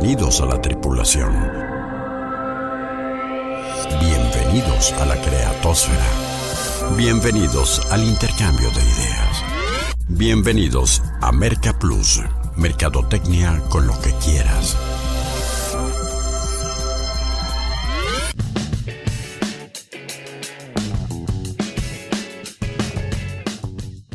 Bienvenidos 0.00 0.40
a 0.40 0.46
la 0.46 0.62
tripulación. 0.62 1.30
Bienvenidos 4.00 4.92
a 4.94 5.04
la 5.04 5.14
creatosfera. 5.20 6.96
Bienvenidos 6.96 7.82
al 7.90 8.04
intercambio 8.04 8.70
de 8.70 8.80
ideas. 8.80 9.44
Bienvenidos 10.08 11.02
a 11.20 11.32
Merca 11.32 11.78
Plus, 11.78 12.22
Mercadotecnia 12.56 13.60
con 13.68 13.86
lo 13.86 14.00
que 14.00 14.12
quieras. 14.24 14.74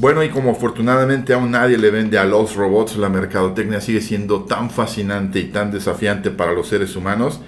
Bueno, 0.05 0.23
y 0.23 0.29
como 0.29 0.51
afortunadamente 0.51 1.33
aún 1.33 1.49
nadie 1.49 1.79
le 1.79 1.89
vende 1.89 2.19
a 2.19 2.25
los 2.25 2.55
robots, 2.55 2.95
la 2.95 3.09
mercadotecnia 3.09 3.81
sigue 3.81 4.01
siendo 4.01 4.43
tan 4.43 4.69
fascinante 4.69 5.39
y 5.39 5.45
tan 5.45 5.71
desafiante 5.71 6.29
para 6.29 6.53
los 6.53 6.67
seres 6.67 6.95
humanos 6.95 7.39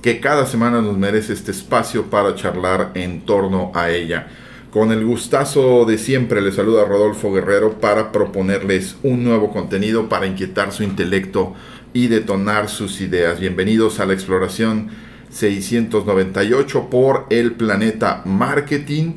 que 0.00 0.20
cada 0.20 0.46
semana 0.46 0.80
nos 0.80 0.96
merece 0.96 1.32
este 1.32 1.50
espacio 1.50 2.10
para 2.10 2.36
charlar 2.36 2.92
en 2.94 3.22
torno 3.22 3.72
a 3.74 3.90
ella. 3.90 4.28
Con 4.70 4.92
el 4.92 5.04
gustazo 5.04 5.84
de 5.86 5.98
siempre 5.98 6.40
les 6.40 6.54
saluda 6.54 6.84
Rodolfo 6.84 7.32
Guerrero 7.32 7.80
para 7.80 8.12
proponerles 8.12 8.94
un 9.02 9.24
nuevo 9.24 9.50
contenido 9.50 10.08
para 10.08 10.28
inquietar 10.28 10.70
su 10.70 10.84
intelecto 10.84 11.54
y 11.92 12.06
detonar 12.06 12.68
sus 12.68 13.00
ideas. 13.00 13.40
Bienvenidos 13.40 13.98
a 13.98 14.06
la 14.06 14.12
exploración 14.14 14.90
698 15.30 16.90
por 16.90 17.26
el 17.30 17.54
planeta 17.54 18.22
Marketing 18.24 19.14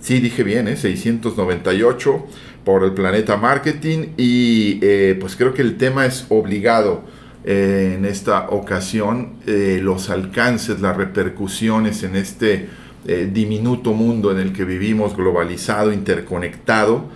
Sí, 0.00 0.20
dije 0.20 0.44
bien, 0.44 0.68
¿eh? 0.68 0.76
698 0.76 2.26
por 2.64 2.84
el 2.84 2.92
Planeta 2.92 3.36
Marketing 3.36 4.08
y 4.16 4.78
eh, 4.82 5.16
pues 5.18 5.36
creo 5.36 5.54
que 5.54 5.62
el 5.62 5.76
tema 5.76 6.06
es 6.06 6.26
obligado 6.28 7.02
eh, 7.44 7.94
en 7.96 8.04
esta 8.04 8.48
ocasión, 8.50 9.34
eh, 9.46 9.80
los 9.82 10.08
alcances, 10.10 10.80
las 10.80 10.96
repercusiones 10.96 12.02
en 12.02 12.16
este 12.16 12.68
diminuto 13.32 13.94
mundo 13.94 14.32
en 14.32 14.38
el 14.38 14.52
que 14.52 14.64
vivimos, 14.64 15.16
globalizado, 15.16 15.94
interconectado, 15.94 17.08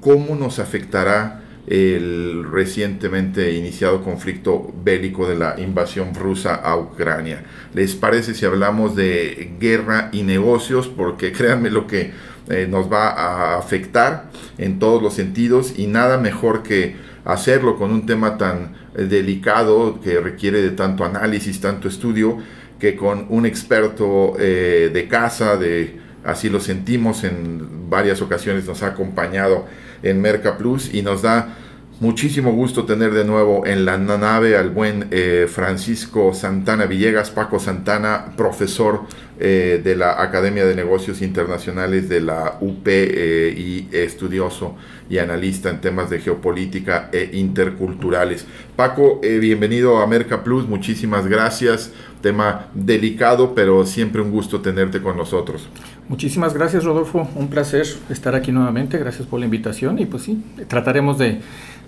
cómo 0.00 0.34
nos 0.34 0.58
afectará 0.60 1.42
el 1.66 2.44
recientemente 2.50 3.52
iniciado 3.52 4.02
conflicto 4.02 4.72
bélico 4.82 5.28
de 5.28 5.36
la 5.36 5.54
invasión 5.58 6.14
rusa 6.14 6.54
a 6.54 6.76
Ucrania. 6.76 7.44
¿Les 7.74 7.94
parece 7.94 8.34
si 8.34 8.46
hablamos 8.46 8.96
de 8.96 9.52
guerra 9.60 10.08
y 10.12 10.22
negocios? 10.22 10.88
Porque 10.88 11.32
créanme 11.36 11.70
lo 11.70 11.86
que 11.86 12.12
eh, 12.48 12.66
nos 12.68 12.90
va 12.90 13.10
a 13.10 13.58
afectar 13.58 14.30
en 14.58 14.78
todos 14.78 15.02
los 15.02 15.14
sentidos 15.14 15.74
y 15.76 15.86
nada 15.86 16.18
mejor 16.18 16.62
que 16.62 16.96
hacerlo 17.24 17.76
con 17.76 17.92
un 17.92 18.06
tema 18.06 18.38
tan 18.38 18.74
eh, 18.96 19.04
delicado 19.04 20.00
que 20.00 20.18
requiere 20.20 20.62
de 20.62 20.70
tanto 20.70 21.04
análisis, 21.04 21.60
tanto 21.60 21.88
estudio, 21.88 22.38
que 22.78 22.96
con 22.96 23.26
un 23.28 23.46
experto 23.46 24.34
eh, 24.38 24.90
de 24.92 25.06
casa, 25.06 25.56
de 25.56 26.00
así 26.24 26.48
lo 26.48 26.60
sentimos 26.60 27.24
en 27.24 27.88
varias 27.90 28.22
ocasiones, 28.22 28.66
nos 28.66 28.82
ha 28.82 28.88
acompañado 28.88 29.66
en 30.02 30.20
Merca 30.20 30.58
Plus 30.58 30.92
y 30.92 31.02
nos 31.02 31.22
da 31.22 31.56
muchísimo 32.00 32.52
gusto 32.52 32.86
tener 32.86 33.12
de 33.12 33.26
nuevo 33.26 33.66
en 33.66 33.84
la 33.84 33.98
nave 33.98 34.56
al 34.56 34.70
buen 34.70 35.08
eh, 35.10 35.46
Francisco 35.52 36.32
Santana 36.32 36.86
Villegas, 36.86 37.30
Paco 37.30 37.60
Santana, 37.60 38.32
profesor 38.38 39.02
eh, 39.38 39.80
de 39.84 39.96
la 39.96 40.22
Academia 40.22 40.64
de 40.64 40.74
Negocios 40.74 41.20
Internacionales 41.20 42.08
de 42.08 42.22
la 42.22 42.56
UP 42.60 42.86
eh, 42.86 43.54
y 43.56 43.88
estudioso 43.94 44.76
y 45.10 45.18
analista 45.18 45.68
en 45.68 45.82
temas 45.82 46.08
de 46.08 46.20
geopolítica 46.20 47.10
e 47.12 47.30
interculturales. 47.34 48.46
Paco, 48.76 49.20
bienvenido 49.20 49.98
a 49.98 50.06
Merca 50.06 50.42
Plus, 50.42 50.66
muchísimas 50.66 51.26
gracias. 51.26 51.92
Tema 52.22 52.66
delicado, 52.74 53.54
pero 53.54 53.86
siempre 53.86 54.20
un 54.20 54.30
gusto 54.30 54.60
tenerte 54.60 55.00
con 55.00 55.16
nosotros. 55.16 55.68
Muchísimas 56.08 56.54
gracias, 56.54 56.84
Rodolfo. 56.84 57.28
Un 57.34 57.48
placer 57.48 57.86
estar 58.10 58.34
aquí 58.34 58.52
nuevamente. 58.52 58.98
Gracias 58.98 59.26
por 59.26 59.40
la 59.40 59.46
invitación. 59.46 59.98
Y 59.98 60.06
pues 60.06 60.24
sí, 60.24 60.42
trataremos 60.68 61.18
de, 61.18 61.40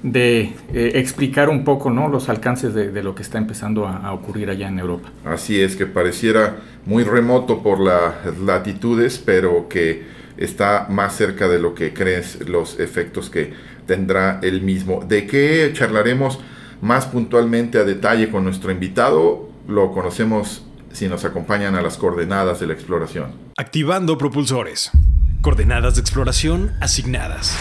de 0.02 0.52
eh, 0.72 0.92
explicar 0.94 1.48
un 1.48 1.64
poco 1.64 1.90
¿no? 1.90 2.08
los 2.08 2.28
alcances 2.28 2.74
de, 2.74 3.02
lo 3.02 3.14
que 3.14 3.22
está 3.22 3.38
empezando 3.38 3.86
a, 3.86 4.12
ocurrir 4.12 4.50
allá 4.50 4.68
en 4.68 4.78
Europa. 4.78 5.10
Así 5.24 5.60
es, 5.60 5.76
que 5.76 5.86
pareciera 5.86 6.56
muy 6.86 7.04
remoto 7.04 7.62
por 7.62 7.80
las 7.80 8.38
latitudes, 8.38 9.18
pero 9.18 9.68
que 9.68 10.04
está 10.36 10.86
más 10.88 11.14
cerca 11.14 11.48
de 11.48 11.58
lo 11.58 11.74
que 11.74 11.92
crees 11.92 12.48
los 12.48 12.80
efectos 12.80 13.30
que 13.30 13.52
tendrá 13.86 14.40
el 14.42 14.62
mismo. 14.62 15.04
¿De 15.06 15.26
qué 15.26 15.70
charlaremos 15.72 16.40
más 16.80 17.06
puntualmente 17.06 17.78
a 17.78 17.84
detalle 17.84 18.30
con 18.30 18.44
nuestro 18.44 18.72
invitado? 18.72 19.51
Lo 19.66 19.92
conocemos 19.92 20.64
si 20.92 21.08
nos 21.08 21.24
acompañan 21.24 21.74
a 21.76 21.82
las 21.82 21.96
coordenadas 21.96 22.58
de 22.60 22.66
la 22.66 22.72
exploración. 22.74 23.32
Activando 23.56 24.18
propulsores. 24.18 24.90
Coordenadas 25.40 25.94
de 25.94 26.00
exploración 26.00 26.74
asignadas. 26.80 27.56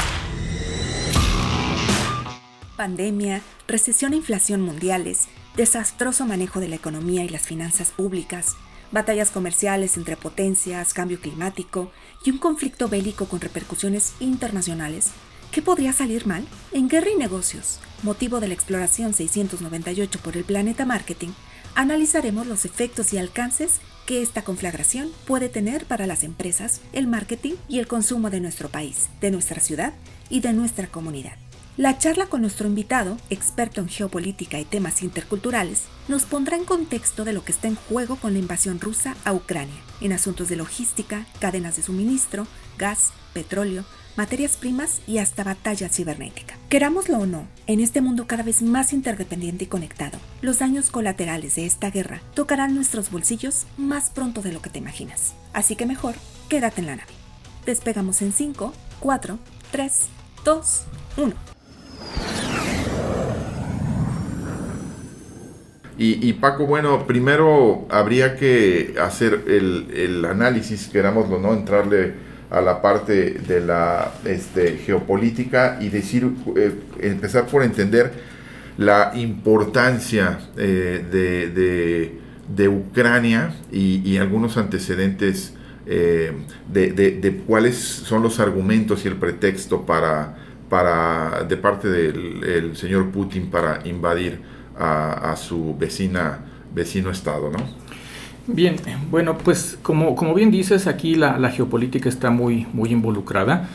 Pandemia, 2.75 3.41
recesión 3.67 4.13
e 4.13 4.17
inflación 4.17 4.61
mundiales, 4.61 5.27
desastroso 5.55 6.25
manejo 6.25 6.59
de 6.59 6.67
la 6.67 6.75
economía 6.75 7.23
y 7.23 7.29
las 7.29 7.43
finanzas 7.43 7.91
públicas, 7.91 8.55
batallas 8.91 9.29
comerciales 9.29 9.97
entre 9.97 10.17
potencias, 10.17 10.93
cambio 10.93 11.19
climático 11.19 11.91
y 12.25 12.31
un 12.31 12.39
conflicto 12.39 12.89
bélico 12.89 13.25
con 13.27 13.39
repercusiones 13.39 14.15
internacionales. 14.19 15.11
¿Qué 15.51 15.61
podría 15.61 15.93
salir 15.93 16.25
mal? 16.25 16.45
En 16.71 16.89
Guerra 16.89 17.11
y 17.11 17.15
Negocios, 17.15 17.79
motivo 18.01 18.39
de 18.39 18.47
la 18.47 18.53
exploración 18.55 19.13
698 19.13 20.19
por 20.23 20.35
el 20.35 20.43
Planeta 20.43 20.85
Marketing, 20.85 21.29
analizaremos 21.75 22.47
los 22.47 22.65
efectos 22.65 23.13
y 23.13 23.17
alcances 23.17 23.79
que 24.05 24.21
esta 24.21 24.43
conflagración 24.43 25.09
puede 25.25 25.49
tener 25.49 25.85
para 25.85 26.07
las 26.07 26.23
empresas, 26.23 26.81
el 26.93 27.07
marketing 27.07 27.53
y 27.67 27.79
el 27.79 27.87
consumo 27.87 28.29
de 28.29 28.39
nuestro 28.39 28.69
país, 28.69 29.09
de 29.21 29.31
nuestra 29.31 29.59
ciudad 29.59 29.93
y 30.29 30.41
de 30.41 30.53
nuestra 30.53 30.87
comunidad. 30.87 31.37
La 31.77 31.97
charla 31.97 32.25
con 32.25 32.41
nuestro 32.41 32.67
invitado, 32.67 33.17
experto 33.29 33.79
en 33.79 33.87
geopolítica 33.87 34.59
y 34.59 34.65
temas 34.65 35.01
interculturales, 35.03 35.83
nos 36.09 36.23
pondrá 36.23 36.57
en 36.57 36.65
contexto 36.65 37.23
de 37.23 37.31
lo 37.31 37.45
que 37.45 37.53
está 37.53 37.69
en 37.69 37.75
juego 37.75 38.17
con 38.17 38.33
la 38.33 38.39
invasión 38.39 38.81
rusa 38.81 39.15
a 39.23 39.33
Ucrania, 39.33 39.81
en 40.01 40.11
asuntos 40.11 40.49
de 40.49 40.57
logística, 40.57 41.25
cadenas 41.39 41.77
de 41.77 41.83
suministro, 41.83 42.45
gas, 42.77 43.13
petróleo, 43.33 43.85
materias 44.15 44.57
primas 44.57 45.01
y 45.07 45.17
hasta 45.19 45.43
batalla 45.43 45.89
cibernética. 45.89 46.55
Querámoslo 46.69 47.19
o 47.19 47.25
no, 47.25 47.47
en 47.67 47.79
este 47.79 48.01
mundo 48.01 48.27
cada 48.27 48.43
vez 48.43 48.61
más 48.61 48.93
interdependiente 48.93 49.65
y 49.65 49.67
conectado, 49.67 50.17
los 50.41 50.59
daños 50.59 50.89
colaterales 50.89 51.55
de 51.55 51.65
esta 51.65 51.89
guerra 51.89 52.21
tocarán 52.33 52.75
nuestros 52.75 53.11
bolsillos 53.11 53.65
más 53.77 54.09
pronto 54.09 54.41
de 54.41 54.51
lo 54.51 54.61
que 54.61 54.69
te 54.69 54.79
imaginas. 54.79 55.33
Así 55.53 55.75
que 55.75 55.85
mejor, 55.85 56.15
quédate 56.49 56.81
en 56.81 56.87
la 56.87 56.95
nave. 56.97 57.11
Despegamos 57.65 58.21
en 58.21 58.33
5, 58.33 58.73
4, 58.99 59.39
3, 59.71 59.99
2, 60.43 60.83
1. 61.17 61.33
Y, 66.03 66.33
Paco, 66.33 66.65
bueno, 66.65 67.05
primero 67.05 67.85
habría 67.91 68.35
que 68.35 68.95
hacer 68.99 69.43
el, 69.47 69.91
el 69.93 70.25
análisis, 70.25 70.87
querámoslo, 70.87 71.37
¿no? 71.37 71.53
Entrarle 71.53 72.30
a 72.51 72.59
la 72.59 72.81
parte 72.81 73.31
de 73.31 73.61
la 73.61 74.11
este, 74.25 74.77
geopolítica 74.77 75.77
y 75.79 75.87
decir, 75.87 76.29
eh, 76.57 76.73
empezar 76.99 77.47
por 77.47 77.63
entender 77.63 78.11
la 78.77 79.13
importancia 79.15 80.39
eh, 80.57 81.03
de, 81.09 82.19
de, 82.47 82.67
Ucrania 82.67 83.53
y, 83.71 84.17
algunos 84.17 84.57
antecedentes 84.57 85.53
eh, 85.85 86.33
de, 86.67 86.91
de, 86.91 87.37
cuáles 87.47 87.77
son 87.77 88.21
los 88.21 88.39
argumentos 88.39 89.05
y 89.05 89.07
el 89.07 89.15
pretexto 89.15 89.85
para, 89.85 90.35
para 90.69 91.45
de 91.47 91.57
parte 91.57 91.89
del 91.89 92.75
señor 92.75 93.11
Putin 93.11 93.49
para 93.49 93.79
invadir 93.85 94.41
a, 94.77 95.31
a 95.31 95.35
su 95.37 95.75
vecina, 95.77 96.39
vecino 96.73 97.11
estado, 97.11 97.49
¿no? 97.49 97.80
Bien, 98.53 98.75
bueno, 99.09 99.37
pues 99.37 99.77
como, 99.81 100.15
como 100.15 100.33
bien 100.33 100.51
dices, 100.51 100.87
aquí 100.87 101.15
la, 101.15 101.49
geopolítica 101.51 102.09
está 102.09 102.31
muy, 102.31 102.67
muy 102.73 102.89
involucrada 102.89 103.69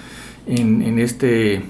en, 0.46 0.82
en, 0.82 0.98
este, 0.98 1.62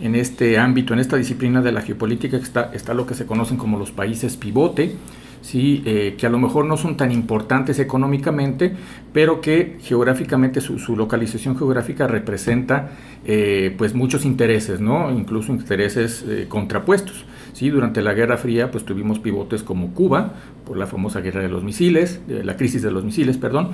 en 0.00 0.14
este 0.14 0.58
ámbito, 0.58 0.94
en 0.94 1.00
esta 1.00 1.16
disciplina 1.16 1.60
de 1.60 1.72
la 1.72 1.82
geopolítica 1.82 2.38
está, 2.38 2.70
está 2.72 2.94
lo 2.94 3.06
que 3.06 3.14
se 3.14 3.26
conocen 3.26 3.58
como 3.58 3.78
los 3.78 3.90
países 3.90 4.36
pivote, 4.36 4.96
¿sí? 5.44 5.82
Eh, 5.84 6.14
que 6.16 6.26
a 6.26 6.30
lo 6.30 6.38
mejor 6.38 6.64
no 6.64 6.76
son 6.76 6.96
tan 6.96 7.12
importantes 7.12 7.78
económicamente, 7.78 8.72
pero 9.12 9.40
que 9.42 9.76
geográficamente 9.82 10.60
su, 10.60 10.78
su 10.78 10.96
localización 10.96 11.56
geográfica 11.56 12.06
representa 12.06 12.92
eh, 13.26 13.74
pues 13.76 13.94
muchos 13.94 14.24
intereses, 14.24 14.80
¿no? 14.80 15.10
incluso 15.12 15.52
intereses 15.52 16.24
eh, 16.26 16.46
contrapuestos. 16.48 17.26
¿Sí? 17.54 17.70
Durante 17.70 18.02
la 18.02 18.12
Guerra 18.12 18.36
Fría 18.36 18.70
pues 18.70 18.84
tuvimos 18.84 19.18
pivotes 19.18 19.62
como 19.62 19.94
Cuba, 19.94 20.34
por 20.66 20.76
la 20.76 20.86
famosa 20.86 21.22
guerra 21.22 21.40
de 21.40 21.48
los 21.48 21.64
misiles, 21.64 22.20
la 22.28 22.56
crisis 22.56 22.82
de 22.82 22.90
los 22.90 23.02
misiles, 23.02 23.38
perdón. 23.38 23.70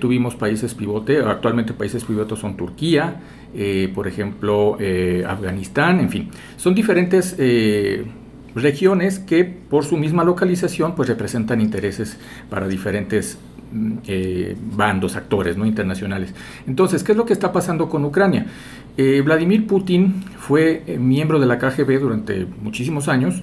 tuvimos 0.00 0.34
países 0.36 0.72
pivote, 0.72 1.18
actualmente 1.18 1.74
países 1.74 2.04
pivotes 2.04 2.38
son 2.38 2.56
Turquía, 2.56 3.20
por 3.94 4.08
ejemplo 4.08 4.78
Afganistán, 5.26 6.00
en 6.00 6.08
fin. 6.08 6.30
Son 6.56 6.74
diferentes 6.74 7.36
regiones 8.54 9.18
que 9.18 9.44
por 9.44 9.84
su 9.84 9.96
misma 9.96 10.22
localización 10.22 10.94
pues 10.94 11.08
representan 11.08 11.60
intereses 11.60 12.18
para 12.48 12.68
diferentes 12.68 13.38
eh, 14.06 14.56
bandos, 14.76 15.16
actores 15.16 15.56
¿no? 15.56 15.66
internacionales. 15.66 16.34
Entonces, 16.66 17.02
¿qué 17.02 17.12
es 17.12 17.18
lo 17.18 17.24
que 17.24 17.32
está 17.32 17.52
pasando 17.52 17.88
con 17.88 18.04
Ucrania? 18.04 18.46
Eh, 18.96 19.22
Vladimir 19.24 19.66
Putin 19.66 20.22
fue 20.38 20.84
miembro 20.98 21.40
de 21.40 21.46
la 21.46 21.58
KGB 21.58 22.00
durante 22.00 22.46
muchísimos 22.62 23.08
años, 23.08 23.42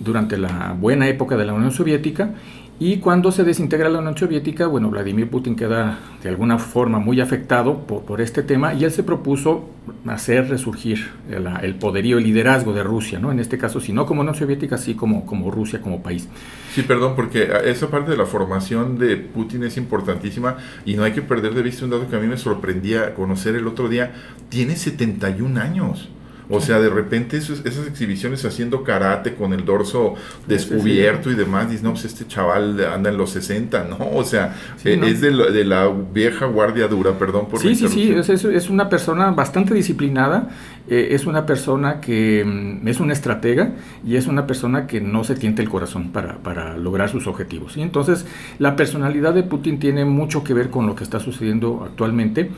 durante 0.00 0.36
la 0.38 0.76
buena 0.78 1.08
época 1.08 1.36
de 1.36 1.44
la 1.44 1.54
Unión 1.54 1.72
Soviética, 1.72 2.34
y 2.80 2.98
cuando 2.98 3.32
se 3.32 3.42
desintegra 3.42 3.88
la 3.88 3.98
Unión 3.98 4.16
Soviética, 4.16 4.68
bueno, 4.68 4.88
Vladimir 4.88 5.28
Putin 5.28 5.56
queda 5.56 5.98
de 6.22 6.28
alguna 6.28 6.58
forma 6.58 7.00
muy 7.00 7.20
afectado 7.20 7.80
por, 7.80 8.20
este 8.20 8.44
tema 8.44 8.72
y 8.72 8.84
él 8.84 8.92
se 8.92 9.02
propuso 9.02 9.68
hacer 10.06 10.48
resurgir 10.48 11.08
el, 11.28 11.74
poderío, 11.74 12.18
el 12.18 12.24
liderazgo 12.24 12.72
de 12.72 12.84
Rusia, 12.84 13.18
¿no? 13.18 13.32
En 13.32 13.40
este 13.40 13.58
caso, 13.58 13.80
si 13.80 13.92
no 13.92 14.06
como 14.06 14.20
Unión 14.20 14.36
Soviética, 14.36 14.78
sí 14.78 14.94
como, 14.94 15.26
como 15.26 15.50
Rusia, 15.50 15.80
como 15.80 16.04
país. 16.04 16.28
Sí, 16.72 16.82
perdón, 16.82 17.14
porque 17.16 17.48
esa 17.64 17.88
parte 17.88 18.12
de 18.12 18.16
la 18.16 18.26
formación 18.26 18.96
de 18.96 19.16
Putin 19.16 19.64
es 19.64 19.76
importantísima 19.76 20.56
y 20.86 20.94
no 20.94 21.02
hay 21.02 21.10
que 21.10 21.22
perder 21.22 21.54
de 21.54 21.62
vista 21.62 21.84
un 21.84 21.90
dato 21.90 22.08
que 22.08 22.14
a 22.14 22.20
mí 22.20 22.28
me 22.28 22.36
sorprendía 22.36 23.12
conocer 23.14 23.56
el 23.56 23.66
otro 23.66 23.88
día. 23.88 24.12
Tiene 24.50 24.76
71 24.76 25.60
años. 25.60 26.10
O 26.50 26.60
sea, 26.60 26.80
de 26.80 26.88
repente 26.88 27.36
esas 27.36 27.86
exhibiciones 27.86 28.44
haciendo 28.44 28.82
karate 28.82 29.34
con 29.34 29.52
el 29.52 29.64
dorso 29.64 30.14
descubierto 30.46 31.30
y 31.30 31.34
demás, 31.34 31.68
dices, 31.68 31.82
no, 31.82 31.92
pues 31.92 32.06
este 32.06 32.26
chaval 32.26 32.84
anda 32.84 33.10
en 33.10 33.18
los 33.18 33.30
60, 33.30 33.84
¿no? 33.84 33.98
O 34.14 34.24
sea, 34.24 34.56
eh, 34.84 34.98
es 35.04 35.20
de, 35.20 35.30
la 35.64 35.88
vieja 35.88 36.46
guardia 36.46 36.88
dura, 36.88 37.18
perdón 37.18 37.48
por 37.48 37.60
Sí, 37.60 37.74
sí, 37.74 37.88
sí, 37.88 38.12
es, 38.12 38.28
es, 38.30 38.70
una 38.70 38.88
persona 38.88 39.30
bastante 39.30 39.74
disciplinada, 39.74 40.48
eh, 40.88 41.08
es 41.10 41.26
una 41.26 41.44
persona 41.44 42.00
que 42.00 42.44
mm, 42.44 42.88
es 42.88 43.00
una 43.00 43.12
estratega 43.12 43.72
y 44.06 44.16
es 44.16 44.26
una 44.26 44.46
persona 44.46 44.86
que 44.86 45.00
no 45.00 45.24
se 45.24 45.34
tiente 45.34 45.60
el 45.60 45.68
corazón 45.68 46.12
para, 46.12 46.38
para 46.38 46.76
lograr 46.78 47.10
sus 47.10 47.26
objetivos. 47.26 47.74
¿sí? 47.74 47.82
Entonces, 47.82 48.24
la 48.58 48.74
personalidad 48.74 49.34
de 49.34 49.42
Putin 49.42 49.78
tiene 49.78 50.04
mucho 50.04 50.44
que 50.44 50.54
ver 50.54 50.70
con 50.70 50.86
lo 50.86 50.94
que 50.94 51.04
está 51.04 51.20
sucediendo 51.20 51.82
actualmente. 51.84 52.50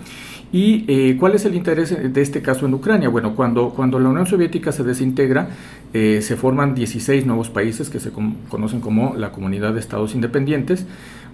¿Y 0.52 0.84
eh, 0.88 1.16
cuál 1.18 1.36
es 1.36 1.44
el 1.44 1.54
interés 1.54 2.12
de 2.12 2.20
este 2.20 2.42
caso 2.42 2.66
en 2.66 2.74
Ucrania? 2.74 3.08
Bueno, 3.08 3.36
cuando, 3.36 3.70
cuando 3.70 4.00
la 4.00 4.08
Unión 4.08 4.26
Soviética 4.26 4.72
se 4.72 4.82
desintegra, 4.82 5.48
eh, 5.94 6.20
se 6.22 6.36
forman 6.36 6.74
16 6.74 7.24
nuevos 7.24 7.50
países 7.50 7.88
que 7.88 8.00
se 8.00 8.10
conocen 8.10 8.80
como 8.80 9.14
la 9.14 9.30
Comunidad 9.30 9.74
de 9.74 9.80
Estados 9.80 10.12
Independientes, 10.14 10.86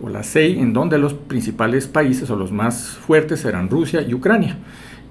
o 0.02 0.10
la 0.10 0.22
CEI, 0.22 0.58
en 0.58 0.74
donde 0.74 0.98
los 0.98 1.14
principales 1.14 1.86
países 1.88 2.28
o 2.28 2.36
los 2.36 2.52
más 2.52 2.98
fuertes 2.98 3.42
eran 3.46 3.70
Rusia 3.70 4.02
y 4.02 4.12
Ucrania. 4.12 4.58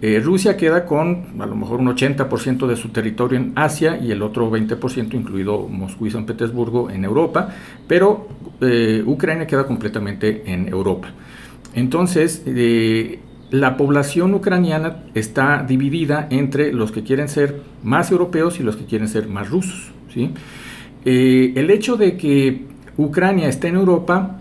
Eh, 0.03 0.21
Rusia 0.23 0.55
queda 0.55 0.85
con 0.85 1.41
a 1.41 1.47
lo 1.47 1.55
mejor 1.55 1.79
un 1.79 1.87
80% 1.87 2.67
de 2.67 2.75
su 2.75 2.89
territorio 2.89 3.39
en 3.39 3.53
Asia 3.55 3.97
y 3.97 4.11
el 4.11 4.21
otro 4.21 4.51
20%, 4.51 5.15
incluido 5.15 5.67
Moscú 5.67 6.05
y 6.05 6.11
San 6.11 6.27
Petersburgo, 6.27 6.91
en 6.91 7.05
Europa, 7.05 7.49
pero 7.87 8.27
Ucrania 9.05 9.47
queda 9.47 9.65
completamente 9.65 10.43
en 10.45 10.67
Europa. 10.67 11.07
Entonces, 11.73 12.43
la 13.51 13.77
población 13.77 14.33
ucraniana 14.33 15.03
está 15.13 15.63
dividida 15.67 16.27
entre 16.29 16.73
los 16.73 16.91
que 16.91 17.03
quieren 17.03 17.29
ser 17.29 17.61
más 17.83 18.11
europeos 18.11 18.59
y 18.59 18.63
los 18.63 18.75
que 18.75 18.85
quieren 18.85 19.07
ser 19.07 19.27
más 19.27 19.49
rusos. 19.49 19.91
Eh, 21.05 21.53
el 21.55 21.69
hecho 21.69 21.97
de 21.97 22.17
que 22.17 22.65
Ucrania 22.97 23.47
esté 23.47 23.67
en 23.67 23.75
Europa 23.75 24.37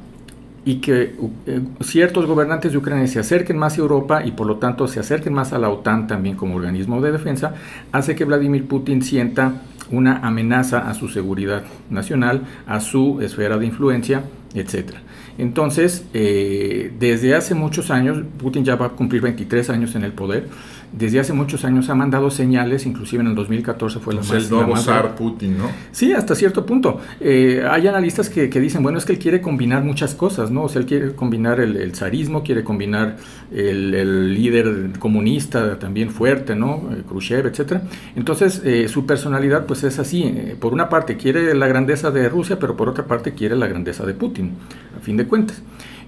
y 0.65 0.77
que 0.77 1.17
eh, 1.47 1.61
ciertos 1.81 2.27
gobernantes 2.27 2.73
de 2.73 2.79
Ucrania 2.79 3.07
se 3.07 3.19
acerquen 3.19 3.59
más 3.59 3.77
a 3.77 3.81
Europa 3.81 4.25
y 4.25 4.31
por 4.31 4.47
lo 4.47 4.57
tanto 4.57 4.89
se 4.89 5.01
acerquen 5.01 5.35
más 5.35 5.53
a 5.53 5.59
la 5.59 5.69
OTAN 5.69 6.07
también 6.07 6.37
como 6.37 6.55
organismo 6.57 7.01
de 7.03 7.13
defensa, 7.13 7.55
hace 7.93 8.15
que 8.15 8.25
Vladimir 8.25 8.67
Putin 8.67 9.03
sienta 9.03 9.63
una 9.91 10.19
amenaza 10.19 10.89
a 10.89 10.95
su 10.95 11.09
seguridad 11.09 11.65
nacional, 11.91 12.43
a 12.67 12.81
su 12.81 13.21
esfera 13.21 13.59
de 13.59 13.67
influencia, 13.67 14.25
etc. 14.55 14.95
Entonces, 15.39 16.05
eh, 16.15 16.93
desde 16.99 17.35
hace 17.35 17.55
muchos 17.55 17.91
años, 17.91 18.23
Putin 18.39 18.65
ya 18.65 18.77
va 18.77 18.87
a 18.87 18.89
cumplir 18.91 19.23
23 19.23 19.69
años 19.71 19.95
en 19.95 20.05
el 20.05 20.13
poder, 20.13 20.49
desde 20.97 21.19
hace 21.19 21.33
muchos 21.33 21.65
años 21.65 21.91
ha 21.91 21.95
mandado 21.95 22.31
señales, 22.31 22.87
inclusive 22.87 23.21
en 23.23 23.29
el 23.29 23.35
2014 23.35 23.99
fue 23.99 24.15
la 24.15 24.21
más... 24.21 24.31
El 24.31 24.49
nuevo 24.49 24.77
zar 24.77 25.17
Putin, 25.17 25.59
¿no? 25.59 25.71
Sí, 25.91 26.13
hasta 26.13 26.37
cierto 26.37 26.65
punto. 26.65 27.01
Eh, 27.21 27.65
hay 27.69 27.89
analistas 27.89 28.29
que, 28.29 28.49
dicen, 28.49 28.83
bueno, 28.83 28.99
es 28.99 29.05
que 29.05 29.13
él 29.13 29.19
quiere 29.19 29.41
combinar 29.41 29.83
muchas 29.83 30.15
cosas, 30.15 30.53
¿no? 30.53 30.63
O 30.63 30.69
sea, 30.69 30.81
él 30.81 30.87
quiere 30.87 31.15
combinar 31.15 31.59
el, 31.59 31.95
zarismo, 31.97 32.45
quiere 32.45 32.63
combinar 32.63 33.17
el, 33.53 34.35
líder 34.35 34.93
comunista 35.01 35.79
también 35.81 36.11
fuerte, 36.11 36.55
¿no? 36.55 36.89
Eh, 36.93 37.03
Khrushchev, 37.09 37.47
etc. 37.47 37.81
Entonces, 38.15 38.63
eh, 38.65 38.87
su 38.89 39.05
personalidad 39.05 39.67
pues 39.67 39.83
es 39.83 39.99
así. 39.99 40.55
por 40.61 40.73
una 40.73 40.89
parte 40.89 41.17
quiere 41.17 41.55
la 41.55 41.67
grandeza 41.67 42.13
de 42.13 42.29
Rusia, 42.29 42.59
pero 42.61 42.77
por 42.77 42.89
otra 42.89 43.05
parte 43.05 43.35
quiere 43.35 43.57
la 43.57 43.67
grandeza 43.67 44.07
de 44.07 44.15
Putin, 44.15 44.53
a 44.97 45.01
fin 45.01 45.17
de 45.17 45.27
cuentas. 45.27 45.61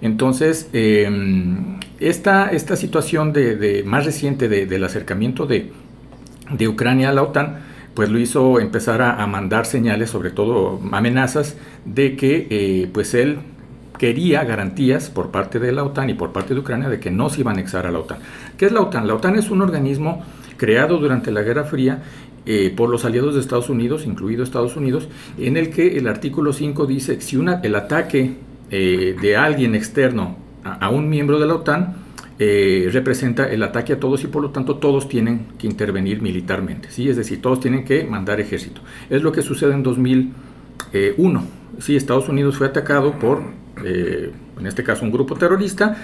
Entonces, 0.03 0.69
em, 0.73 1.79
esta, 2.01 2.51
esta 2.51 2.77
situación 2.77 3.33
de, 3.33 3.83
más 3.87 4.05
reciente 4.05 4.49
del 4.49 4.85
acercamiento 4.85 5.47
de, 5.47 5.73
Ucrania 6.69 7.11
a 7.11 7.13
la 7.13 7.23
OTAN, 7.23 7.59
pues 7.95 8.11
lo 8.11 8.19
hizo 8.19 8.61
empezar 8.61 9.01
a, 9.03 9.27
mandar 9.27 9.67
señales, 9.67 10.11
sobre 10.11 10.31
todo 10.31 10.81
amenazas, 10.93 11.57
de 11.85 12.17
que 12.17 12.47
eh, 12.51 12.89
pues 12.93 13.15
él 13.15 13.39
quería 13.99 14.45
garantías 14.45 15.09
por 15.09 15.31
parte 15.31 15.59
de 15.59 15.73
la 15.73 15.83
OTAN 15.83 16.11
y 16.11 16.15
por 16.15 16.33
parte 16.33 16.53
de 16.55 16.61
Ucrania 16.61 16.89
de 16.89 17.01
que 17.01 17.11
no 17.11 17.31
se 17.31 17.41
iba 17.41 17.51
a 17.51 17.55
anexar 17.55 17.87
a 17.87 17.91
la 17.91 17.99
OTAN. 17.99 18.19
¿Qué 18.59 18.67
es 18.67 18.73
la 18.73 18.83
OTAN? 18.83 19.07
La 19.07 19.15
OTAN 19.15 19.37
es 19.37 19.51
un 19.51 19.63
organismo 19.63 20.23
creado 20.59 20.99
durante 20.99 21.31
la 21.31 21.43
Guerra 21.43 21.65
Fría 21.65 22.03
eh, 22.45 22.73
por 22.77 22.89
los 22.91 23.05
aliados 23.05 23.35
de 23.35 23.41
Estados 23.41 23.69
Unidos, 23.69 24.07
incluido 24.07 24.45
Estados 24.45 24.77
Unidos, 24.77 25.09
en 25.39 25.57
el 25.57 25.71
que 25.71 25.99
el 25.99 26.07
artículo 26.07 26.53
5 26.53 26.87
dice 26.87 27.17
que 27.17 27.23
si 27.23 27.37
una, 27.37 27.61
el 27.63 27.75
ataque 27.75 28.37
eh, 28.71 29.17
de 29.21 29.37
alguien 29.37 29.75
externo 29.75 30.37
a, 30.65 30.89
un 30.91 31.09
miembro 31.09 31.39
de 31.39 31.47
la 31.47 31.55
OTAN 31.55 31.95
eh, 32.39 32.89
representa 32.93 33.49
el 33.49 33.63
ataque 33.63 33.93
a 33.95 34.01
todos 34.01 34.25
y 34.25 34.27
por 34.27 34.43
lo 34.43 34.51
tanto 34.51 34.77
todos 34.77 35.09
tienen 35.09 35.47
que 35.59 35.67
intervenir 35.67 36.21
militarmente, 36.21 36.91
¿sí? 36.91 37.09
es 37.09 37.17
decir, 37.17 37.41
todos 37.41 37.61
tienen 37.61 37.85
que 37.85 38.05
mandar 38.05 38.41
ejército. 38.41 38.81
Es 39.09 39.23
lo 39.23 39.33
que 39.33 39.43
sucede 39.43 39.73
en 39.73 39.83
2001. 39.83 41.45
Sí, 41.79 41.97
Estados 41.97 42.29
Unidos 42.29 42.57
fue 42.57 42.67
atacado 42.67 43.13
por, 43.19 43.43
eh, 43.85 44.33
en 44.59 44.67
este 44.67 44.83
caso, 44.83 45.05
un 45.05 45.13
grupo 45.13 45.37
terrorista, 45.37 45.97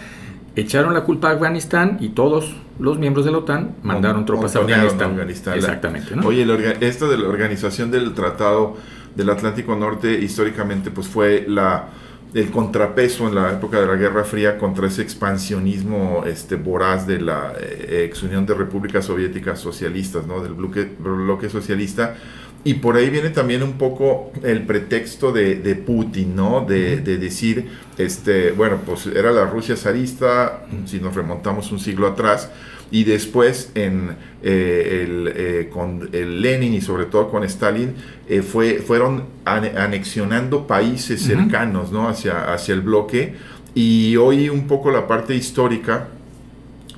echaron 0.55 0.95
la 0.95 1.03
culpa 1.03 1.31
a 1.31 1.33
Afganistán 1.33 1.99
y 2.01 2.11
todos 2.11 2.57
los 2.79 2.99
miembros 2.99 3.25
de 3.25 3.33
la 3.33 3.39
OTAN 3.39 3.77
mandaron 3.83 4.25
tropas 4.25 4.55
a 4.57 4.61
Afganistán. 4.61 5.19
Exactamente. 5.55 6.15
Oye, 6.25 6.47
esto 6.81 7.11
de 7.11 7.19
la 7.19 7.29
organización 7.29 7.91
del 7.91 8.15
Tratado 8.15 8.77
del 9.15 9.31
Atlántico 9.31 9.77
Norte 9.77 10.13
históricamente 10.13 10.91
pues 10.91 11.09
fue 11.09 11.45
la 11.47 11.89
el 12.35 12.51
contrapeso 12.51 13.29
en 13.29 13.35
la 13.35 13.53
época 13.53 13.81
de 13.81 13.87
la 13.87 13.97
Guerra 13.97 14.25
Fría 14.25 14.59
contra 14.59 14.87
ese 14.87 15.03
expansionismo 15.03 16.25
este, 16.27 16.57
voraz 16.57 17.07
de 17.07 17.21
la 17.21 17.53
eh, 17.61 18.07
ex 18.07 18.23
Unión 18.23 18.47
de 18.47 18.55
Repúblicas 18.55 19.05
Soviéticas 19.05 19.59
Socialistas, 19.59 20.27
¿no? 20.27 20.43
del 20.43 20.55
bloque, 20.55 20.89
bloque 20.99 21.51
socialista. 21.51 22.17
Y 22.65 22.75
por 22.75 22.97
ahí 22.97 23.11
viene 23.11 23.31
también 23.31 23.63
un 23.63 23.73
poco 23.73 24.33
el 24.45 24.63
pretexto 24.63 25.33
de, 25.33 25.57
de 25.57 25.75
Putin, 25.75 26.37
¿no? 26.37 26.65
De, 26.65 26.99
de, 26.99 27.19
decir, 27.19 27.69
este, 27.99 28.53
bueno, 28.53 28.79
pues 28.87 29.07
era 29.07 29.33
la 29.33 29.47
Rusia 29.47 29.77
zarista, 29.77 30.65
si 30.87 31.01
nos 31.01 31.15
remontamos 31.15 31.73
un 31.73 31.81
siglo 31.81 32.07
atrás, 32.07 32.51
y 32.93 33.05
después 33.05 33.73
en, 33.75 34.11
eh, 34.43 35.03
el, 35.03 35.33
eh, 35.35 35.71
con 35.73 36.11
el 36.13 36.43
Lenin 36.43 36.75
y 36.75 36.83
sobre 36.83 37.07
todo 37.07 37.31
con 37.31 37.43
Stalin 37.43 37.95
eh, 38.29 38.43
fue, 38.43 38.81
fueron 38.87 39.25
anexionando 39.47 40.67
países 40.67 41.23
cercanos 41.23 41.91
¿no? 41.91 42.07
hacia, 42.07 42.53
hacia 42.53 42.75
el 42.75 42.83
bloque 42.83 43.35
y 43.75 44.17
hoy 44.17 44.51
un 44.51 44.67
poco 44.67 44.91
la 44.91 45.07
parte 45.07 45.35
histórica, 45.35 46.09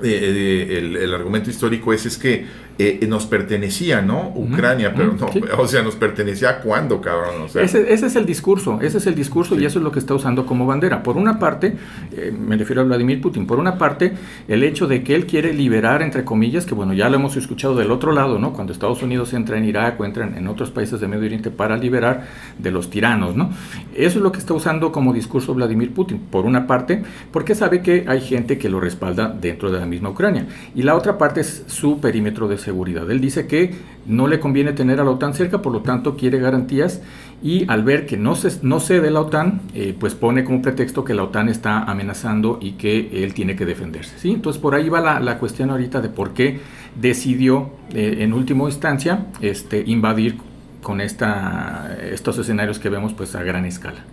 el, 0.02 0.96
el, 0.96 1.14
argumento 1.14 1.48
histórico 1.48 1.92
es, 1.92 2.04
es 2.04 2.18
que 2.18 2.44
eh, 2.76 3.06
nos 3.08 3.26
pertenecía, 3.26 4.02
¿no? 4.02 4.32
Ucrania, 4.34 4.92
pero 4.94 5.12
no, 5.12 5.28
o 5.58 5.68
sea, 5.68 5.82
nos 5.82 5.94
pertenecía 5.94 6.50
a 6.50 6.58
cuándo, 6.60 7.00
cabrón. 7.00 7.46
ese, 7.54 7.92
es 7.92 8.16
el 8.16 8.26
discurso, 8.26 8.80
ese 8.82 8.98
es 8.98 9.06
el 9.06 9.14
discurso 9.14 9.58
y 9.58 9.64
eso 9.64 9.78
es 9.78 9.84
lo 9.84 9.92
que 9.92 10.00
está 10.00 10.12
usando 10.14 10.44
como 10.44 10.66
bandera. 10.66 11.02
Por 11.02 11.16
una 11.16 11.38
parte, 11.38 11.76
eh, 12.12 12.34
me 12.36 12.56
refiero 12.56 12.82
a 12.82 12.84
Vladimir 12.84 13.20
Putin, 13.20 13.46
por 13.46 13.60
una 13.60 13.78
parte, 13.78 14.12
el 14.48 14.64
hecho 14.64 14.88
de 14.88 15.04
que 15.04 15.14
él 15.14 15.26
quiere 15.26 15.54
liberar, 15.54 16.02
entre 16.02 16.24
comillas, 16.24 16.66
que 16.66 16.74
bueno, 16.74 16.94
ya 16.94 17.08
lo 17.08 17.16
hemos 17.16 17.36
escuchado 17.36 17.76
del 17.76 17.92
otro 17.92 18.10
lado, 18.10 18.40
¿no? 18.40 18.52
Cuando 18.52 18.72
Estados 18.72 19.02
Unidos 19.02 19.32
entra 19.34 19.56
en 19.56 19.66
Irak 19.66 20.00
o 20.00 20.04
entra 20.04 20.26
en, 20.26 20.48
otros 20.48 20.70
países 20.70 21.00
de 21.00 21.06
Medio 21.06 21.26
Oriente 21.26 21.50
para 21.50 21.76
liberar 21.76 22.26
de 22.58 22.70
los 22.72 22.90
tiranos, 22.90 23.36
¿no? 23.36 23.50
Eso 23.94 24.18
es 24.18 24.22
lo 24.22 24.32
que 24.32 24.38
está 24.38 24.52
usando 24.52 24.90
como 24.90 25.12
discurso 25.12 25.54
Vladimir 25.54 25.94
Putin, 25.94 26.18
por 26.18 26.44
una 26.44 26.66
parte, 26.66 27.02
porque 27.30 27.54
sabe 27.54 27.82
que 27.82 28.04
hay 28.08 28.20
gente 28.20 28.58
que 28.58 28.68
lo 28.68 28.80
respalda 28.80 29.28
dentro 29.28 29.70
de 29.70 29.78
la 29.78 29.86
misma 29.86 30.10
Ucrania. 30.10 30.46
Y 30.74 30.82
la 30.82 30.96
otra 30.96 31.18
parte 31.18 31.40
es 31.40 31.64
su 31.68 32.00
perímetro 32.00 32.48
de 32.48 32.58
seguridad. 32.64 33.10
Él 33.10 33.20
dice 33.20 33.46
que 33.46 33.74
no 34.06 34.26
le 34.26 34.40
conviene 34.40 34.72
tener 34.72 35.00
a 35.00 35.04
la 35.04 35.10
OTAN 35.10 35.34
cerca, 35.34 35.62
por 35.62 35.72
lo 35.72 35.80
tanto 35.80 36.16
quiere 36.16 36.38
garantías 36.38 37.02
y 37.42 37.64
al 37.68 37.84
ver 37.84 38.06
que 38.06 38.16
no, 38.16 38.34
se, 38.34 38.50
no 38.62 38.80
cede 38.80 39.10
la 39.10 39.20
OTAN, 39.20 39.60
eh, 39.74 39.94
pues 39.98 40.14
pone 40.14 40.44
como 40.44 40.62
pretexto 40.62 41.04
que 41.04 41.14
la 41.14 41.24
OTAN 41.24 41.48
está 41.48 41.84
amenazando 41.84 42.58
y 42.60 42.72
que 42.72 43.24
él 43.24 43.34
tiene 43.34 43.54
que 43.54 43.66
defenderse. 43.66 44.18
¿sí? 44.18 44.32
Entonces 44.32 44.60
por 44.60 44.74
ahí 44.74 44.88
va 44.88 45.00
la, 45.00 45.20
la 45.20 45.38
cuestión 45.38 45.70
ahorita 45.70 46.00
de 46.00 46.08
por 46.08 46.32
qué 46.32 46.60
decidió 47.00 47.70
eh, 47.92 48.16
en 48.20 48.32
última 48.32 48.64
instancia 48.64 49.26
este, 49.40 49.82
invadir 49.86 50.38
con 50.82 51.00
esta, 51.00 51.96
estos 52.12 52.38
escenarios 52.38 52.78
que 52.78 52.88
vemos 52.88 53.12
pues 53.14 53.34
a 53.34 53.42
gran 53.42 53.64
escala. 53.64 54.04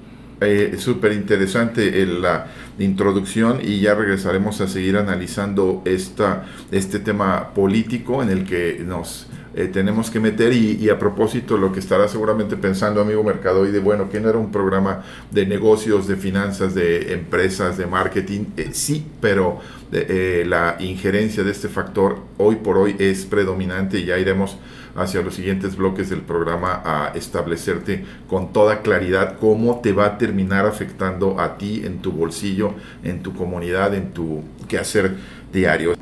Eh, 0.42 0.76
Súper 0.78 1.14
interesante 1.14 2.06
la 2.06 2.48
introducción 2.80 3.60
y 3.62 3.80
ya 3.80 3.94
regresaremos 3.94 4.60
a 4.62 4.68
seguir 4.68 4.98
analizando 4.98 5.82
esta, 5.86 6.46
este 6.72 7.00
tema 7.00 7.54
político 7.54 8.24
en 8.24 8.30
el 8.30 8.46
que 8.46 8.82
nos 8.86 9.28
eh, 9.54 9.68
tenemos 9.68 10.10
que 10.10 10.22
meter 10.22 10.54
y, 10.54 10.90
a 10.90 10.98
propósito 10.98 11.58
lo 11.58 11.74
que 11.74 11.80
estará 11.80 12.08
seguramente 12.08 12.56
pensando 12.56 13.02
amigo 13.02 13.22
Mercadoide, 13.22 13.80
bueno, 13.80 14.10
que 14.10 14.22
no 14.22 14.30
era 14.30 14.38
un 14.38 14.50
programa 14.50 15.04
de 15.30 15.46
negocios, 15.46 16.08
de 16.08 16.16
finanzas, 16.16 16.74
de 16.74 17.14
empresas, 17.14 17.78
de 17.78 17.86
marketing, 17.86 18.46
eh, 18.56 18.70
sí, 18.72 19.06
pero 19.20 19.60
eh, 19.92 20.46
la 20.48 20.78
injerencia 20.80 21.44
de 21.44 21.52
este 21.52 21.68
factor 21.68 22.20
hoy 22.38 22.58
por 22.58 22.78
hoy 22.78 22.96
es 22.98 23.26
predominante 23.26 24.00
y 24.00 24.06
ya 24.06 24.18
iremos 24.18 24.58
hacia 24.96 25.22
los 25.22 25.36
siguientes 25.36 25.76
bloques 25.76 26.10
del 26.10 26.22
programa 26.22 26.82
a 26.84 27.12
establecerte 27.16 28.06
con 28.28 28.54
toda 28.54 28.82
claridad 28.82 29.38
cómo 29.40 29.80
te 29.82 29.94
va 29.94 30.06
a 30.06 30.18
terminar 30.18 30.66
afectando 30.66 31.40
a 31.40 31.58
ti 31.58 31.82
en 31.86 32.00
tu 32.00 32.12
bolsillo, 32.12 32.74
en 33.04 33.24
tu 33.24 33.34
comunidad, 33.34 33.94
en 33.94 34.12
tu 34.12 34.44
quehacer 34.68 35.16
diario. 35.52 35.94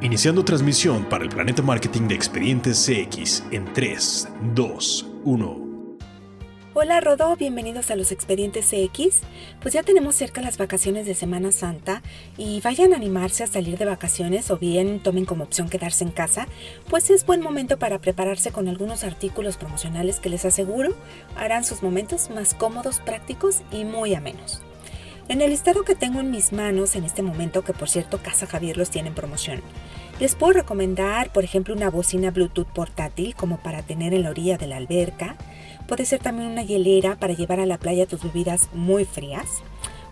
Iniciando 0.00 0.44
transmisión 0.44 1.04
para 1.04 1.24
el 1.24 1.30
Planeta 1.30 1.62
Marketing 1.62 2.08
de 2.08 2.14
Expedientes 2.14 2.86
CX 2.86 3.42
en 3.50 3.72
3, 3.72 4.28
2, 4.54 5.06
1. 5.24 5.67
Hola 6.80 7.00
Rodó, 7.00 7.34
bienvenidos 7.34 7.90
a 7.90 7.96
los 7.96 8.12
Expedientes 8.12 8.66
CX. 8.66 9.22
Pues 9.60 9.74
ya 9.74 9.82
tenemos 9.82 10.14
cerca 10.14 10.40
las 10.42 10.58
vacaciones 10.58 11.06
de 11.06 11.16
Semana 11.16 11.50
Santa 11.50 12.02
y 12.36 12.60
vayan 12.60 12.92
a 12.92 12.96
animarse 12.96 13.42
a 13.42 13.48
salir 13.48 13.78
de 13.78 13.84
vacaciones 13.84 14.48
o 14.52 14.58
bien 14.58 15.00
tomen 15.00 15.24
como 15.24 15.42
opción 15.42 15.68
quedarse 15.68 16.04
en 16.04 16.12
casa, 16.12 16.46
pues 16.88 17.10
es 17.10 17.26
buen 17.26 17.40
momento 17.40 17.80
para 17.80 17.98
prepararse 17.98 18.52
con 18.52 18.68
algunos 18.68 19.02
artículos 19.02 19.56
promocionales 19.56 20.20
que 20.20 20.28
les 20.28 20.44
aseguro 20.44 20.94
harán 21.34 21.64
sus 21.64 21.82
momentos 21.82 22.30
más 22.30 22.54
cómodos, 22.54 23.00
prácticos 23.00 23.62
y 23.72 23.82
muy 23.82 24.14
amenos. 24.14 24.62
En 25.28 25.42
el 25.42 25.50
listado 25.50 25.82
que 25.82 25.96
tengo 25.96 26.20
en 26.20 26.30
mis 26.30 26.52
manos 26.52 26.94
en 26.94 27.02
este 27.02 27.22
momento, 27.22 27.64
que 27.64 27.72
por 27.72 27.90
cierto 27.90 28.22
Casa 28.22 28.46
Javier 28.46 28.76
los 28.76 28.90
tiene 28.90 29.08
en 29.08 29.14
promoción, 29.16 29.62
les 30.20 30.34
puedo 30.34 30.54
recomendar, 30.54 31.32
por 31.32 31.44
ejemplo, 31.44 31.74
una 31.74 31.90
bocina 31.90 32.30
Bluetooth 32.30 32.66
portátil 32.66 33.34
como 33.34 33.58
para 33.58 33.82
tener 33.82 34.14
en 34.14 34.22
la 34.22 34.30
orilla 34.30 34.58
de 34.58 34.66
la 34.66 34.76
alberca. 34.76 35.36
Puede 35.88 36.04
ser 36.04 36.20
también 36.20 36.50
una 36.50 36.62
hielera 36.62 37.16
para 37.16 37.32
llevar 37.32 37.60
a 37.60 37.66
la 37.66 37.78
playa 37.78 38.06
tus 38.06 38.22
bebidas 38.22 38.68
muy 38.74 39.06
frías. 39.06 39.62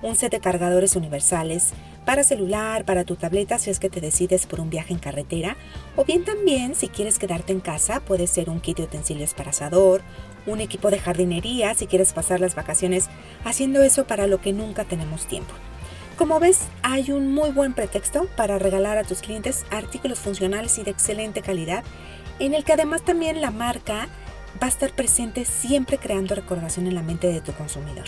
Un 0.01 0.17
set 0.17 0.33
de 0.33 0.41
cargadores 0.41 0.97
universales 0.97 1.75
para 2.07 2.25
celular, 2.25 2.87
para 2.87 3.05
tu 3.05 3.17
tableta 3.17 3.59
si 3.59 3.69
es 3.69 3.79
que 3.79 3.91
te 3.91 4.01
decides 4.01 4.47
por 4.47 4.61
un 4.61 4.71
viaje 4.71 4.95
en 4.95 4.99
carretera. 4.99 5.59
O 5.95 6.07
bien 6.07 6.25
también, 6.25 6.75
si 6.75 6.89
quieres 6.89 7.19
quedarte 7.19 7.53
en 7.53 7.61
casa, 7.61 8.01
puede 8.01 8.27
ser 8.27 8.49
un 8.49 8.61
kit 8.61 8.79
de 8.79 8.85
utensilios 8.85 9.35
para 9.35 9.51
asador, 9.51 10.01
un 10.47 10.63
equipo 10.63 10.91
de 10.91 10.99
jardinería 10.99 11.75
si 11.75 11.87
quieres 11.87 12.15
pasar 12.15 12.41
las 12.41 12.55
vacaciones 12.55 13.11
haciendo 13.45 13.83
eso 13.83 14.07
para 14.07 14.27
lo 14.27 14.41
que 14.41 14.55
nunca 14.55 14.85
tenemos 14.85 15.27
tiempo. 15.27 15.53
Como 16.17 16.41
ves, 16.41 16.61
hay 16.83 17.11
un 17.11 17.35
muy 17.35 17.51
buen 17.51 17.75
pretexto 17.75 18.29
para 18.35 18.59
regalar 18.59 18.97
a 18.97 19.05
tus 19.05 19.21
clientes 19.21 19.67
artículos 19.71 20.21
funcionales 20.21 20.79
y 20.79 20.85
de 20.85 20.93
excelente 20.93 21.43
calidad, 21.43 21.85
en 22.39 22.55
el 22.55 22.65
que 22.65 22.73
además 22.73 23.05
también 23.05 23.43
la 23.43 23.51
marca 23.51 24.09
va 24.63 24.67
a 24.67 24.71
estar 24.71 24.93
presente 24.93 25.45
siempre 25.45 25.99
creando 25.99 26.35
recordación 26.35 26.87
en 26.87 26.95
la 26.95 27.03
mente 27.03 27.29
de 27.29 27.41
tu 27.41 27.53
consumidor. 27.53 28.05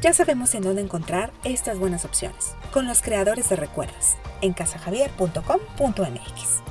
Ya 0.00 0.12
sabemos 0.12 0.54
en 0.54 0.62
dónde 0.62 0.82
encontrar 0.82 1.32
estas 1.44 1.78
buenas 1.78 2.04
opciones, 2.04 2.54
con 2.72 2.86
los 2.86 3.02
creadores 3.02 3.48
de 3.48 3.56
recuerdos, 3.56 4.16
en 4.40 4.52
casajavier.com.mx. 4.52 6.62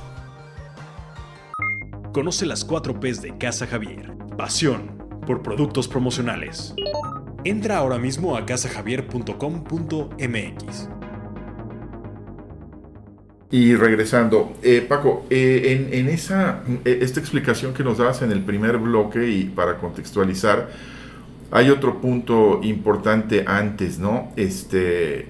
Conoce 2.12 2.46
las 2.46 2.64
4 2.64 3.00
P's 3.00 3.22
de 3.22 3.36
Casa 3.36 3.66
Javier. 3.66 4.16
Pasión 4.36 4.96
por 5.26 5.42
productos 5.42 5.88
promocionales. 5.88 6.74
Entra 7.44 7.76
ahora 7.76 7.98
mismo 7.98 8.36
a 8.36 8.46
casajavier.com.mx. 8.46 10.97
Y 13.50 13.74
regresando, 13.76 14.54
eh, 14.62 14.84
Paco, 14.86 15.24
eh, 15.30 15.88
en, 15.90 16.08
esa, 16.08 16.62
eh, 16.84 16.98
esta 17.00 17.18
explicación 17.18 17.72
que 17.72 17.82
nos 17.82 17.96
das 17.96 18.20
en 18.20 18.30
el 18.30 18.42
primer 18.42 18.76
bloque 18.76 19.26
y 19.26 19.44
para 19.44 19.78
contextualizar, 19.78 20.68
hay 21.50 21.70
otro 21.70 21.98
punto 22.02 22.60
importante 22.62 23.44
antes, 23.46 23.98
¿no? 23.98 24.32
Este 24.36 25.28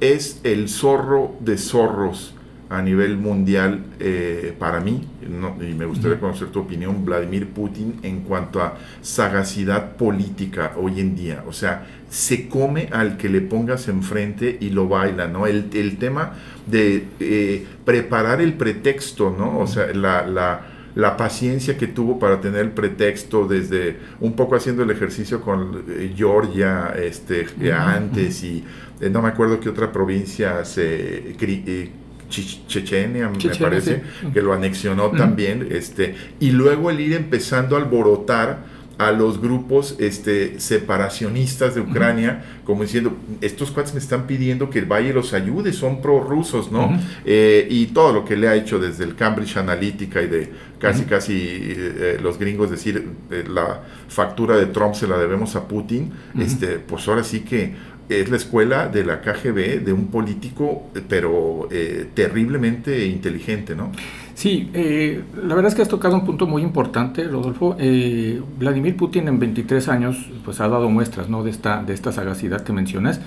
es 0.00 0.40
el 0.44 0.70
zorro 0.70 1.34
de 1.40 1.58
zorros 1.58 2.34
a 2.70 2.82
nivel 2.82 3.16
mundial 3.16 3.84
eh, 3.98 4.54
para 4.58 4.80
mí, 4.80 5.06
y 5.22 5.74
me 5.74 5.86
gustaría 5.86 6.20
conocer 6.20 6.48
tu 6.48 6.60
opinión, 6.60 7.04
Vladimir 7.04 7.48
Putin, 7.48 7.98
en 8.02 8.20
cuanto 8.20 8.60
a 8.60 8.76
sagacidad 9.00 9.96
política 9.96 10.72
hoy 10.76 11.00
en 11.00 11.16
día. 11.16 11.44
O 11.46 11.52
sea, 11.52 11.86
se 12.10 12.48
come 12.48 12.88
al 12.92 13.16
que 13.16 13.28
le 13.28 13.40
pongas 13.40 13.88
enfrente 13.88 14.58
y 14.60 14.70
lo 14.70 14.86
baila, 14.86 15.28
¿no? 15.28 15.46
El, 15.46 15.70
el 15.72 15.96
tema 15.96 16.34
de 16.66 17.06
eh, 17.20 17.66
preparar 17.84 18.40
el 18.42 18.54
pretexto, 18.54 19.34
¿no? 19.36 19.60
O 19.60 19.66
sea, 19.66 19.86
la, 19.94 20.26
la, 20.26 20.60
la, 20.94 21.16
paciencia 21.16 21.78
que 21.78 21.86
tuvo 21.86 22.18
para 22.18 22.40
tener 22.40 22.60
el 22.60 22.70
pretexto 22.72 23.46
desde 23.46 23.96
un 24.20 24.34
poco 24.34 24.56
haciendo 24.56 24.82
el 24.82 24.90
ejercicio 24.90 25.40
con 25.40 25.84
eh, 25.88 26.12
Georgia 26.14 26.94
este, 26.98 27.46
antes 27.72 28.42
y 28.42 28.64
no 29.10 29.22
me 29.22 29.28
acuerdo 29.28 29.60
qué 29.60 29.68
otra 29.68 29.92
provincia 29.92 30.64
se 30.64 31.34
Chechenia, 32.28 33.28
me 33.28 33.56
parece, 33.56 34.02
que 34.32 34.42
lo 34.42 34.52
anexionó 34.52 35.10
también, 35.10 35.68
este, 35.70 36.14
y 36.40 36.50
luego 36.50 36.90
el 36.90 37.00
ir 37.00 37.14
empezando 37.14 37.76
a 37.76 37.80
alborotar 37.80 38.78
a 38.98 39.12
los 39.12 39.40
grupos 39.40 39.94
este, 40.00 40.58
separacionistas 40.58 41.76
de 41.76 41.80
Ucrania, 41.80 42.44
como 42.64 42.82
diciendo, 42.82 43.16
estos 43.40 43.70
cuates 43.70 43.94
me 43.94 44.00
están 44.00 44.26
pidiendo 44.26 44.70
que 44.70 44.80
el 44.80 44.86
Valle 44.86 45.12
los 45.12 45.32
ayude, 45.34 45.72
son 45.72 46.02
prorrusos, 46.02 46.72
¿no? 46.72 46.98
Eh, 47.24 47.68
y 47.70 47.86
todo 47.86 48.12
lo 48.12 48.24
que 48.24 48.36
le 48.36 48.48
ha 48.48 48.56
hecho 48.56 48.80
desde 48.80 49.04
el 49.04 49.14
Cambridge 49.14 49.56
Analytica 49.56 50.20
y 50.20 50.26
de 50.26 50.52
casi, 50.80 51.04
casi 51.04 51.38
eh, 51.38 52.18
los 52.20 52.40
gringos 52.40 52.72
decir, 52.72 53.08
eh, 53.30 53.44
la 53.48 53.82
factura 54.08 54.56
de 54.56 54.66
Trump 54.66 54.94
se 54.94 55.06
la 55.06 55.16
debemos 55.16 55.54
a 55.54 55.68
Putin, 55.68 56.10
este, 56.36 56.80
pues 56.80 57.06
ahora 57.06 57.22
sí 57.22 57.40
que 57.40 57.74
es 58.08 58.30
la 58.30 58.36
escuela 58.36 58.88
de 58.88 59.04
la 59.04 59.20
KGB, 59.20 59.84
de 59.84 59.92
un 59.92 60.06
político, 60.06 60.84
pero 61.08 61.68
eh, 61.70 62.08
terriblemente 62.14 63.06
inteligente, 63.06 63.74
¿no? 63.74 63.92
Sí, 64.34 64.70
eh, 64.72 65.20
la 65.34 65.54
verdad 65.56 65.70
es 65.70 65.74
que 65.74 65.82
has 65.82 65.88
tocado 65.88 66.14
un 66.14 66.24
punto 66.24 66.46
muy 66.46 66.62
importante, 66.62 67.24
Rodolfo. 67.24 67.76
Eh, 67.78 68.40
Vladimir 68.58 68.96
Putin 68.96 69.26
en 69.26 69.38
23 69.38 69.88
años 69.88 70.30
pues, 70.44 70.60
ha 70.60 70.68
dado 70.68 70.88
muestras 70.88 71.28
¿no? 71.28 71.42
de, 71.42 71.50
esta, 71.50 71.82
de 71.82 71.92
esta 71.92 72.12
sagacidad 72.12 72.62
que 72.62 72.72
mencionas. 72.72 73.20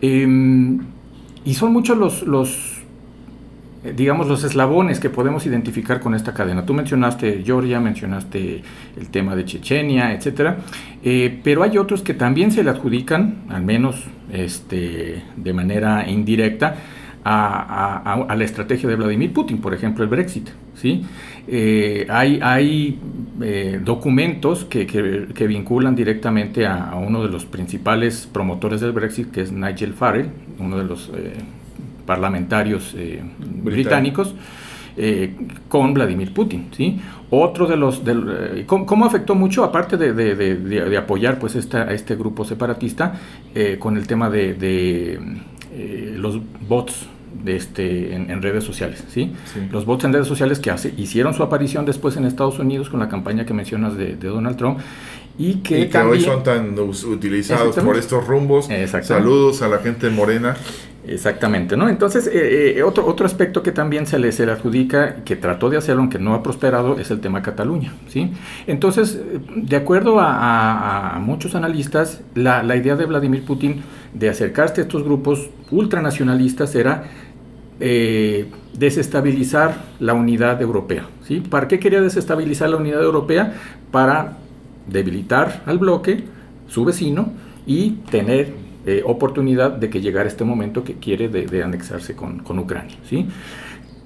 Em, 0.00 0.80
y 1.44 1.54
son 1.54 1.72
muchos 1.72 1.98
los, 1.98 2.22
los 2.22 2.48
eh, 2.48 2.69
digamos, 3.82 4.28
los 4.28 4.44
eslabones 4.44 5.00
que 5.00 5.08
podemos 5.08 5.46
identificar 5.46 6.00
con 6.00 6.14
esta 6.14 6.34
cadena. 6.34 6.66
Tú 6.66 6.74
mencionaste 6.74 7.42
Georgia, 7.44 7.80
mencionaste 7.80 8.62
el 8.98 9.08
tema 9.08 9.34
de 9.34 9.44
Chechenia, 9.46 10.12
etcétera, 10.12 10.58
eh, 11.02 11.40
pero 11.42 11.62
hay 11.62 11.78
otros 11.78 12.02
que 12.02 12.12
también 12.12 12.52
se 12.52 12.62
le 12.62 12.70
adjudican, 12.70 13.44
al 13.48 13.62
menos 13.62 14.04
este, 14.30 15.22
de 15.36 15.52
manera 15.52 16.08
indirecta, 16.08 16.76
a, 17.22 18.34
la 18.34 18.44
estrategia 18.44 18.88
de 18.88 18.96
Vladimir 18.96 19.32
Putin, 19.32 19.58
por 19.58 19.74
ejemplo, 19.74 20.02
el 20.04 20.10
Brexit. 20.10 20.48
¿sí? 20.74 21.02
Eh, 21.46 22.06
hay 22.08 22.38
hay 22.42 22.98
documentos 23.84 24.64
que, 24.64 24.86
que, 24.86 25.46
vinculan 25.46 25.94
directamente 25.94 26.66
a, 26.66 26.94
uno 26.94 27.22
de 27.22 27.28
los 27.28 27.44
principales 27.44 28.26
promotores 28.30 28.80
del 28.80 28.92
Brexit, 28.92 29.30
que 29.30 29.42
es 29.42 29.52
Nigel 29.52 29.92
Farrell, 29.92 30.30
uno 30.58 30.78
de 30.78 30.84
los 30.84 31.10
parlamentarios 32.10 32.92
eh, 32.96 33.22
británicos. 33.38 34.34
Eh, 34.96 35.34
con 35.68 35.94
Vladimir 35.94 36.34
Putin, 36.34 36.68
¿sí? 36.76 37.00
Otro 37.30 37.66
de 37.68 37.76
los... 37.76 38.04
De, 38.04 38.12
eh, 38.12 38.64
¿cómo, 38.66 39.06
afectó 39.06 39.36
mucho, 39.36 39.62
aparte 39.62 39.96
de, 39.96 40.96
apoyar 40.98 41.38
pues 41.38 41.54
esta, 41.54 41.82
a 41.82 41.92
este 41.94 42.16
grupo 42.16 42.44
separatista, 42.44 43.14
con 43.78 43.96
el 43.96 44.08
tema 44.08 44.28
de, 44.28 45.20
los 46.16 46.40
bots 46.68 47.06
de 47.44 47.56
este, 47.56 48.14
en, 48.14 48.42
redes 48.42 48.64
sociales, 48.64 49.04
¿sí? 49.08 49.32
Los 49.70 49.86
bots 49.86 50.04
en 50.04 50.12
redes 50.12 50.26
sociales 50.26 50.58
que 50.58 50.72
hace, 50.72 50.92
hicieron 50.98 51.32
su 51.34 51.44
aparición 51.44 51.86
después 51.86 52.16
en 52.16 52.24
Estados 52.24 52.58
Unidos 52.58 52.90
con 52.90 52.98
la 52.98 53.08
campaña 53.08 53.46
que 53.46 53.54
mencionas 53.54 53.96
de, 53.96 54.16
Donald 54.16 54.56
Trump 54.56 54.80
y 55.38 55.54
que, 55.62 55.88
hoy 55.98 56.20
son 56.20 56.42
tan 56.42 56.78
utilizados 56.78 57.76
por 57.76 57.96
estos 57.96 58.26
rumbos. 58.26 58.68
Saludos 59.02 59.62
a 59.62 59.68
la 59.68 59.78
gente 59.78 60.10
morena. 60.10 60.56
Exactamente, 61.10 61.76
¿no? 61.76 61.88
Entonces, 61.88 62.28
eh, 62.28 62.76
eh, 62.76 62.82
otro, 62.84 63.04
otro 63.04 63.26
aspecto 63.26 63.64
que 63.64 63.72
también 63.72 64.06
se 64.06 64.16
le, 64.20 64.30
se 64.30 64.46
le 64.46 64.52
adjudica, 64.52 65.24
que 65.24 65.34
trató 65.34 65.68
de 65.68 65.76
hacerlo, 65.76 66.02
aunque 66.02 66.20
no 66.20 66.34
ha 66.34 66.42
prosperado, 66.42 67.00
es 67.00 67.10
el 67.10 67.18
tema 67.18 67.42
Cataluña, 67.42 67.94
¿sí? 68.06 68.30
Entonces, 68.68 69.20
de 69.56 69.76
acuerdo 69.76 70.18
a, 70.20 71.18
muchos 71.20 71.56
analistas, 71.56 72.20
la, 72.36 72.62
la, 72.62 72.76
idea 72.76 72.94
de 72.94 73.06
Vladimir 73.06 73.44
Putin 73.44 73.82
de 74.14 74.28
acercarse 74.28 74.82
a 74.82 74.84
estos 74.84 75.02
grupos 75.02 75.50
ultranacionalistas 75.72 76.76
era 76.76 77.02
eh, 77.80 78.46
desestabilizar 78.78 79.82
la 79.98 80.14
unidad 80.14 80.62
europea, 80.62 81.08
¿sí? 81.24 81.40
¿Para 81.40 81.66
qué 81.66 81.80
quería 81.80 82.00
desestabilizar 82.00 82.70
la 82.70 82.76
unidad 82.76 83.02
europea? 83.02 83.54
Para 83.90 84.38
debilitar 84.86 85.64
al 85.66 85.78
bloque, 85.78 86.22
su 86.68 86.84
vecino, 86.84 87.32
y 87.66 87.92
tener 88.10 88.59
eh, 88.86 89.02
oportunidad 89.04 89.72
de 89.72 89.90
que 89.90 90.00
llegara 90.00 90.28
este 90.28 90.44
momento 90.44 90.82
que 90.84 90.94
quiere 90.94 91.28
de, 91.28 91.62
anexarse 91.62 92.16
con, 92.16 92.40
con, 92.40 92.58
Ucrania. 92.58 92.96
¿sí? 93.08 93.26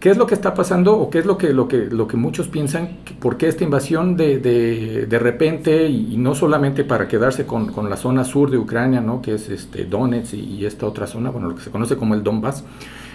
¿Qué 0.05 0.11
es 0.11 0.19
lo 0.19 0.27
que 0.27 0.35
está 0.35 0.53
pasando 0.53 0.99
o 0.99 1.09
qué 1.09 1.21
es 1.21 1.25
lo 1.25 1.39
que, 1.39 1.55
lo 1.55 1.67
que, 1.67 1.87
lo 1.87 2.07
que 2.07 2.19
muchos 2.19 2.49
piensan? 2.49 2.99
¿Por 3.21 3.39
qué 3.39 3.49
esta 3.49 3.65
invasión 3.65 4.17
de, 4.17 4.39
de, 4.39 5.07
de 5.07 5.19
repente 5.19 5.89
y, 5.89 6.17
no 6.19 6.35
solamente 6.35 6.85
para 6.85 7.09
quedarse 7.09 7.47
con, 7.47 7.73
con, 7.73 7.89
la 7.89 7.97
zona 7.97 8.25
sur 8.25 8.51
de 8.51 8.59
Ucrania, 8.59 9.01
¿no? 9.01 9.23
que 9.23 9.35
es 9.35 9.49
este 9.49 9.87
Donetsk 9.87 10.35
y, 10.35 10.67
esta 10.67 10.87
otra 10.87 11.07
zona, 11.07 11.31
bueno, 11.31 11.49
lo 11.49 11.55
que 11.55 11.63
se 11.63 11.71
conoce 11.71 11.97
como 11.97 12.15
el 12.15 12.23
Donbass, 12.23 12.65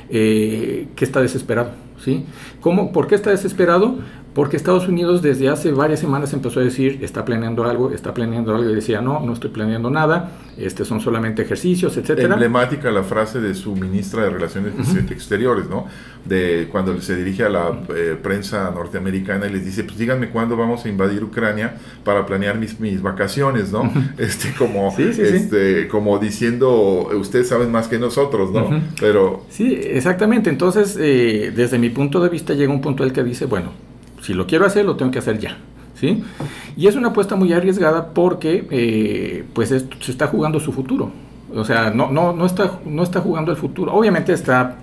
eh, 0.10 0.88
que 0.96 1.06
está 1.06 1.22
desesperado? 1.22 1.89
¿Sí? 2.04 2.26
¿Cómo, 2.62 2.92
¿Por 2.92 3.08
qué 3.08 3.16
está 3.16 3.30
desesperado? 3.32 3.98
Porque 4.34 4.58
Estados 4.58 4.88
Unidos 4.88 5.22
desde 5.22 5.50
hace 5.50 5.72
varias 5.72 6.00
semanas 6.00 6.34
empezó 6.34 6.60
a 6.60 6.64
decir, 6.64 7.00
está 7.02 7.26
planeando 7.26 7.64
algo, 7.64 7.92
está 7.92 8.14
planeando 8.14 8.56
algo, 8.56 8.70
y 8.70 8.76
decía, 8.76 9.02
no, 9.02 9.20
no 9.20 9.34
estoy 9.34 9.50
planeando 9.50 9.90
nada, 9.90 10.32
este 10.56 10.86
son 10.86 11.02
solamente 11.02 11.42
ejercicios, 11.42 11.98
etcétera. 11.98 12.36
Emblemática 12.36 12.92
la 12.92 13.04
frase 13.04 13.42
de 13.42 13.56
su 13.56 13.76
ministra 13.76 14.24
de 14.24 14.30
Relaciones 14.30 14.74
Exteriores, 15.10 15.68
¿no? 15.68 15.88
De 16.26 16.68
cuando 16.72 17.00
se 17.02 17.16
dirige 17.16 17.44
a 17.44 17.50
la 17.50 17.72
eh, 17.96 18.18
prensa 18.22 18.70
norteamericana 18.70 19.48
y 19.48 19.54
les 19.54 19.66
dice, 19.66 19.84
pues 19.84 19.98
díganme 19.98 20.30
cuándo 20.30 20.56
vamos 20.56 20.86
a 20.86 20.90
invadir 20.90 21.24
Ucrania 21.24 21.78
para 22.04 22.26
planear 22.26 22.58
mis, 22.58 22.80
mis 22.80 23.02
vacaciones, 23.02 23.72
¿no? 23.72 23.92
Este, 24.18 24.54
como, 24.58 24.94
este, 24.98 25.88
como 25.88 26.20
diciendo, 26.20 27.10
ustedes 27.14 27.48
saben 27.48 27.72
más 27.72 27.88
que 27.88 27.98
nosotros, 27.98 28.52
¿no? 28.52 28.82
Pero... 29.00 29.46
Sí, 29.50 29.80
exactamente. 29.82 30.50
Entonces, 30.50 30.98
eh, 31.00 31.52
desde 31.56 31.80
mi 31.80 31.89
punto 31.92 32.20
de 32.20 32.30
vista 32.30 32.54
llega 32.54 32.72
un 32.72 32.82
punto 32.82 33.04
el 33.04 33.14
que 33.14 33.24
dice, 33.24 33.46
bueno, 33.46 33.72
si 34.22 34.34
lo 34.34 34.48
quiero 34.48 34.66
hacer, 34.66 34.86
lo 34.86 34.96
tengo 34.96 35.12
que 35.12 35.20
hacer 35.20 35.40
ya. 35.40 35.58
¿sí? 35.96 36.24
Y 36.78 36.88
es 36.88 36.96
una 36.96 37.10
apuesta 37.10 37.36
muy 37.36 37.52
arriesgada 37.54 38.14
porque 38.14 38.68
eh, 38.72 39.46
pues 39.54 39.70
se 39.70 40.12
está 40.12 40.28
jugando 40.28 40.60
su 40.60 40.72
futuro. 40.72 41.12
O 41.54 41.66
sea, 41.66 41.90
no, 41.90 42.12
no, 42.12 42.34
no, 42.34 42.46
está, 42.46 42.80
no 42.86 43.04
está 43.04 43.22
jugando 43.22 43.52
el 43.52 43.58
futuro. 43.58 43.94
Obviamente 43.94 44.34
está 44.34 44.78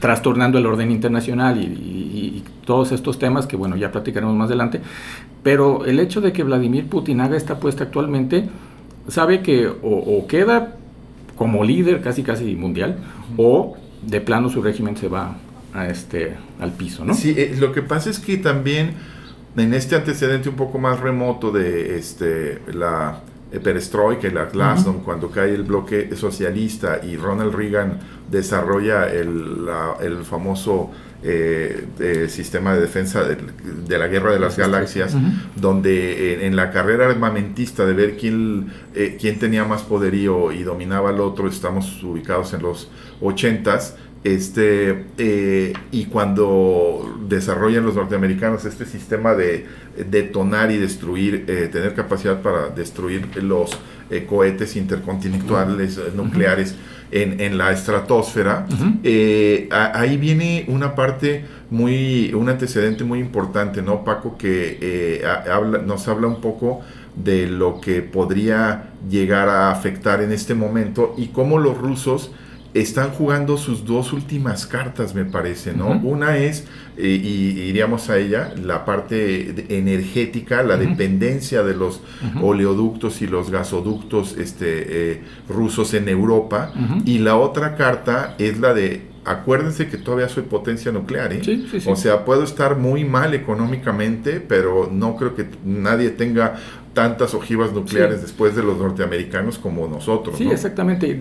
trastornando 0.00 0.58
el 0.58 0.66
orden 0.66 0.90
internacional 0.90 1.60
y, 1.62 2.44
todos 2.64 2.92
estos 2.92 3.18
temas 3.18 3.46
que, 3.46 3.56
bueno, 3.56 3.76
ya 3.76 3.90
platicaremos 3.90 4.36
más 4.36 4.48
adelante. 4.48 4.82
Pero 5.42 5.86
el 5.86 5.98
hecho 6.00 6.20
de 6.20 6.34
que 6.34 6.42
Vladimir 6.42 6.86
Putin 6.86 7.22
haga 7.22 7.34
esta 7.34 7.54
apuesta 7.54 7.84
actualmente, 7.84 8.46
sabe 9.08 9.40
que 9.40 9.66
o, 9.66 10.26
queda 10.26 10.76
como 11.38 11.64
líder 11.64 12.02
casi 12.02 12.22
casi 12.22 12.56
mundial 12.56 12.98
o 13.38 13.74
de 14.02 14.20
plano 14.20 14.50
su 14.50 14.60
régimen 14.60 14.98
se 14.98 15.08
va 15.08 15.36
a 15.74 15.88
este, 15.88 16.36
al 16.60 16.72
piso, 16.72 17.04
¿no? 17.04 17.14
Sí, 17.14 17.34
eh, 17.36 17.56
lo 17.58 17.72
que 17.72 17.82
pasa 17.82 18.10
es 18.10 18.18
que 18.18 18.36
también 18.36 18.92
en 19.56 19.74
este 19.74 19.96
antecedente 19.96 20.48
un 20.48 20.56
poco 20.56 20.78
más 20.78 21.00
remoto 21.00 21.50
de 21.50 21.98
este, 21.98 22.60
la 22.72 23.20
perestroika 23.62 24.28
y 24.28 24.30
la 24.30 24.46
glasnost, 24.46 25.02
cuando 25.04 25.30
cae 25.30 25.54
el 25.54 25.62
bloque 25.62 26.14
socialista 26.16 27.00
y 27.02 27.16
Ronald 27.16 27.54
Reagan 27.54 27.98
desarrolla 28.30 29.10
el, 29.10 29.66
el 30.00 30.24
famoso 30.24 30.90
eh, 31.22 31.86
eh, 31.98 32.26
sistema 32.28 32.74
de 32.74 32.82
defensa 32.82 33.24
de, 33.24 33.98
la 33.98 34.06
guerra 34.06 34.32
de 34.32 34.38
las 34.38 34.56
galaxias, 34.56 35.16
donde 35.56 36.46
en, 36.46 36.54
la 36.54 36.70
carrera 36.70 37.06
armamentista 37.06 37.86
de 37.86 37.94
ver 37.94 38.16
quién, 38.16 38.70
quién 39.18 39.38
tenía 39.38 39.64
más 39.64 39.82
poderío 39.82 40.52
y 40.52 40.62
dominaba 40.62 41.08
al 41.08 41.20
otro, 41.20 41.48
estamos 41.48 42.02
ubicados 42.04 42.52
en 42.52 42.62
los 42.62 42.90
ochentas, 43.20 43.96
este, 44.34 45.04
eh, 45.16 45.72
y 45.90 46.04
cuando 46.06 47.18
desarrollan 47.28 47.84
los 47.84 47.94
norteamericanos 47.94 48.64
este 48.64 48.84
sistema 48.84 49.34
de 49.34 49.66
detonar 50.10 50.70
y 50.70 50.76
destruir, 50.76 51.44
eh, 51.48 51.68
tener 51.70 51.94
capacidad 51.94 52.40
para 52.42 52.68
destruir 52.68 53.28
los 53.42 53.70
eh, 54.10 54.26
cohetes 54.28 54.76
intercontinentales 54.76 56.00
nucleares 56.14 56.74
en, 57.10 57.40
en, 57.40 57.56
la 57.56 57.72
estratosfera, 57.72 58.66
ahí 59.70 60.16
viene 60.18 60.66
una 60.68 60.94
parte 60.94 61.44
muy, 61.70 62.32
un 62.34 62.48
antecedente 62.48 63.04
muy 63.04 63.20
importante, 63.20 63.80
¿no, 63.80 64.04
Paco? 64.04 64.36
Que 64.36 65.22
habla, 65.50 65.78
nos 65.78 66.06
habla 66.06 66.26
un 66.26 66.40
poco 66.40 66.82
de 67.16 67.46
lo 67.46 67.80
que 67.80 68.02
podría 68.02 68.90
llegar 69.08 69.48
a 69.48 69.70
afectar 69.70 70.20
en 70.20 70.32
este 70.32 70.54
momento 70.54 71.14
y 71.16 71.28
cómo 71.28 71.58
los 71.58 71.78
rusos 71.78 72.30
están 72.74 73.10
jugando 73.10 73.56
sus 73.56 73.84
dos 73.84 74.12
últimas 74.12 74.66
cartas, 74.66 75.14
me 75.14 75.24
parece, 75.24 75.72
¿no? 75.72 75.88
Una 76.02 76.36
es, 76.36 76.66
eh, 76.96 77.08
y 77.08 77.60
iríamos 77.60 78.10
a 78.10 78.18
ella, 78.18 78.52
la 78.62 78.84
parte 78.84 79.76
energética, 79.76 80.62
la 80.62 80.76
dependencia 80.76 81.62
de 81.62 81.74
los 81.74 82.02
oleoductos 82.42 83.22
y 83.22 83.26
los 83.26 83.50
gasoductos 83.50 84.36
este, 84.36 85.12
eh, 85.12 85.22
rusos 85.48 85.94
en 85.94 86.08
Europa, 86.08 86.72
y 87.04 87.18
la 87.18 87.36
otra 87.36 87.74
carta 87.76 88.34
es 88.38 88.58
la 88.58 88.74
de 88.74 89.08
acuérdense 89.24 89.88
que 89.88 89.98
todavía 89.98 90.28
soy 90.28 90.44
potencia 90.44 90.90
nuclear, 90.90 91.32
¿eh? 91.32 91.40
Sí, 91.44 91.66
sí, 91.70 91.80
sí. 91.80 91.90
O 91.90 91.96
sea, 91.96 92.24
puedo 92.24 92.44
estar 92.44 92.76
muy 92.76 93.04
mal 93.04 93.34
económicamente, 93.34 94.40
pero 94.40 94.88
no 94.90 95.16
creo 95.16 95.34
que 95.34 95.46
nadie 95.64 96.10
tenga 96.10 96.56
tantas 96.98 97.32
ojivas 97.32 97.72
nucleares 97.72 98.22
después 98.22 98.56
de 98.56 98.64
los 98.64 98.76
norteamericanos 98.76 99.56
como 99.56 99.86
nosotros. 99.86 100.36
Sí, 100.36 100.50
exactamente. 100.50 101.16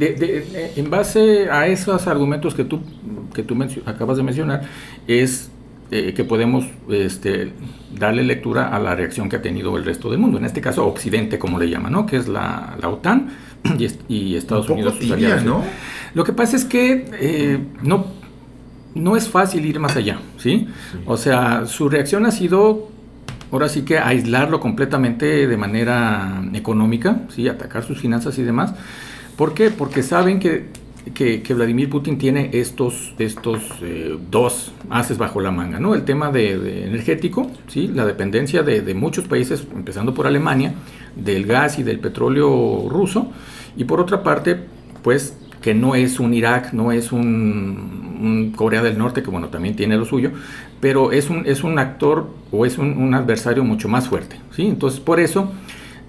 en 0.76 0.90
base 0.90 1.52
a 1.52 1.68
esos 1.68 2.08
argumentos 2.08 2.56
que 2.56 2.64
tú, 2.64 2.82
que 3.32 3.44
tú 3.44 3.56
acabas 3.86 4.18
de 4.18 4.24
mencionar, 4.24 4.64
es 5.06 5.52
eh, 5.92 6.16
que 6.16 6.24
podemos 6.24 6.66
este, 6.90 7.54
darle 7.96 8.24
lectura 8.24 8.70
a 8.70 8.80
la 8.80 8.96
reacción 8.96 9.30
que 9.30 9.36
ha 9.36 9.42
tenido 9.44 9.78
el 9.78 9.86
resto 9.86 10.10
del 10.10 10.18
mundo, 10.18 10.40
en 10.40 10.46
este 10.46 10.62
caso 10.62 10.84
Occidente, 10.84 11.38
como 11.38 11.60
le 11.60 11.70
llaman, 11.70 11.92
¿no? 11.92 12.08
que 12.08 12.18
es 12.18 12.28
la, 12.28 12.76
la 12.82 12.90
OTAN 12.90 13.30
y, 14.10 14.36
Estados 14.36 14.68
Unidos. 14.72 14.98
¿no? 15.46 15.64
Lo 16.16 16.24
que 16.24 16.34
pasa 16.34 16.56
es 16.56 16.66
que 16.66 17.06
eh, 17.20 17.60
no, 17.84 18.08
no 18.96 19.16
es 19.16 19.30
fácil 19.30 19.64
ir 19.64 19.80
más 19.80 19.96
allá, 19.96 20.18
¿sí? 20.38 20.68
O 21.06 21.18
sea, 21.18 21.68
su 21.68 21.88
reacción 21.88 22.26
ha 22.26 22.32
sido 22.32 22.97
ahora 23.52 23.70
sí 23.70 23.84
que 23.84 23.98
aislarlo 23.98 24.60
completamente 24.60 25.48
de 25.48 25.58
manera 25.58 26.44
económica, 26.54 27.22
¿sí? 27.30 27.48
atacar 27.48 27.84
sus 27.84 28.00
finanzas 28.00 28.38
y 28.38 28.44
demás. 28.44 28.74
¿Por 29.36 29.54
qué? 29.54 29.70
Porque 29.70 30.04
saben 30.04 30.40
que, 30.40 30.66
que, 31.14 31.54
Vladimir 31.54 31.90
Putin 31.90 32.18
tiene 32.18 32.50
estos, 32.54 33.14
estos 33.20 33.62
eh, 33.82 34.18
dos 34.30 34.74
haces 34.90 35.18
bajo 35.18 35.42
la 35.42 35.52
manga, 35.52 35.80
¿no? 35.80 35.94
El 35.94 36.04
tema 36.04 36.32
de, 36.32 36.86
energético, 36.86 37.50
¿sí? 37.68 37.88
La 37.88 38.06
dependencia 38.06 38.64
de, 38.64 38.82
de, 38.82 38.94
muchos 38.94 39.26
países, 39.28 39.66
empezando 39.76 40.14
por 40.14 40.28
Alemania, 40.28 40.74
del 41.16 41.46
gas 41.46 41.80
y 41.80 41.84
del 41.84 42.00
petróleo 42.00 42.88
ruso, 42.90 43.32
y 43.78 43.84
por 43.84 44.02
otra 44.02 44.24
parte, 44.24 44.58
pues 45.04 45.36
que 45.62 45.74
no 45.74 45.96
es 45.96 46.20
un 46.20 46.34
Irak, 46.34 46.74
no 46.74 46.92
es 46.92 47.12
un, 47.12 48.54
Corea 48.56 48.82
del 48.82 48.98
Norte, 48.98 49.22
que 49.22 49.30
bueno, 49.30 49.50
también 49.50 49.76
tiene 49.76 49.96
lo 49.98 50.06
suyo, 50.06 50.32
pero 50.80 51.12
es 51.12 51.30
un, 51.30 51.46
es 51.46 51.64
un 51.64 51.78
actor 51.78 52.30
o 52.52 52.66
es 52.66 52.78
un, 52.78 53.14
adversario 53.14 53.64
mucho 53.64 53.88
más 53.88 54.08
fuerte, 54.08 54.38
¿sí? 54.52 54.68
Entonces, 54.68 55.00
por 55.00 55.20
eso 55.20 55.52